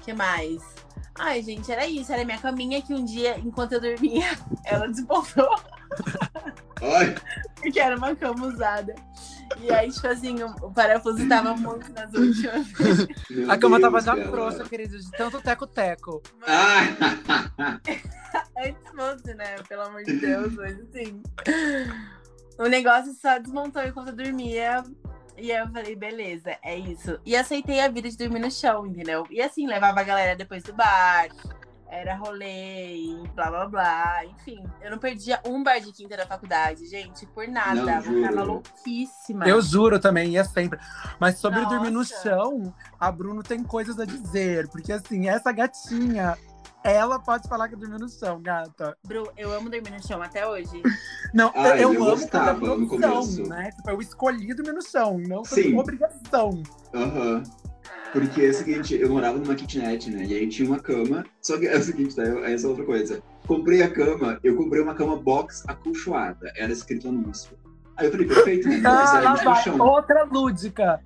que 0.03 0.13
mais? 0.13 0.63
Ai, 1.19 1.43
gente, 1.43 1.73
era 1.73 1.87
isso. 1.87 2.13
Era 2.13 2.25
minha 2.25 2.39
caminha 2.39 2.81
que 2.83 2.95
um 2.95 3.05
dia, 3.05 3.39
enquanto 3.39 3.73
eu 3.73 3.81
dormia, 3.81 4.27
ela 4.65 4.87
desmontou. 4.89 5.49
Ai, 6.81 7.15
Porque 7.57 7.81
era 7.81 7.97
uma 7.97 8.15
cama 8.15 8.47
usada. 8.47 8.95
E 9.61 9.73
aí, 9.73 9.91
tipo 9.91 10.07
assim, 10.07 10.43
o, 10.43 10.71
parafuso 10.71 11.29
tava 11.29 11.55
muito 11.57 11.93
nas 11.93 12.13
últimas. 12.13 12.67
meu 13.31 13.51
A 13.51 13.59
cama 13.59 13.81
tava 13.81 14.01
Deus, 14.01 14.05
já 14.05 14.17
cara. 14.17 14.29
frouxa, 14.31 14.65
querido, 14.65 14.99
de 14.99 15.11
tanto 15.13 15.41
teco-teco. 15.41 16.23
Ai, 16.47 16.97
Antes 18.59 18.93
fosse, 18.95 19.35
né? 19.35 19.57
Pelo 19.69 19.83
amor 19.83 20.03
de 20.03 20.15
Deus, 20.19 20.53
mas 20.55 20.79
assim. 20.81 21.23
O 22.59 22.67
negócio 22.67 23.13
só 23.15 23.39
desmontou 23.39 23.83
enquanto 23.83 24.09
eu 24.09 24.17
dormia. 24.17 24.83
E 25.37 25.53
aí 25.53 25.59
eu 25.59 25.69
falei, 25.69 25.95
beleza, 25.95 26.57
é 26.63 26.77
isso. 26.77 27.21
E 27.25 27.37
aceitei 27.37 27.81
a 27.81 27.89
vida 27.89 28.11
de 28.11 28.17
dormir 28.17 28.41
no 28.41 28.51
chão, 28.51 28.85
entendeu? 28.85 29.25
E 29.31 29.41
assim, 29.41 29.67
levava 29.69 30.01
a 30.01 30.05
galera 30.05 30.35
depois 30.35 30.65
do 30.65 30.75
bar. 30.75 31.29
Era 31.91 32.15
rolê, 32.17 32.97
e 32.97 33.29
blá 33.35 33.49
blá 33.51 33.67
blá. 33.67 34.25
Enfim, 34.27 34.63
eu 34.81 34.91
não 34.91 34.99
perdia 34.99 35.41
um 35.47 35.63
bar 35.63 35.81
de 35.81 35.91
quinta 35.91 36.17
da 36.17 36.27
faculdade, 36.27 36.87
gente, 36.87 37.27
por 37.27 37.49
nada. 37.49 37.75
Não, 37.75 37.95
eu 37.95 38.03
ficava 38.03 38.41
juro. 38.41 38.53
louquíssima. 38.53 39.49
Eu 39.49 39.63
juro 39.63 39.99
também, 39.99 40.31
ia 40.33 40.45
sempre. 40.45 40.79
Mas 41.19 41.39
sobre 41.39 41.61
Nossa. 41.63 41.75
dormir 41.75 41.91
no 41.91 42.05
chão, 42.05 42.75
a 43.01 43.11
Bruno 43.11 43.43
tem 43.43 43.63
coisas 43.65 43.99
a 43.99 44.05
dizer. 44.05 44.69
Porque 44.69 44.93
assim, 44.93 45.29
essa 45.31 45.51
gatinha, 45.51 46.37
ela 46.85 47.19
pode 47.19 47.49
falar 47.49 47.69
que 47.69 47.77
dormiu 47.77 47.99
no 47.99 48.09
chão, 48.09 48.41
gata. 48.43 48.97
Bru, 49.07 49.33
eu 49.37 49.51
amo 49.53 49.71
dormir 49.71 49.91
no 49.91 50.07
chão 50.07 50.21
até 50.23 50.47
hoje. 50.47 50.83
Não, 51.33 51.51
Ah, 51.55 51.77
eu, 51.79 51.93
eu 51.95 52.03
amo 52.05 52.17
gostava 52.21 52.59
quando 52.59 52.75
é 52.75 52.77
no 52.79 52.87
começo. 52.89 53.43
né? 53.49 53.71
Tipo, 53.73 53.91
eu 53.91 54.01
escolhi 54.01 54.55
dormir 54.55 54.73
no 54.73 54.83
chão, 54.83 55.19
não 55.19 55.45
foi 55.45 55.63
Sim. 55.63 55.77
obrigação. 55.79 56.63
Aham. 56.95 57.43
Porque 58.13 58.43
é 58.43 58.49
o 58.49 58.55
seguinte, 58.55 58.95
eu 58.99 59.11
morava 59.11 59.39
numa 59.39 59.55
kitnet, 59.55 60.11
né? 60.11 60.25
E 60.25 60.35
aí 60.35 60.49
tinha 60.49 60.69
uma 60.69 60.79
cama. 60.81 61.25
Só 61.43 61.59
que 61.59 61.67
é 61.67 61.77
o 61.77 61.83
seguinte, 61.83 62.17
tá? 62.17 62.23
Eu- 62.23 62.45
Essa 62.45 62.67
é 62.67 62.71
outra 62.71 62.85
coisa. 62.85 63.23
Comprei 63.47 63.83
a 63.83 63.91
cama, 63.91 64.39
eu 64.43 64.57
comprei 64.57 64.83
uma 64.83 64.95
cama 64.95 65.17
box 65.17 65.63
acolchoada. 65.69 66.51
Era 66.57 66.73
escrito 66.73 67.09
anúncio. 67.09 67.57
Aí 67.97 68.07
eu 68.07 68.11
falei, 68.13 68.27
perfeito, 68.27 68.69
né? 68.69 68.79
Não 68.79 68.91
Ah, 68.91 68.97
precisa 68.99 69.21
lá 69.21 69.35
vai. 69.55 69.63
chão. 69.63 69.79
Outra 69.81 70.25
lúdica. 70.25 71.01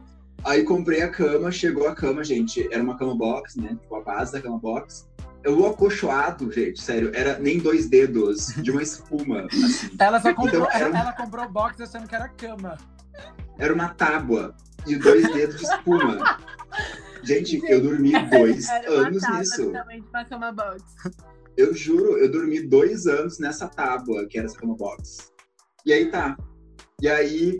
Aí 0.44 0.62
comprei 0.64 1.02
a 1.02 1.08
cama, 1.08 1.50
chegou 1.50 1.88
a 1.88 1.94
cama, 1.94 2.22
gente. 2.22 2.68
Era 2.72 2.82
uma 2.82 2.96
cama 2.96 3.16
box, 3.16 3.58
né? 3.60 3.76
Tipo, 3.80 3.96
a 3.96 4.00
base 4.02 4.32
da 4.32 4.40
cama 4.40 4.58
box. 4.58 5.08
O 5.46 5.66
acolchoado, 5.66 6.52
gente, 6.52 6.80
sério, 6.80 7.10
era 7.14 7.36
nem 7.38 7.58
dois 7.58 7.88
dedos 7.88 8.48
de 8.62 8.70
uma 8.70 8.80
espuma, 8.82 9.46
assim. 9.50 9.90
Ela 9.98 10.20
só 10.20 10.32
comprou, 10.32 10.62
Então, 10.62 10.70
era 10.72 10.86
ela, 10.88 10.98
ela 11.00 11.12
comprou 11.12 11.48
box 11.48 11.80
achando 11.80 12.06
que 12.06 12.14
era 12.14 12.28
cama. 12.28 12.78
Era 13.58 13.74
uma 13.74 13.88
tábua 13.88 14.54
de 14.86 14.96
dois 14.96 15.32
dedos 15.32 15.56
de 15.56 15.64
espuma. 15.64 16.38
Gente, 17.22 17.60
eu 17.68 17.80
dormi 17.80 18.12
dois 18.30 18.68
anos 18.68 19.22
nisso. 19.30 19.70
uma 19.70 20.24
cama 20.24 20.52
box. 20.52 20.82
Eu 21.56 21.74
juro, 21.74 22.18
eu 22.18 22.30
dormi 22.30 22.60
dois 22.60 23.06
anos 23.06 23.38
nessa 23.38 23.68
tábua, 23.68 24.26
que 24.26 24.38
era 24.38 24.46
essa 24.46 24.58
cama 24.58 24.74
box. 24.76 25.30
E 25.84 25.92
aí 25.92 26.10
tá. 26.10 26.36
E 27.00 27.08
aí 27.08 27.58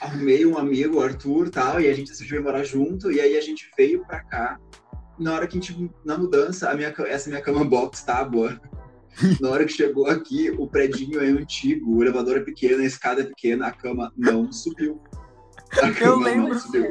arrumei 0.00 0.44
um 0.44 0.58
amigo, 0.58 0.98
o 0.98 1.00
Arthur, 1.00 1.48
tal, 1.50 1.80
e 1.80 1.88
a 1.88 1.94
gente 1.94 2.10
decidiu 2.10 2.42
morar 2.42 2.64
junto, 2.64 3.10
e 3.10 3.20
aí 3.20 3.36
a 3.36 3.40
gente 3.40 3.70
veio 3.76 4.04
pra 4.06 4.22
cá. 4.24 4.60
Na 5.18 5.34
hora 5.34 5.46
que 5.46 5.56
a 5.56 5.60
gente, 5.60 5.90
na 6.04 6.18
mudança, 6.18 6.70
a 6.70 6.74
minha, 6.74 6.92
essa 7.06 7.30
minha 7.30 7.40
cama 7.40 7.64
box 7.64 8.02
tábua, 8.02 8.60
na 9.40 9.48
hora 9.48 9.64
que 9.64 9.72
chegou 9.72 10.06
aqui, 10.06 10.50
o 10.50 10.68
predinho 10.68 11.20
é 11.22 11.28
antigo, 11.28 11.96
o 11.96 12.02
elevador 12.02 12.36
é 12.36 12.40
pequeno, 12.40 12.82
a 12.82 12.86
escada 12.86 13.22
é 13.22 13.24
pequena, 13.24 13.68
a 13.68 13.72
cama 13.72 14.12
não 14.16 14.52
subiu. 14.52 15.00
A 15.82 15.90
cama 15.92 16.26
lembro. 16.26 16.48
não 16.50 16.58
subiu. 16.58 16.90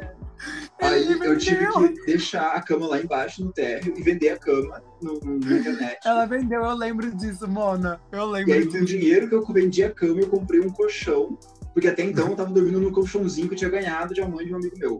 Aí 0.82 1.12
eu 1.12 1.38
tive 1.38 1.68
que 1.68 2.06
deixar 2.06 2.52
a 2.56 2.62
cama 2.62 2.88
lá 2.88 3.00
embaixo 3.02 3.44
no 3.44 3.52
térreo 3.52 3.94
e 3.98 4.02
vender 4.04 4.30
a 4.30 4.38
cama 4.38 4.82
no, 5.02 5.20
no- 5.22 5.40
na 5.40 5.58
internet. 5.58 5.98
Ela 6.06 6.26
vendeu, 6.26 6.62
eu 6.64 6.76
lembro 6.76 7.16
disso, 7.16 7.48
Mona. 7.48 8.00
Eu 8.12 8.30
E 8.30 8.32
lembro 8.32 8.54
aí, 8.54 8.62
com 8.64 8.70
o 8.70 8.72
disso. 8.74 8.86
dinheiro 8.86 9.28
que 9.30 9.36
eu 9.36 9.46
vendi 9.46 9.84
a 9.84 9.92
cama, 9.92 10.20
eu 10.22 10.28
comprei 10.28 10.60
um 10.60 10.70
colchão. 10.70 11.38
Porque 11.74 11.88
até 11.88 12.04
então 12.04 12.30
eu 12.30 12.36
tava 12.36 12.52
dormindo 12.54 12.80
num 12.80 12.92
colchãozinho 12.92 13.48
que 13.48 13.54
eu 13.54 13.58
tinha 13.58 13.70
ganhado 13.70 14.14
de 14.14 14.22
uma 14.22 14.30
mãe 14.30 14.46
de 14.46 14.54
um 14.54 14.58
amigo 14.58 14.78
meu. 14.78 15.00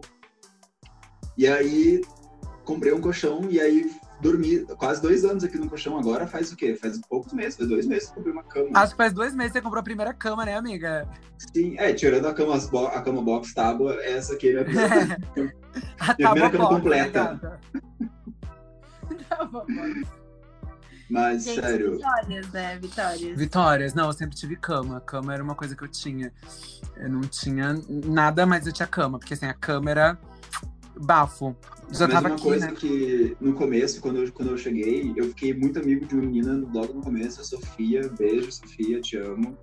E 1.38 1.46
aí, 1.46 2.00
comprei 2.64 2.92
um 2.92 3.00
colchão 3.00 3.46
e 3.50 3.60
aí 3.60 3.90
dormi 4.20 4.64
quase 4.76 5.00
dois 5.02 5.24
anos 5.24 5.44
aqui 5.44 5.58
no 5.58 5.68
colchão 5.68 5.98
agora. 5.98 6.26
Faz 6.26 6.52
o 6.52 6.56
quê? 6.56 6.74
Faz 6.74 6.98
poucos 7.08 7.32
meses, 7.32 7.56
faz 7.56 7.68
dois 7.68 7.86
meses 7.86 8.04
que 8.08 8.12
eu 8.12 8.16
comprei 8.16 8.32
uma 8.32 8.42
cama. 8.44 8.70
Acho 8.74 8.92
que 8.92 8.96
faz 8.96 9.12
dois 9.12 9.34
meses 9.34 9.52
que 9.52 9.58
você 9.58 9.62
comprou 9.62 9.80
a 9.80 9.84
primeira 9.84 10.14
cama, 10.14 10.44
né, 10.44 10.56
amiga? 10.56 11.08
Sim, 11.54 11.76
é, 11.78 11.92
tirando 11.92 12.26
a 12.26 12.34
cama, 12.34 12.56
a 12.56 13.02
cama 13.02 13.22
box 13.22 13.52
tábua, 13.54 13.94
essa 14.02 14.34
aqui 14.34 14.48
é 14.48 14.60
a 14.60 14.64
minha 14.64 14.64
primeira. 14.64 15.18
A 16.00 16.14
Minha 16.18 16.30
primeira 16.30 16.50
cama 16.50 16.64
box, 16.64 16.76
completa. 16.76 17.60
Mas, 21.08 21.44
Gente, 21.44 21.60
sério. 21.60 21.92
vitórias, 21.92 22.50
né? 22.50 22.78
Vitórias. 22.80 23.38
Vitórias, 23.38 23.94
não, 23.94 24.06
eu 24.06 24.12
sempre 24.12 24.34
tive 24.36 24.56
cama. 24.56 25.00
Cama 25.00 25.32
era 25.34 25.42
uma 25.42 25.54
coisa 25.54 25.76
que 25.76 25.84
eu 25.84 25.88
tinha. 25.88 26.32
Eu 26.96 27.08
não 27.08 27.20
tinha 27.20 27.80
nada, 27.88 28.44
mas 28.44 28.66
eu 28.66 28.72
tinha 28.72 28.88
cama, 28.88 29.18
porque 29.18 29.34
assim, 29.34 29.46
a 29.46 29.54
cama 29.54 29.90
era 29.90 30.18
bafo. 30.98 31.54
Já 31.90 32.06
Mas 32.06 32.14
tava 32.14 32.28
uma 32.28 32.34
aqui, 32.34 32.42
coisa 32.42 32.66
né? 32.66 32.72
que 32.72 33.36
no 33.40 33.52
começo, 33.54 34.00
quando 34.00 34.18
eu, 34.22 34.32
quando 34.32 34.50
eu 34.50 34.58
cheguei, 34.58 35.12
eu 35.16 35.24
fiquei 35.28 35.54
muito 35.54 35.78
amigo 35.78 36.04
de 36.06 36.14
uma 36.14 36.22
menina 36.24 36.52
logo 36.72 36.94
no 36.94 37.02
começo, 37.02 37.40
a 37.40 37.44
Sofia. 37.44 38.08
Beijo, 38.18 38.50
Sofia, 38.50 39.00
te 39.00 39.16
amo. 39.16 39.56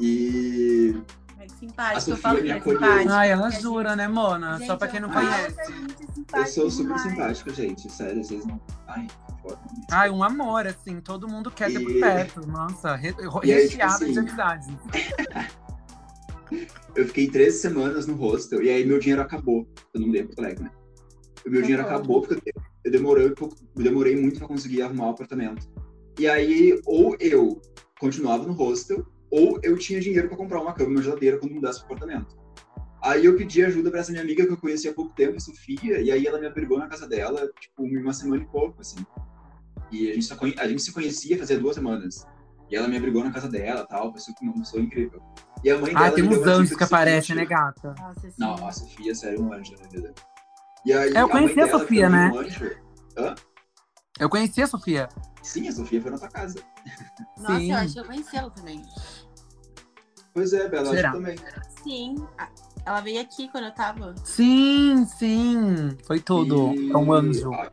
E 0.00 0.94
que 1.40 1.48
simpática. 1.58 2.10
A 2.12 2.14
Eu 2.14 2.16
falo 2.16 2.36
que 2.38 2.42
me 2.44 2.50
é 2.50 2.52
acolheu. 2.54 2.80
simpática. 2.80 3.14
Ai, 3.14 3.30
ela 3.30 3.50
jura, 3.50 3.96
né, 3.96 4.06
Mona? 4.08 4.58
gente- 4.58 4.66
Só 4.66 4.76
pra 4.76 4.88
quem 4.88 5.00
não 5.00 5.08
eu 5.08 5.14
conhece. 5.14 5.60
é 5.60 5.64
Eu 5.64 6.14
simpática 6.14 6.46
sou 6.46 6.70
super 6.70 6.94
demais. 6.96 7.02
simpático, 7.02 7.50
gente. 7.52 7.90
Sério, 7.90 8.22
vocês 8.24 8.44
não. 8.46 8.60
Ai, 8.86 9.08
foda. 9.42 9.58
Ai, 9.90 10.10
um 10.10 10.22
amor, 10.22 10.66
assim, 10.68 11.00
todo 11.00 11.26
mundo 11.28 11.50
quer 11.50 11.72
ter 11.72 11.80
por 11.80 11.90
E- 11.90 12.00
perto. 12.00 12.46
Nossa, 12.46 12.94
re- 12.94 13.08
E 13.08 13.12
tipo 13.14 13.38
recheado 13.40 13.98
de 14.04 14.10
assim, 14.10 14.18
amizades. 14.18 14.68
Eu 16.94 17.06
fiquei 17.06 17.28
três 17.28 17.56
semanas 17.56 18.06
no 18.06 18.14
hostel 18.14 18.62
e 18.62 18.70
aí 18.70 18.84
meu 18.84 18.98
dinheiro 18.98 19.22
acabou. 19.22 19.66
Eu 19.94 20.00
não 20.00 20.06
mudei 20.06 20.22
em 20.22 20.26
Porto 20.26 20.38
Alegre, 20.40 20.64
né? 20.64 20.70
O 21.46 21.50
meu 21.50 21.60
dinheiro 21.62 21.82
acabou 21.82 22.22
porque 22.22 22.52
eu- 22.84 22.90
demorei, 22.90 23.26
eu 23.26 23.34
demorei 23.76 24.16
muito 24.16 24.38
pra 24.38 24.48
conseguir 24.48 24.82
arrumar 24.82 25.06
o 25.06 25.10
apartamento. 25.10 25.68
E 26.18 26.28
aí, 26.28 26.78
ou 26.84 27.16
eu 27.18 27.60
continuava 27.98 28.44
no 28.46 28.52
hostel, 28.52 29.06
ou 29.30 29.58
eu 29.62 29.76
tinha 29.78 30.00
dinheiro 30.00 30.28
pra 30.28 30.36
comprar 30.36 30.60
uma 30.60 30.72
cama 30.74 30.90
e 30.90 30.94
uma 30.94 31.02
geladeira 31.02 31.38
quando 31.38 31.54
mudasse 31.54 31.78
pro 31.84 31.94
apartamento. 31.94 32.36
Aí 33.02 33.24
eu 33.24 33.36
pedi 33.36 33.64
ajuda 33.64 33.90
pra 33.90 34.00
essa 34.00 34.12
minha 34.12 34.22
amiga 34.22 34.46
que 34.46 34.52
eu 34.52 34.56
conheci 34.56 34.88
há 34.88 34.92
pouco 34.92 35.12
tempo, 35.14 35.36
a 35.36 35.40
Sofia, 35.40 36.00
e 36.00 36.10
aí 36.10 36.24
ela 36.26 36.38
me 36.38 36.46
abrigou 36.46 36.78
na 36.78 36.86
casa 36.86 37.08
dela, 37.08 37.50
tipo, 37.58 37.82
uma 37.82 38.12
semana 38.12 38.42
e 38.42 38.46
pouco, 38.46 38.80
assim. 38.80 39.04
E 39.90 40.10
a 40.10 40.14
gente, 40.14 40.24
só 40.24 40.36
a 40.40 40.68
gente 40.68 40.82
se 40.82 40.92
conhecia 40.92 41.36
fazia 41.38 41.58
duas 41.58 41.74
semanas. 41.74 42.24
E 42.72 42.76
ela 42.76 42.88
me 42.88 42.96
abrigou 42.96 43.22
na 43.22 43.30
casa 43.30 43.50
dela 43.50 43.84
tal, 43.86 44.10
foi 44.10 44.18
super 44.18 44.44
uma 44.46 44.54
pessoa 44.54 44.82
incrível. 44.82 45.22
E 45.62 45.70
a 45.70 45.76
mãe 45.76 45.92
dela 45.92 46.06
Ah, 46.06 46.10
tem 46.10 46.24
uns 46.26 46.46
anjos 46.46 46.74
que 46.74 46.82
aparecem, 46.82 47.36
né, 47.36 47.44
gata? 47.44 47.94
Nossa, 47.98 48.20
sim. 48.30 48.34
não, 48.38 48.66
a 48.66 48.72
Sofia, 48.72 49.14
sério, 49.14 49.42
um 49.44 49.52
anjo 49.52 49.72
na 49.72 49.78
minha 49.80 49.90
vida. 49.90 50.14
E 50.86 50.90
aí, 50.94 51.12
É, 51.12 51.20
eu 51.20 51.26
a 51.26 51.28
mãe 51.28 51.42
conheci 51.42 51.60
a 51.60 51.66
dela, 51.66 51.78
Sofia, 51.78 52.08
né? 52.08 52.30
um 52.32 52.38
anjo. 52.38 52.70
Eu 54.18 54.30
conheci 54.30 54.62
a 54.62 54.66
Sofia. 54.66 55.08
Sim, 55.42 55.68
a 55.68 55.72
Sofia 55.72 56.00
foi 56.00 56.10
na 56.12 56.18
tua 56.18 56.28
casa. 56.30 56.60
Nossa, 57.36 57.58
Sim. 57.58 57.72
eu 57.72 57.76
acho 57.76 57.92
que 57.92 58.00
eu 58.00 58.04
conheci 58.06 58.36
ela 58.38 58.50
também. 58.50 58.82
Pois 60.32 60.52
é, 60.54 60.66
Bela, 60.66 60.84
acho 60.84 60.92
Será? 60.96 61.10
que 61.10 61.16
também. 61.18 61.36
Sim. 61.82 62.26
a- 62.38 62.48
Ela 62.86 63.00
veio 63.02 63.20
aqui 63.20 63.48
quando 63.50 63.64
eu 63.64 63.72
tava. 63.74 64.14
Sim, 64.24 65.04
sim. 65.18 65.94
Foi 66.06 66.20
tudo. 66.20 66.72
E 66.74 66.90
É 66.90 66.96
um 66.96 67.12
anjo. 67.12 67.52
A, 67.52 67.70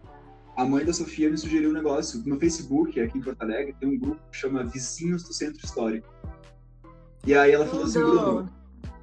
a 0.60 0.66
mãe 0.66 0.84
da 0.84 0.92
Sofia 0.92 1.30
me 1.30 1.38
sugeriu 1.38 1.70
um 1.70 1.74
negócio. 1.74 2.22
No 2.26 2.38
Facebook, 2.38 3.00
aqui 3.00 3.18
em 3.18 3.22
Porto 3.22 3.42
Alegre, 3.42 3.74
tem 3.80 3.88
um 3.88 3.98
grupo 3.98 4.20
que 4.30 4.38
chama 4.38 4.66
Vizinhos 4.66 5.24
do 5.24 5.34
Centro 5.34 5.66
Histórico. 5.66 6.14
E 7.26 7.34
aí 7.34 7.54
ela 7.54 7.66
falou 7.66 7.86
assim. 7.86 8.00
Bruno, 8.00 8.50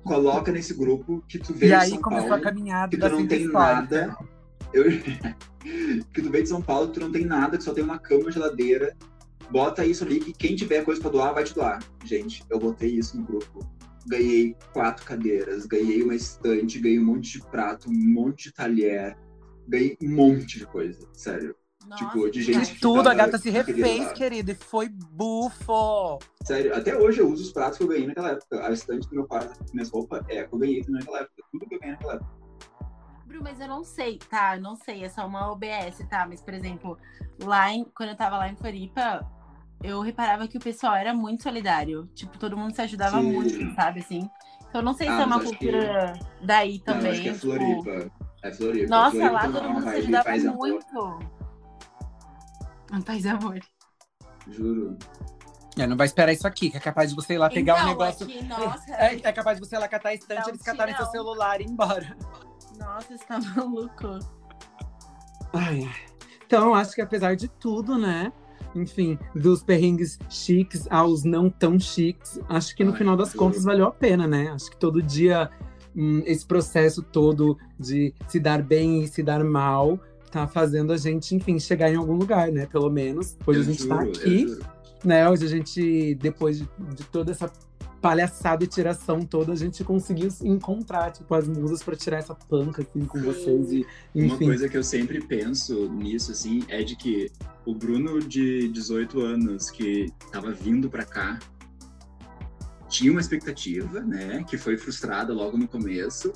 coloca 0.04 0.52
nesse 0.52 0.74
grupo 0.74 1.24
que 1.26 1.38
tu 1.38 1.54
veio 1.54 1.72
E 1.72 1.76
de 1.78 1.82
aí 1.82 1.90
São 1.90 2.02
começou 2.02 2.28
Paulo, 2.28 2.44
que 2.90 2.98
tu 2.98 3.08
não 3.08 3.26
tem 3.26 3.44
Histórica. 3.44 3.74
nada. 3.74 4.16
Eu... 4.70 4.84
que 6.12 6.22
tu 6.22 6.30
veio 6.30 6.44
de 6.44 6.48
São 6.50 6.60
Paulo, 6.60 6.88
que 6.88 6.94
tu 6.94 7.00
não 7.00 7.10
tem 7.10 7.24
nada, 7.24 7.56
que 7.56 7.64
só 7.64 7.72
tem 7.72 7.82
uma 7.82 7.98
cama, 7.98 8.30
geladeira. 8.30 8.94
Bota 9.50 9.86
isso 9.86 10.04
ali 10.04 10.20
que 10.20 10.34
quem 10.34 10.56
tiver 10.56 10.84
coisa 10.84 11.00
pra 11.00 11.10
doar, 11.10 11.32
vai 11.32 11.44
te 11.44 11.54
doar. 11.54 11.82
Gente, 12.04 12.44
eu 12.50 12.58
botei 12.58 12.90
isso 12.90 13.16
no 13.16 13.24
grupo. 13.24 13.66
Ganhei 14.06 14.54
quatro 14.74 15.06
cadeiras, 15.06 15.64
ganhei 15.64 16.02
uma 16.02 16.14
estante, 16.14 16.78
ganhei 16.78 17.00
um 17.00 17.04
monte 17.04 17.32
de 17.32 17.46
prato, 17.46 17.88
um 17.88 17.94
monte 17.94 18.44
de 18.44 18.52
talher. 18.52 19.16
Ganhei 19.68 19.96
um 20.02 20.14
monte 20.14 20.58
de 20.58 20.66
coisa, 20.66 21.06
sério. 21.12 21.54
Nossa, 21.86 22.04
Tipo, 22.04 22.30
de 22.30 22.42
gente 22.42 22.74
De 22.74 22.80
tudo, 22.80 23.08
a 23.08 23.14
gata 23.14 23.38
se 23.38 23.48
refez, 23.50 24.04
doar. 24.06 24.14
querida, 24.14 24.52
e 24.52 24.54
foi 24.54 24.88
bufo. 24.88 26.18
Sério, 26.44 26.74
até 26.74 26.96
hoje 26.96 27.20
eu 27.20 27.28
uso 27.30 27.42
os 27.44 27.52
pratos 27.52 27.78
que 27.78 27.84
eu 27.84 27.88
ganhei 27.88 28.06
naquela 28.06 28.30
época. 28.30 28.66
A 28.66 28.70
estante 28.72 29.08
do 29.08 29.14
meu 29.14 29.24
quarto, 29.26 29.64
minhas 29.72 29.90
roupas, 29.90 30.24
é, 30.28 30.44
que 30.44 30.54
eu 30.54 30.58
ganhei 30.58 30.80
também 30.82 31.00
naquela 31.00 31.20
época. 31.20 31.42
Tudo 31.52 31.66
que 31.66 31.74
eu 31.74 31.78
ganhei 31.80 31.92
naquela 31.94 32.14
época. 32.14 32.30
Bru, 33.26 33.40
mas 33.42 33.60
eu 33.60 33.68
não 33.68 33.82
sei, 33.84 34.18
tá? 34.30 34.56
Eu 34.56 34.62
não 34.62 34.76
sei, 34.76 35.04
é 35.04 35.08
só 35.08 35.26
uma 35.26 35.50
OBS, 35.50 35.98
tá? 36.08 36.26
Mas, 36.28 36.40
por 36.40 36.54
exemplo, 36.54 36.96
lá 37.42 37.72
em, 37.72 37.84
quando 37.84 38.10
eu 38.10 38.16
tava 38.16 38.38
lá 38.38 38.48
em 38.48 38.56
Floripa, 38.56 39.28
eu 39.82 40.00
reparava 40.00 40.46
que 40.48 40.56
o 40.58 40.60
pessoal 40.60 40.94
era 40.94 41.12
muito 41.12 41.42
solidário. 41.42 42.08
Tipo, 42.14 42.38
todo 42.38 42.56
mundo 42.56 42.74
se 42.74 42.82
ajudava 42.82 43.20
Sim. 43.20 43.32
muito, 43.32 43.74
sabe, 43.74 44.00
assim? 44.00 44.30
Então, 44.68 44.80
eu 44.80 44.84
não 44.84 44.94
sei 44.94 45.08
Ah, 45.08 45.16
se 45.16 45.22
é 45.22 45.24
uma 45.24 45.36
acho 45.36 45.44
que- 45.50 45.56
cultura 45.56 46.12
daí 46.40 46.78
Não, 46.78 46.94
também. 46.94 47.10
acho 47.12 47.22
que 47.22 47.28
é 47.28 47.32
tipo, 47.32 47.46
Floripa. 47.46 48.10
É 48.46 48.52
Floripa. 48.52 48.88
Nossa, 48.88 49.10
Floripa 49.10 49.32
lá 49.32 49.40
tem 49.42 49.52
todo 49.52 49.68
mundo 49.70 49.82
se 49.82 49.88
ajudava 49.88 50.36
e 50.36 50.46
amor, 50.46 50.56
muito. 50.56 51.18
Um 52.92 53.02
paz 53.02 53.24
e 53.24 53.28
amor. 53.28 53.60
Juro. 54.48 54.96
É, 55.78 55.86
não 55.86 55.96
vai 55.96 56.06
esperar 56.06 56.32
isso 56.32 56.46
aqui, 56.46 56.70
que 56.70 56.76
é 56.76 56.80
capaz 56.80 57.10
de 57.10 57.16
você 57.16 57.34
ir 57.34 57.38
lá 57.38 57.50
pegar 57.50 57.74
então, 57.74 57.84
um 57.86 57.88
negócio. 57.90 58.24
aqui, 58.26 58.42
nossa, 58.44 58.90
É, 58.94 59.14
é 59.16 59.32
capaz 59.32 59.58
de 59.60 59.66
você 59.66 59.76
ir 59.76 59.78
lá 59.78 59.88
catar 59.88 60.10
a 60.10 60.14
estante, 60.14 60.46
um 60.46 60.48
eles 60.50 60.62
catarem 60.62 60.94
seu 60.96 61.06
tirão. 61.06 61.24
celular 61.24 61.60
e 61.60 61.64
ir 61.64 61.70
embora. 61.70 62.16
nossa, 62.78 63.16
você 63.16 63.24
tá 63.24 63.38
maluco. 63.40 64.18
Ai, 65.52 65.84
ai. 65.84 65.94
Então, 66.46 66.74
acho 66.74 66.94
que 66.94 67.02
apesar 67.02 67.34
de 67.36 67.48
tudo, 67.48 67.98
né? 67.98 68.32
Enfim, 68.74 69.18
dos 69.34 69.62
perrengues 69.62 70.18
chiques 70.30 70.86
aos 70.90 71.24
não 71.24 71.50
tão 71.50 71.78
chiques, 71.78 72.38
acho 72.48 72.74
que 72.76 72.84
no 72.84 72.92
Ai, 72.92 72.98
final 72.98 73.16
das 73.16 73.28
juro. 73.32 73.38
contas 73.40 73.64
valeu 73.64 73.86
a 73.86 73.90
pena, 73.92 74.26
né? 74.26 74.50
Acho 74.50 74.70
que 74.70 74.76
todo 74.76 75.02
dia, 75.02 75.50
hum, 75.96 76.22
esse 76.26 76.44
processo 76.44 77.02
todo 77.02 77.56
de 77.78 78.12
se 78.28 78.38
dar 78.38 78.62
bem 78.62 79.02
e 79.02 79.08
se 79.08 79.22
dar 79.22 79.42
mal, 79.42 79.98
tá 80.30 80.46
fazendo 80.46 80.92
a 80.92 80.96
gente, 80.96 81.34
enfim, 81.34 81.58
chegar 81.58 81.90
em 81.90 81.96
algum 81.96 82.14
lugar, 82.14 82.52
né? 82.52 82.66
Pelo 82.66 82.90
menos. 82.90 83.36
Hoje 83.46 83.60
Eu 83.60 83.62
a 83.62 83.66
gente 83.66 83.82
juro, 83.82 83.94
tá 83.96 84.02
aqui, 84.02 84.58
né? 85.04 85.28
Hoje 85.28 85.46
a 85.46 85.48
gente, 85.48 86.14
depois 86.16 86.58
de, 86.58 86.68
de 86.94 87.04
toda 87.04 87.32
essa 87.32 87.50
palhaçada 88.00 88.62
e 88.62 88.66
tiração 88.66 89.20
toda, 89.20 89.52
a 89.52 89.56
gente 89.56 89.82
conseguiu 89.82 90.30
se 90.30 90.46
encontrar, 90.46 91.10
tipo, 91.10 91.34
as 91.34 91.48
musas 91.48 91.82
pra 91.82 91.96
tirar 91.96 92.18
essa 92.18 92.34
panca, 92.34 92.82
assim, 92.82 93.04
com 93.04 93.18
Sim. 93.18 93.24
vocês. 93.24 93.72
E, 93.72 93.86
Uma 94.14 94.26
enfim. 94.26 94.44
coisa 94.44 94.68
que 94.68 94.76
eu 94.76 94.84
sempre 94.84 95.20
penso 95.20 95.88
nisso, 95.88 96.30
assim, 96.32 96.62
é 96.68 96.82
de 96.82 96.94
que 96.94 97.30
o 97.64 97.74
Bruno 97.74 98.20
de 98.20 98.68
18 98.68 99.20
anos 99.20 99.70
que 99.70 100.12
tava 100.30 100.52
vindo 100.52 100.88
pra 100.88 101.04
cá 101.04 101.38
tinha 102.88 103.10
uma 103.10 103.20
expectativa, 103.20 104.00
né, 104.00 104.44
que 104.48 104.56
foi 104.56 104.76
frustrada 104.76 105.32
logo 105.32 105.56
no 105.56 105.66
começo, 105.68 106.32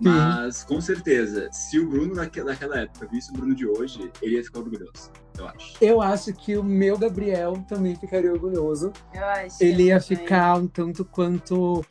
mas 0.00 0.64
com 0.64 0.80
certeza, 0.80 1.50
se 1.52 1.78
o 1.78 1.86
Bruno 1.86 2.14
daque- 2.14 2.42
daquela 2.42 2.78
época 2.78 3.06
visse 3.06 3.30
o 3.30 3.34
Bruno 3.34 3.54
de 3.54 3.66
hoje, 3.66 4.10
ele 4.22 4.36
ia 4.36 4.44
ficar 4.44 4.60
orgulhoso, 4.60 5.10
eu 5.38 5.46
acho. 5.46 5.76
Eu 5.80 6.00
acho 6.00 6.32
que 6.32 6.56
o 6.56 6.64
meu 6.64 6.96
Gabriel 6.96 7.52
também 7.68 7.94
ficaria 7.94 8.32
orgulhoso. 8.32 8.92
Eu 9.12 9.24
acho. 9.24 9.62
Ele 9.62 9.84
ia 9.84 10.00
também. 10.00 10.16
ficar 10.18 10.58
um 10.58 10.66
tanto 10.66 11.04
quanto 11.04 11.84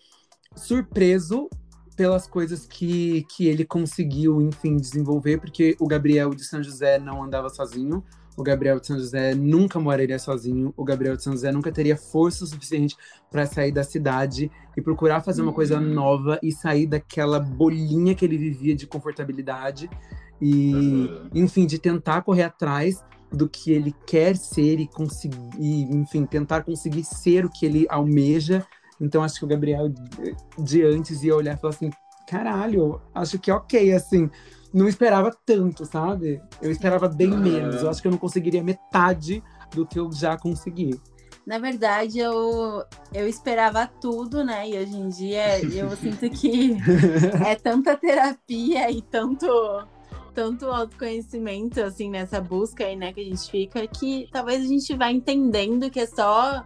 surpreso 0.55 1.49
pelas 1.95 2.25
coisas 2.25 2.65
que, 2.65 3.25
que 3.35 3.45
ele 3.47 3.65
conseguiu, 3.65 4.41
enfim, 4.41 4.77
desenvolver, 4.77 5.39
porque 5.39 5.75
o 5.79 5.85
Gabriel 5.87 6.29
de 6.31 6.43
São 6.45 6.63
José 6.63 6.97
não 6.97 7.23
andava 7.23 7.49
sozinho. 7.49 8.03
O 8.37 8.43
Gabriel 8.43 8.79
de 8.79 8.87
São 8.87 8.97
José 8.97 9.35
nunca 9.35 9.79
moraria 9.79 10.17
sozinho. 10.17 10.73
O 10.77 10.83
Gabriel 10.83 11.17
de 11.17 11.23
São 11.23 11.33
José 11.33 11.51
nunca 11.51 11.71
teria 11.71 11.97
força 11.97 12.45
suficiente 12.45 12.95
para 13.29 13.45
sair 13.45 13.71
da 13.71 13.83
cidade 13.83 14.49
e 14.77 14.81
procurar 14.81 15.21
fazer 15.21 15.41
uma 15.41 15.51
coisa 15.51 15.77
Uhum. 15.77 15.93
nova 15.93 16.39
e 16.41 16.51
sair 16.51 16.85
daquela 16.87 17.39
bolinha 17.39 18.15
que 18.15 18.23
ele 18.23 18.37
vivia 18.37 18.73
de 18.75 18.87
confortabilidade. 18.87 19.89
E, 20.41 20.73
Uhum. 20.73 21.29
enfim, 21.35 21.65
de 21.65 21.77
tentar 21.77 22.21
correr 22.21 22.43
atrás 22.43 23.03
do 23.31 23.47
que 23.47 23.71
ele 23.71 23.93
quer 24.07 24.37
ser 24.37 24.79
e 24.79 24.87
conseguir, 24.87 25.83
enfim, 25.91 26.25
tentar 26.25 26.63
conseguir 26.63 27.03
ser 27.03 27.45
o 27.45 27.49
que 27.49 27.65
ele 27.65 27.85
almeja. 27.89 28.65
Então 29.01 29.21
acho 29.21 29.37
que 29.39 29.45
o 29.45 29.47
Gabriel 29.47 29.89
de- 29.89 30.35
de 30.57 30.81
antes 30.83 31.23
ia 31.23 31.35
olhar 31.35 31.55
e 31.55 31.59
falar 31.59 31.73
assim: 31.73 31.89
caralho, 32.27 33.01
acho 33.13 33.37
que 33.37 33.51
é 33.51 33.53
ok, 33.53 33.91
assim. 33.93 34.29
Não 34.73 34.87
esperava 34.87 35.35
tanto, 35.45 35.85
sabe? 35.85 36.41
Eu 36.61 36.71
esperava 36.71 37.07
bem 37.07 37.33
Aham. 37.33 37.41
menos. 37.41 37.81
Eu 37.81 37.89
acho 37.89 38.01
que 38.01 38.07
eu 38.07 38.11
não 38.11 38.19
conseguiria 38.19 38.63
metade 38.63 39.43
do 39.73 39.85
que 39.85 39.99
eu 39.99 40.11
já 40.11 40.37
consegui. 40.37 40.99
Na 41.45 41.57
verdade, 41.57 42.19
eu, 42.19 42.83
eu 43.11 43.27
esperava 43.27 43.87
tudo, 43.99 44.43
né? 44.43 44.69
E 44.69 44.77
hoje 44.77 44.95
em 44.95 45.09
dia 45.09 45.65
eu 45.65 45.89
sinto 45.97 46.29
que 46.29 46.77
é 47.43 47.55
tanta 47.55 47.97
terapia 47.97 48.91
e 48.91 49.01
tanto, 49.01 49.47
tanto 50.33 50.67
autoconhecimento, 50.67 51.81
assim, 51.81 52.09
nessa 52.11 52.39
busca 52.39 52.85
aí, 52.85 52.95
né, 52.95 53.11
que 53.11 53.21
a 53.21 53.23
gente 53.23 53.49
fica, 53.49 53.87
que 53.87 54.27
talvez 54.31 54.63
a 54.63 54.67
gente 54.67 54.95
vá 54.95 55.11
entendendo 55.11 55.89
que 55.89 55.99
é 55.99 56.05
só 56.05 56.63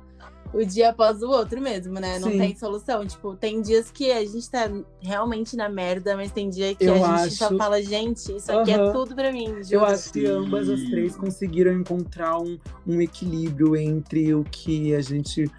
o 0.53 0.65
dia 0.65 0.89
após 0.89 1.21
o 1.21 1.29
outro 1.29 1.59
mesmo, 1.59 1.93
né? 1.95 2.19
Não 2.19 2.29
Sim. 2.29 2.37
tem 2.37 2.55
solução. 2.55 3.05
Tipo, 3.05 3.35
tem 3.35 3.61
dias 3.61 3.89
que 3.89 4.11
a 4.11 4.23
gente 4.23 4.49
tá 4.49 4.69
realmente 5.01 5.55
na 5.55 5.67
merda, 5.67 6.15
mas 6.15 6.31
tem 6.31 6.49
dia 6.49 6.75
que 6.75 6.85
Eu 6.85 7.03
a 7.03 7.23
gente 7.23 7.35
só 7.35 7.55
fala, 7.57 7.81
gente, 7.81 8.35
isso 8.35 8.51
aqui 8.51 8.71
é 8.71 8.91
tudo 8.91 9.15
pra 9.15 9.31
mim, 9.31 9.55
Eu 9.69 9.83
acho 9.83 10.13
que 10.13 10.25
ambas 10.25 10.69
as 10.69 10.81
três 10.83 11.15
conseguiram 11.15 11.73
encontrar 11.73 12.39
um, 12.39 12.57
um 12.85 13.01
equilíbrio 13.01 13.75
entre 13.75 14.33
o 14.33 14.43
que 14.43 14.93
a 14.93 15.01
gente 15.01 15.49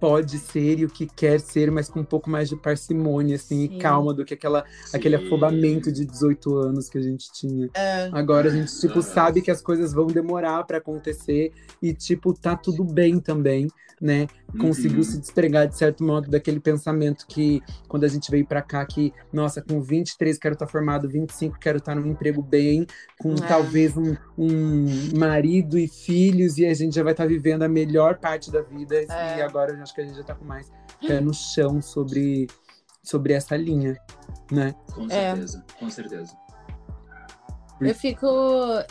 pode 0.00 0.38
ser 0.38 0.78
e 0.78 0.84
o 0.84 0.88
que 0.88 1.06
quer 1.06 1.40
ser, 1.40 1.70
mas 1.70 1.88
com 1.88 2.00
um 2.00 2.04
pouco 2.04 2.28
mais 2.28 2.48
de 2.48 2.56
parcimônia, 2.56 3.36
assim, 3.36 3.66
Sim. 3.66 3.76
e 3.76 3.78
calma 3.78 4.12
do 4.12 4.24
que 4.24 4.34
aquela, 4.34 4.64
aquele 4.92 5.16
afobamento 5.16 5.90
de 5.90 6.04
18 6.04 6.56
anos 6.56 6.88
que 6.88 6.98
a 6.98 7.02
gente 7.02 7.32
tinha. 7.32 7.68
É. 7.74 8.08
Agora 8.12 8.48
a 8.48 8.52
gente, 8.52 8.78
tipo, 8.78 9.02
sabe 9.02 9.40
que 9.42 9.50
as 9.50 9.60
coisas 9.60 9.92
vão 9.92 10.06
demorar 10.06 10.64
pra 10.64 10.78
acontecer 10.78 11.52
e, 11.82 11.92
tipo, 11.92 12.32
tá 12.32 12.56
tudo 12.56 12.84
bem 12.84 13.20
também, 13.20 13.68
né? 14.00 14.26
Conseguiu 14.58 14.98
Uhum. 14.98 15.02
se 15.04 15.18
despregar, 15.20 15.66
de 15.68 15.76
certo 15.76 16.02
modo, 16.04 16.30
daquele 16.30 16.60
pensamento 16.60 17.26
que, 17.26 17.62
quando 17.88 18.04
a 18.04 18.08
gente 18.08 18.30
veio 18.30 18.46
pra 18.46 18.62
cá, 18.62 18.84
que, 18.86 19.12
nossa, 19.32 19.60
com 19.62 19.80
23 19.82 20.38
quero 20.38 20.54
estar 20.54 20.66
formado, 20.66 21.08
25 21.08 21.58
quero 21.58 21.78
estar 21.78 21.94
num 21.94 22.06
emprego 22.06 22.42
bem, 22.42 22.86
com 23.20 23.32
É. 23.32 23.46
talvez 23.46 23.96
um, 23.96 24.16
um 24.38 24.86
marido 25.18 25.78
e 25.78 25.86
filhos, 25.88 26.58
e 26.58 26.66
a 26.66 26.74
gente 26.74 26.94
já 26.94 27.02
vai 27.02 27.12
estar 27.12 27.26
vivendo 27.26 27.62
a 27.62 27.68
melhor 27.68 28.18
parte 28.18 28.50
da 28.50 28.62
vida. 28.62 28.94
É. 28.96 29.38
E 29.38 29.42
agora 29.42 29.72
eu 29.72 29.82
acho 29.82 29.94
que 29.94 30.00
a 30.00 30.04
gente 30.04 30.16
já 30.16 30.24
tá 30.24 30.34
com 30.34 30.44
mais 30.44 30.70
pé 31.06 31.20
no 31.20 31.32
chão 31.34 31.80
sobre 31.82 32.46
sobre 33.02 33.34
essa 33.34 33.56
linha, 33.56 33.96
né? 34.50 34.74
Com 34.92 35.04
É. 35.04 35.30
certeza, 35.34 35.64
com 35.78 35.88
certeza. 35.90 36.36
Eu 37.80 37.94
fico. 37.94 38.26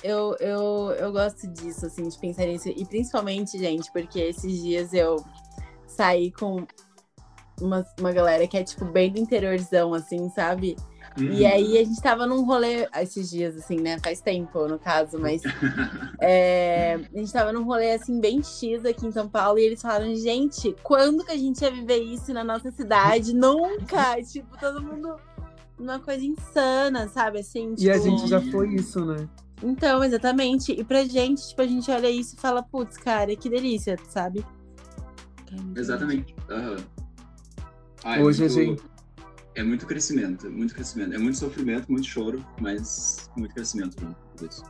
Eu, 0.04 0.36
eu, 0.40 0.92
eu 1.00 1.12
gosto 1.12 1.48
disso, 1.48 1.86
assim, 1.88 2.08
de 2.08 2.18
pensar 2.20 2.46
nisso. 2.46 2.70
E 2.70 2.86
principalmente, 2.86 3.58
gente, 3.58 3.92
porque 3.92 4.20
esses 4.20 4.62
dias 4.62 4.94
eu 4.94 5.16
saí 5.96 6.32
com 6.32 6.66
uma, 7.62 7.86
uma 8.00 8.12
galera 8.12 8.48
que 8.48 8.58
é, 8.58 8.64
tipo, 8.64 8.86
bem 8.86 9.12
do 9.12 9.20
interiorzão, 9.20 9.94
assim, 9.94 10.30
sabe? 10.30 10.76
Uhum. 11.18 11.32
E 11.32 11.46
aí 11.46 11.78
a 11.78 11.84
gente 11.84 12.02
tava 12.02 12.28
num 12.28 12.44
rolê 12.44 12.88
esses 13.02 13.30
dias, 13.30 13.56
assim, 13.56 13.78
né? 13.78 13.98
Faz 14.04 14.20
tempo, 14.20 14.68
no 14.68 14.78
caso, 14.78 15.18
mas. 15.18 15.42
é, 16.20 16.96
a 17.14 17.18
gente 17.18 17.32
tava 17.32 17.54
num 17.54 17.64
rolê, 17.64 17.94
assim, 17.94 18.20
bem 18.20 18.44
X 18.44 18.84
aqui 18.86 19.08
em 19.08 19.12
São 19.12 19.30
Paulo, 19.30 19.58
e 19.58 19.64
eles 19.64 19.82
falaram, 19.82 20.14
gente, 20.16 20.76
quando 20.84 21.24
que 21.24 21.32
a 21.32 21.38
gente 21.38 21.62
ia 21.62 21.72
viver 21.72 22.00
isso 22.00 22.34
na 22.34 22.44
nossa 22.44 22.70
cidade? 22.72 23.32
Nunca! 23.36 24.22
tipo, 24.24 24.58
todo 24.60 24.82
mundo. 24.82 25.16
Uma 25.78 26.00
coisa 26.00 26.24
insana, 26.26 27.08
sabe? 27.10 27.40
Assim, 27.40 27.76
E 27.78 27.90
a 27.90 27.94
tipo- 27.94 28.06
gente 28.06 28.28
já 28.28 28.42
foi 28.42 28.76
isso, 28.76 29.04
né? 29.06 29.28
Então, 29.64 30.04
exatamente. 30.04 30.72
E 30.72 30.84
pra 30.84 31.04
gente, 31.06 31.50
tipo, 31.50 31.62
a 31.62 31.68
gente 31.68 31.90
olha 31.92 32.10
isso 32.10 32.36
e 32.36 32.40
fala, 32.40 32.62
putz, 32.64 32.98
cara, 32.98 33.36
que 33.36 33.50
delícia, 33.50 33.98
sabe? 34.10 34.46
Exatamente. 35.76 36.36
Aham. 36.50 36.78
Ah, 38.04 38.18
é 38.20 38.24
Hoje 38.24 38.42
muito- 38.42 38.54
gente. 38.54 38.84
É 39.56 39.64
muito 39.64 39.86
crescimento, 39.86 40.48
é 40.48 40.50
muito 40.50 40.74
crescimento. 40.76 41.14
É 41.14 41.18
muito 41.18 41.38
sofrimento, 41.38 41.90
muito 41.92 42.06
choro, 42.06 42.46
mas 42.60 43.30
muito 43.38 43.54
crescimento 43.54 43.96
com 43.96 44.46
isso. 44.46 44.64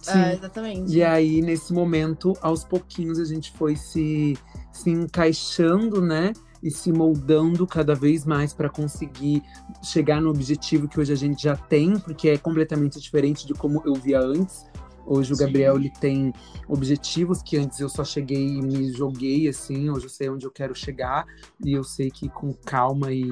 Sim. 0.00 0.10
Ah, 0.14 0.34
exatamente. 0.34 0.92
E 0.92 1.02
aí, 1.04 1.40
nesse 1.42 1.72
momento, 1.72 2.32
aos 2.40 2.64
pouquinhos, 2.64 3.18
a 3.20 3.24
gente 3.24 3.52
foi 3.52 3.76
se, 3.76 4.36
se 4.72 4.90
encaixando, 4.90 6.00
né? 6.00 6.32
E 6.62 6.70
se 6.70 6.92
moldando 6.92 7.66
cada 7.66 7.94
vez 7.94 8.24
mais 8.24 8.52
para 8.54 8.68
conseguir 8.68 9.42
chegar 9.82 10.20
no 10.20 10.30
objetivo 10.30 10.88
que 10.88 10.98
hoje 10.98 11.12
a 11.12 11.16
gente 11.16 11.42
já 11.42 11.56
tem, 11.56 11.98
porque 11.98 12.28
é 12.30 12.38
completamente 12.38 13.00
diferente 13.00 13.46
de 13.46 13.52
como 13.52 13.82
eu 13.84 13.94
via 13.94 14.20
antes. 14.20 14.64
Hoje 15.06 15.32
o 15.32 15.36
Sim. 15.36 15.44
Gabriel 15.44 15.76
ele 15.76 15.90
tem 15.90 16.32
objetivos 16.68 17.42
que 17.42 17.56
antes 17.56 17.80
eu 17.80 17.88
só 17.88 18.04
cheguei 18.04 18.46
e 18.46 18.62
me 18.62 18.92
joguei 18.92 19.48
assim. 19.48 19.90
Hoje 19.90 20.06
eu 20.06 20.10
sei 20.10 20.28
onde 20.30 20.46
eu 20.46 20.50
quero 20.50 20.74
chegar 20.74 21.26
e 21.64 21.72
eu 21.72 21.84
sei 21.84 22.10
que 22.10 22.28
com 22.28 22.52
calma 22.52 23.12
e, 23.12 23.22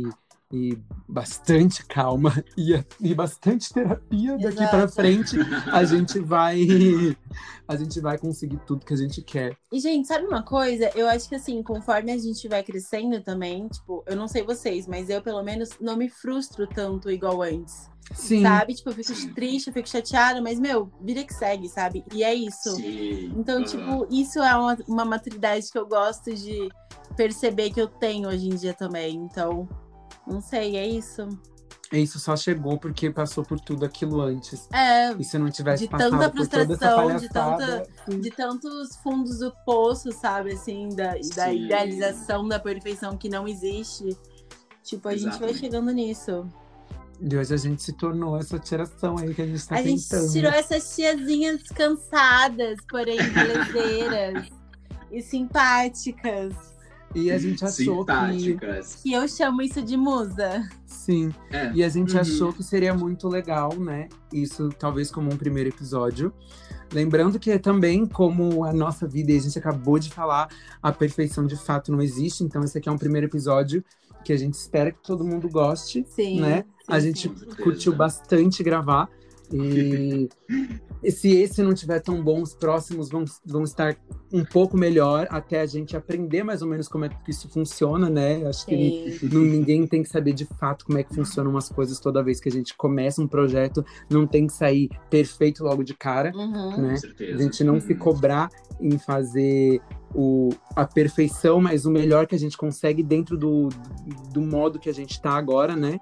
e 0.53 0.77
bastante 1.09 1.85
calma 1.87 2.33
e, 2.57 2.73
e 3.01 3.15
bastante 3.15 3.73
terapia 3.73 4.37
daqui 4.39 4.67
para 4.67 4.89
frente 4.89 5.37
a 5.71 5.85
gente 5.85 6.19
vai 6.19 6.67
a 7.71 7.77
gente 7.77 8.01
vai 8.01 8.19
conseguir 8.19 8.59
tudo 8.67 8.85
que 8.85 8.93
a 8.93 8.97
gente 8.97 9.23
quer. 9.23 9.57
E, 9.73 9.79
gente, 9.79 10.09
sabe 10.09 10.27
uma 10.27 10.43
coisa? 10.43 10.91
Eu 10.97 11.09
acho 11.09 11.29
que, 11.29 11.37
assim, 11.37 11.63
conforme 11.63 12.11
a 12.11 12.19
gente 12.19 12.49
vai 12.49 12.65
crescendo 12.65 13.21
também, 13.21 13.69
tipo, 13.69 14.03
eu 14.09 14.17
não 14.17 14.27
sei 14.27 14.43
vocês, 14.43 14.89
mas 14.89 15.09
eu, 15.09 15.23
pelo 15.23 15.41
menos, 15.45 15.71
não 15.81 15.97
me 15.97 16.09
frustro 16.09 16.67
tanto 16.67 17.09
igual 17.09 17.43
antes. 17.43 17.89
Sim. 18.13 18.43
Sabe? 18.43 18.75
Tipo, 18.75 18.91
eu 18.91 18.95
fico 18.95 19.35
triste, 19.35 19.69
eu 19.69 19.73
fico 19.73 19.89
chateada, 19.89 20.43
mas, 20.43 20.59
meu, 20.59 20.91
vida 21.01 21.23
que 21.23 21.33
segue, 21.33 21.69
sabe? 21.69 22.05
E 22.13 22.25
é 22.25 22.35
isso. 22.35 22.75
Sim. 22.75 23.33
Então, 23.37 23.63
tipo, 23.63 24.05
isso 24.11 24.41
é 24.41 24.57
uma, 24.57 24.77
uma 24.89 25.05
maturidade 25.05 25.71
que 25.71 25.79
eu 25.79 25.87
gosto 25.87 26.35
de 26.35 26.69
perceber 27.17 27.71
que 27.71 27.81
eu 27.81 27.87
tenho 27.87 28.29
hoje 28.29 28.49
em 28.49 28.57
dia 28.57 28.75
também. 28.75 29.15
Então, 29.15 29.69
não 30.31 30.41
sei, 30.41 30.77
é 30.77 30.87
isso. 30.87 31.29
Isso 31.93 32.21
só 32.21 32.37
chegou 32.37 32.79
porque 32.79 33.11
passou 33.11 33.45
por 33.45 33.59
tudo 33.59 33.85
aquilo 33.85 34.21
antes. 34.21 34.69
É, 34.73 35.13
E 35.13 35.25
se 35.25 35.37
não 35.39 35.51
tivesse 35.51 35.85
De 35.85 35.91
passado 35.91 36.11
tanta 36.11 36.31
por 36.31 36.47
toda 36.47 36.75
essa 36.75 36.95
frustração, 37.03 37.83
de 37.83 38.13
sim. 38.15 38.21
de 38.21 38.31
tantos 38.31 38.97
fundos 39.03 39.41
do 39.41 39.53
poço, 39.67 40.13
sabe, 40.13 40.53
assim, 40.53 40.89
da, 40.91 41.15
da 41.35 41.53
idealização 41.53 42.47
da 42.47 42.61
perfeição 42.61 43.17
que 43.17 43.29
não 43.29 43.49
existe. 43.49 44.17
Tipo, 44.85 45.09
a 45.09 45.13
gente 45.13 45.23
vai 45.25 45.31
Exatamente. 45.31 45.59
chegando 45.59 45.91
nisso. 45.91 46.49
E 47.21 47.37
hoje 47.37 47.53
a 47.53 47.57
gente 47.57 47.83
se 47.83 47.93
tornou 47.93 48.39
essa 48.39 48.59
tiração 48.59 49.19
aí 49.19 49.35
que 49.35 49.43
a 49.43 49.47
gente 49.47 49.67
tá 49.67 49.75
a 49.75 49.83
gente 49.83 50.09
tentando. 50.09 50.33
tirou 50.33 50.53
essas 50.53 50.95
tiazinhas 50.95 51.63
cansadas, 51.75 52.79
porém 52.89 53.19
belezeiras 53.35 54.49
e 55.11 55.21
simpáticas. 55.21 56.55
E 57.15 57.31
a 57.31 57.39
gente 57.39 57.65
achou 57.65 58.05
que. 58.05 58.13
Simpáticas. 58.13 58.95
Que 59.03 59.13
eu 59.13 59.27
chamo 59.29 59.63
isso 59.63 59.83
de 59.83 59.97
musa. 59.97 60.69
Sim. 60.87 61.33
É. 61.51 61.73
E 61.73 61.83
a 61.83 61.89
gente 61.89 62.15
Uhum. 62.15 62.21
achou 62.21 62.53
que 62.53 62.63
seria 62.63 62.95
muito 62.95 63.29
legal, 63.29 63.75
né? 63.79 64.09
Isso 64.33 64.69
talvez 64.79 65.11
como 65.11 65.33
um 65.33 65.37
primeiro 65.37 65.69
episódio. 65.69 66.33
Lembrando 66.93 67.39
que 67.39 67.57
também, 67.59 68.05
como 68.05 68.65
a 68.65 68.73
nossa 68.73 69.07
vida, 69.07 69.31
e 69.33 69.37
a 69.37 69.41
gente 69.41 69.57
acabou 69.59 69.99
de 69.99 70.11
falar, 70.11 70.49
a 70.83 70.91
perfeição 70.93 71.47
de 71.47 71.57
fato 71.57 71.93
não 71.93 72.03
existe. 72.03 72.43
Então, 72.43 72.63
esse 72.65 72.77
aqui 72.79 72.89
é 72.89 72.93
um 72.93 72.99
primeiro 72.99 73.27
episódio 73.29 73.85
que 74.25 74.33
a 74.33 74.37
gente 74.37 74.55
espera 74.55 74.91
que 74.93 74.99
todo 75.03 75.25
mundo 75.25 75.49
goste. 75.49 76.05
Sim. 76.09 76.41
Né? 76.41 76.59
sim, 76.59 76.65
a 76.89 76.99
gente 77.01 77.29
curtiu 77.63 77.95
bastante 77.95 78.63
gravar. 78.63 79.09
E, 79.53 80.29
e 81.03 81.11
se 81.11 81.37
esse 81.37 81.63
não 81.63 81.73
tiver 81.75 82.01
tão 82.01 82.23
bom, 82.23 82.43
os 82.43 82.55
próximos 82.55 83.09
vão, 83.09 83.25
vão 83.45 83.65
estar 83.65 83.97
um 84.33 84.45
pouco 84.45 84.77
melhor 84.77 85.27
até 85.31 85.61
a 85.61 85.67
gente 85.67 85.97
aprender 85.97 86.43
mais 86.43 86.63
ou 86.63 86.69
menos 86.69 86.87
como 86.89 87.05
é 87.05 87.09
que 87.09 87.31
isso 87.31 87.49
funciona, 87.49 88.09
né? 88.11 88.47
Acho 88.47 88.67
que 88.67 89.19
não- 89.23 89.41
ninguém 89.41 89.87
tem 89.87 90.03
que 90.03 90.09
saber 90.09 90.33
de 90.33 90.45
fato 90.45 90.85
como 90.85 90.99
é 90.99 91.03
que 91.03 91.15
funcionam 91.15 91.51
umas 91.51 91.69
coisas 91.69 91.99
toda 91.99 92.23
vez 92.23 92.41
que 92.41 92.49
a 92.49 92.53
gente 92.53 92.77
começa 92.77 93.21
um 93.23 93.27
projeto. 93.27 93.85
Não 94.11 94.27
tem 94.27 94.47
que 94.47 94.53
sair 94.53 94.89
perfeito 95.09 95.65
logo 95.65 95.83
de 95.83 95.95
cara, 95.95 96.33
Uhum. 96.35 96.77
né? 96.83 96.91
Com 96.91 96.97
certeza. 96.97 97.39
A 97.39 97.43
gente 97.43 97.65
não 97.65 97.75
Uhum. 97.75 97.81
se 97.81 97.95
cobrar 97.95 98.49
em 98.81 98.99
fazer 98.99 99.81
o, 100.15 100.51
a 100.75 100.85
perfeição, 100.85 101.61
mas 101.61 101.87
o 101.87 101.91
melhor 101.91 102.27
que 102.27 102.35
a 102.35 102.39
gente 102.39 102.57
consegue 102.57 103.03
dentro 103.03 103.37
do, 103.39 103.69
do 104.33 104.41
modo 104.41 104.79
que 104.79 104.89
a 104.91 104.95
gente 104.95 105.21
tá 105.21 105.31
agora, 105.33 105.77
né? 105.77 106.01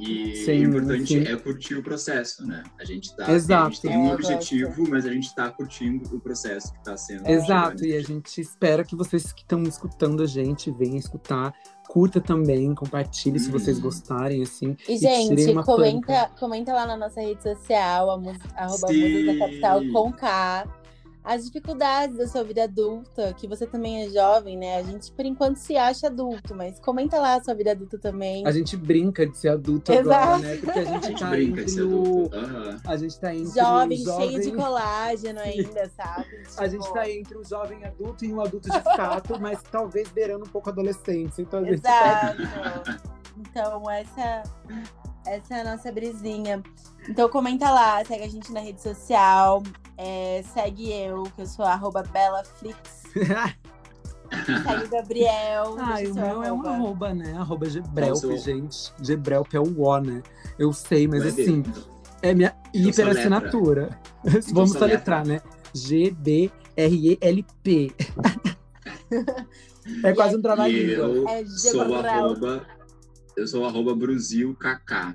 E 0.00 0.34
Sim, 0.44 0.52
o 0.66 0.68
importante 0.70 1.06
sim. 1.08 1.30
é 1.30 1.36
curtir 1.36 1.74
o 1.74 1.82
processo, 1.82 2.46
né? 2.46 2.62
A 2.80 2.84
gente 2.86 3.14
tá. 3.14 3.30
Exato. 3.30 3.66
A 3.66 3.70
gente 3.70 3.80
tem 3.82 3.98
um 3.98 4.08
É, 4.10 4.14
objetivo, 4.14 4.88
mas 4.88 5.04
a 5.04 5.12
gente 5.12 5.34
tá 5.34 5.50
curtindo 5.50 6.16
o 6.16 6.20
processo 6.20 6.72
que 6.72 6.82
tá 6.82 6.96
sendo. 6.96 7.28
Exato, 7.28 7.80
chegando. 7.80 7.84
e 7.84 7.96
a 7.96 8.00
gente 8.02 8.40
espera 8.40 8.82
que 8.82 8.96
vocês 8.96 9.30
que 9.32 9.42
estão 9.42 9.62
escutando 9.64 10.22
a 10.22 10.26
gente 10.26 10.70
venham 10.70 10.96
escutar. 10.96 11.52
Curta 11.86 12.18
também, 12.18 12.74
compartilhe 12.74 13.38
se 13.38 13.50
vocês 13.50 13.76
Uhum. 13.76 13.82
gostarem, 13.82 14.42
assim. 14.42 14.74
E, 14.88 14.98
tirei 14.98 15.26
gente, 15.36 15.54
comenta, 15.64 16.30
comenta 16.40 16.72
lá 16.72 16.86
na 16.86 16.96
nossa 16.96 17.20
rede 17.20 17.42
social, 17.42 18.10
a 18.10 18.16
mus- 18.16 18.38
arroba 18.56 18.88
Sim. 18.88 19.00
Musas 19.00 19.26
da 19.38 19.46
Capital 19.46 19.80
com 19.92 20.12
K. 20.12 20.66
As 21.24 21.46
dificuldades 21.46 22.18
da 22.18 22.28
sua 22.28 22.44
vida 22.44 22.64
adulta, 22.64 23.32
que 23.32 23.48
você 23.48 23.66
também 23.66 24.04
é 24.04 24.10
jovem, 24.10 24.58
né? 24.58 24.76
A 24.76 24.82
gente, 24.82 25.10
por 25.10 25.24
enquanto, 25.24 25.56
se 25.56 25.74
acha 25.74 26.08
adulto, 26.08 26.54
mas 26.54 26.78
comenta 26.80 27.18
lá 27.18 27.36
a 27.36 27.42
sua 27.42 27.54
vida 27.54 27.70
adulta 27.70 27.98
também. 27.98 28.46
A 28.46 28.50
gente 28.52 28.76
brinca 28.76 29.26
de 29.26 29.34
ser 29.36 29.48
adulto 29.48 29.90
Exato. 29.90 30.10
agora, 30.12 30.38
né? 30.38 30.56
Porque 30.58 30.78
a 30.78 30.82
A 30.82 30.84
gente 30.84 31.06
gente 31.06 31.20
tá 31.20 31.30
brinca 31.30 31.64
de 31.64 31.70
ser 31.70 31.80
adulto. 31.80 32.36
Aham. 32.36 32.80
A 32.86 32.96
gente 32.98 33.18
tá 33.20 33.34
entre 33.34 33.60
Jovem, 33.60 34.02
o 34.02 34.04
jovem... 34.04 34.28
cheio 34.28 34.42
de 34.42 34.52
colágeno 34.56 35.40
ainda, 35.40 35.90
sabe? 35.96 36.42
A 36.58 36.68
gente 36.68 36.82
Tipo, 36.82 36.94
tá 36.94 37.08
entre 37.10 37.38
o 37.38 37.44
jovem 37.44 37.82
adulto 37.84 38.24
e 38.26 38.32
um 38.34 38.40
adulto 38.42 38.70
de 38.70 38.80
fato, 38.82 39.38
mas 39.40 39.62
talvez 39.62 40.08
beirando 40.10 40.44
um 40.44 40.48
pouco 40.48 40.68
a 40.68 40.72
adolescência. 40.72 41.40
Então 41.40 41.60
a 41.60 41.64
gente 41.64 41.80
tá... 41.80 42.36
Exato. 42.38 43.14
Então, 43.36 43.90
essa, 43.90 44.42
essa 45.26 45.54
é 45.56 45.60
a 45.60 45.64
nossa 45.76 45.92
brisinha. 45.92 46.62
Então, 47.08 47.28
comenta 47.28 47.70
lá, 47.70 48.02
segue 48.04 48.24
a 48.24 48.28
gente 48.28 48.50
na 48.52 48.60
rede 48.60 48.80
social. 48.80 49.62
é, 49.96 50.42
segue 50.52 50.90
eu, 50.92 51.22
que 51.36 51.42
eu 51.42 51.46
sou 51.46 51.64
arroba 51.64 52.02
BelaFlix. 52.02 53.04
Segue 54.34 54.86
o 54.86 54.88
Gabriel. 54.88 55.76
Ah, 55.78 55.94
o 56.10 56.14
meu 56.14 56.42
é 56.42 56.52
um 56.52 56.66
arroba. 56.66 57.14
né? 57.14 57.34
Arroba 57.38 57.68
Gebrelp, 57.70 58.24
gente. 58.38 58.92
Gebrelp 59.00 59.54
é 59.54 59.60
o 59.60 59.80
O, 59.80 60.00
né? 60.00 60.22
Eu 60.58 60.72
sei, 60.72 61.06
mas 61.06 61.22
Vai 61.22 61.30
ver. 61.30 61.42
assim, 61.42 61.62
é 62.20 62.34
minha 62.34 62.52
Então 62.74 62.80
hiper 62.80 62.94
soletra. 62.94 63.20
assinatura. 63.20 64.00
Vamos 64.24 64.72
soletra. 64.72 64.78
soletrar, 64.78 65.24
né? 65.26 65.40
G-B-R-E-L-P. 65.74 67.92
é 70.02 70.12
quase 70.14 70.36
um 70.36 70.42
trabalhinho. 70.42 70.90
eu 70.90 71.28
É 71.28 71.44
sou 71.46 71.82
arroba. 72.04 72.66
Eu 73.36 73.46
sou 73.46 73.62
o 73.62 73.66
arroba 73.66 73.94
BrusilKK. 73.94 75.14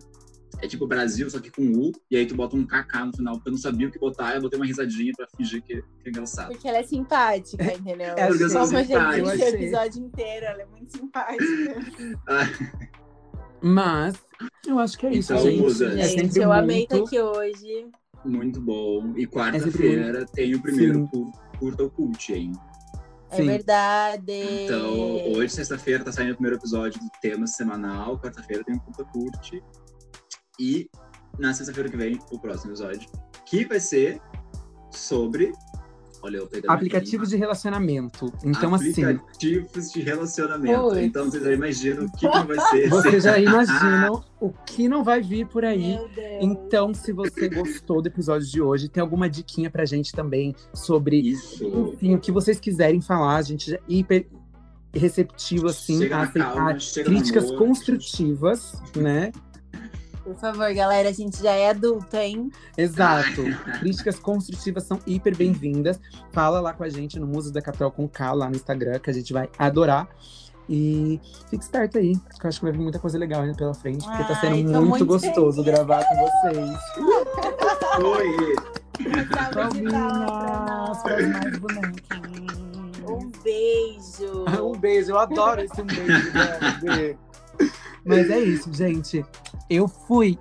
É 0.61 0.67
tipo 0.67 0.85
Brasil, 0.85 1.29
só 1.29 1.39
que 1.39 1.49
com 1.49 1.61
U, 1.71 1.91
e 2.11 2.17
aí 2.17 2.25
tu 2.25 2.35
bota 2.35 2.53
um 2.57 2.65
KK 2.65 3.05
no 3.05 3.13
final, 3.15 3.35
porque 3.35 3.47
eu 3.47 3.53
não 3.53 3.59
sabia 3.59 3.87
o 3.87 3.91
que 3.91 3.97
botar, 3.99 4.35
eu 4.35 4.41
botei 4.41 4.59
uma 4.59 4.65
risadinha 4.65 5.13
pra 5.15 5.25
fingir 5.37 5.61
que, 5.61 5.75
que 5.75 5.83
é 6.07 6.09
engraçado. 6.09 6.49
Porque 6.49 6.67
ela 6.67 6.79
é 6.79 6.83
simpática, 6.83 7.63
entendeu? 7.63 8.07
É, 8.17 8.27
porque 8.27 8.43
eu 8.43 8.49
sou 8.49 8.65
simpática. 8.65 9.23
o 9.25 9.31
episódio 9.31 10.03
inteiro, 10.03 10.45
ela 10.47 10.61
é 10.61 10.65
muito 10.65 10.91
simpática. 10.91 11.75
Mas 13.61 14.15
eu 14.67 14.79
acho 14.79 14.97
que 14.97 15.05
é 15.05 15.13
isso, 15.13 15.33
Então, 15.33 15.43
gente. 15.45 15.61
Musa, 15.61 15.87
É 15.87 16.07
gente, 16.07 16.23
sempre 16.25 16.43
eu 16.43 16.51
amei 16.51 16.83
estar 16.83 16.95
muito... 16.95 17.07
aqui 17.07 17.21
hoje. 17.21 17.87
Muito 18.25 18.59
bom. 18.61 19.13
E 19.15 19.23
É 19.23 19.27
quarta-feira 19.27 20.25
tem 20.33 20.55
o 20.55 20.61
primeiro 20.61 20.95
Sim. 20.99 21.07
cur- 21.07 21.31
curta 21.57 21.83
o 21.85 21.89
cult, 21.89 22.33
hein? 22.33 22.51
É 23.31 23.35
Sim. 23.37 23.45
verdade. 23.45 24.63
Então, 24.65 25.31
hoje, 25.33 25.53
sexta-feira, 25.53 26.03
tá 26.03 26.11
saindo 26.11 26.31
o 26.31 26.35
primeiro 26.35 26.57
episódio 26.57 26.99
do 26.99 27.09
tema 27.21 27.45
semanal. 27.45 28.19
Quarta-feira 28.19 28.63
tem 28.63 28.75
o 28.75 28.79
curta 28.79 29.05
curte. 29.05 29.63
E 30.59 30.89
na 31.37 31.53
sexta-feira 31.53 31.89
que 31.89 31.97
vem, 31.97 32.19
o 32.31 32.39
próximo 32.39 32.71
episódio. 32.71 33.09
Que 33.45 33.65
vai 33.65 33.79
ser 33.79 34.19
sobre 34.91 35.53
Olha, 36.21 36.41
Aplicativos 36.67 37.29
de 37.29 37.37
relacionamento. 37.37 38.33
Então, 38.43 38.73
assim, 38.73 39.03
Aplicativos 39.03 39.91
de 39.91 40.01
relacionamento. 40.01 40.81
Putz. 40.81 40.97
Então 40.97 41.29
vocês 41.29 41.43
já 41.43 41.53
imaginam 41.53 42.05
o 42.05 42.11
que, 42.11 42.27
que 42.27 42.43
vai 42.43 42.59
ser. 42.69 42.89
vocês 42.89 43.23
já 43.23 43.39
imaginam 43.39 44.23
o 44.39 44.49
que 44.65 44.87
não 44.87 45.03
vai 45.03 45.21
vir 45.21 45.47
por 45.47 45.63
aí. 45.63 45.97
Então, 46.41 46.93
se 46.93 47.11
você 47.13 47.47
gostou 47.49 48.01
do 48.01 48.07
episódio 48.07 48.47
de 48.47 48.61
hoje, 48.61 48.89
tem 48.89 49.01
alguma 49.01 49.29
diquinha 49.29 49.69
pra 49.69 49.85
gente 49.85 50.11
também 50.11 50.55
sobre, 50.73 51.19
Isso. 51.19 51.65
enfim, 51.93 52.15
o 52.15 52.19
que 52.19 52.31
vocês 52.31 52.59
quiserem 52.59 53.01
falar. 53.01 53.37
A 53.37 53.41
gente 53.41 53.71
já 53.71 53.77
é 53.77 53.81
hiper 53.87 54.27
receptivo, 54.93 55.67
assim, 55.67 55.99
Chega 55.99 56.17
a 56.17 56.23
aceitar 56.23 56.53
calma, 56.53 56.77
críticas 57.05 57.45
amor. 57.45 57.57
construtivas, 57.57 58.73
né? 58.95 59.31
Por 60.29 60.35
favor, 60.35 60.71
galera, 60.75 61.09
a 61.09 61.11
gente 61.11 61.41
já 61.41 61.53
é 61.53 61.71
adulta, 61.71 62.23
hein? 62.23 62.51
Exato. 62.77 63.41
Críticas 63.79 64.19
construtivas 64.19 64.83
são 64.83 64.99
hiper 65.07 65.35
bem-vindas. 65.35 65.99
Fala 66.31 66.59
lá 66.59 66.71
com 66.71 66.83
a 66.83 66.89
gente 66.89 67.19
no 67.19 67.25
Muso 67.25 67.51
da 67.51 67.63
Capital 67.63 67.89
com 67.89 68.07
K 68.07 68.31
lá 68.33 68.47
no 68.47 68.55
Instagram, 68.55 68.99
que 68.99 69.09
a 69.09 69.13
gente 69.13 69.33
vai 69.33 69.49
adorar. 69.57 70.07
E 70.69 71.19
fique 71.49 71.63
esperto 71.63 71.97
aí, 71.97 72.15
que 72.15 72.45
eu 72.45 72.47
acho 72.47 72.59
que 72.59 72.65
vai 72.65 72.71
vir 72.71 72.79
muita 72.79 72.99
coisa 72.99 73.17
legal 73.17 73.41
ainda 73.41 73.57
pela 73.57 73.73
frente, 73.73 74.05
porque 74.05 74.23
tá 74.23 74.39
Ai, 74.39 74.41
sendo 74.41 74.71
tô 74.71 74.81
muito 74.81 74.89
muito 74.89 75.05
gostoso 75.07 75.63
feliz. 75.63 75.79
gravar 75.79 76.05
com 76.05 76.15
vocês. 76.15 76.79
Oi! 78.05 78.55
Palminhas 79.51 81.01
para 81.01 81.21
mais. 81.23 81.49
Um 83.09 83.31
beijo. 83.43 84.45
Um 84.63 84.79
beijo, 84.79 85.09
eu 85.09 85.17
adoro 85.17 85.61
esse 85.61 85.81
um 85.81 85.85
beijo, 85.85 86.33
né? 86.33 87.17
Mas 88.05 88.29
é 88.29 88.39
isso, 88.39 88.73
gente. 88.73 89.25
Eu 89.69 89.87
fui. 89.87 90.37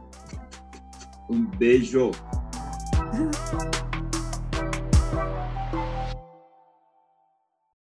Um 1.29 1.45
beijo! 1.45 2.11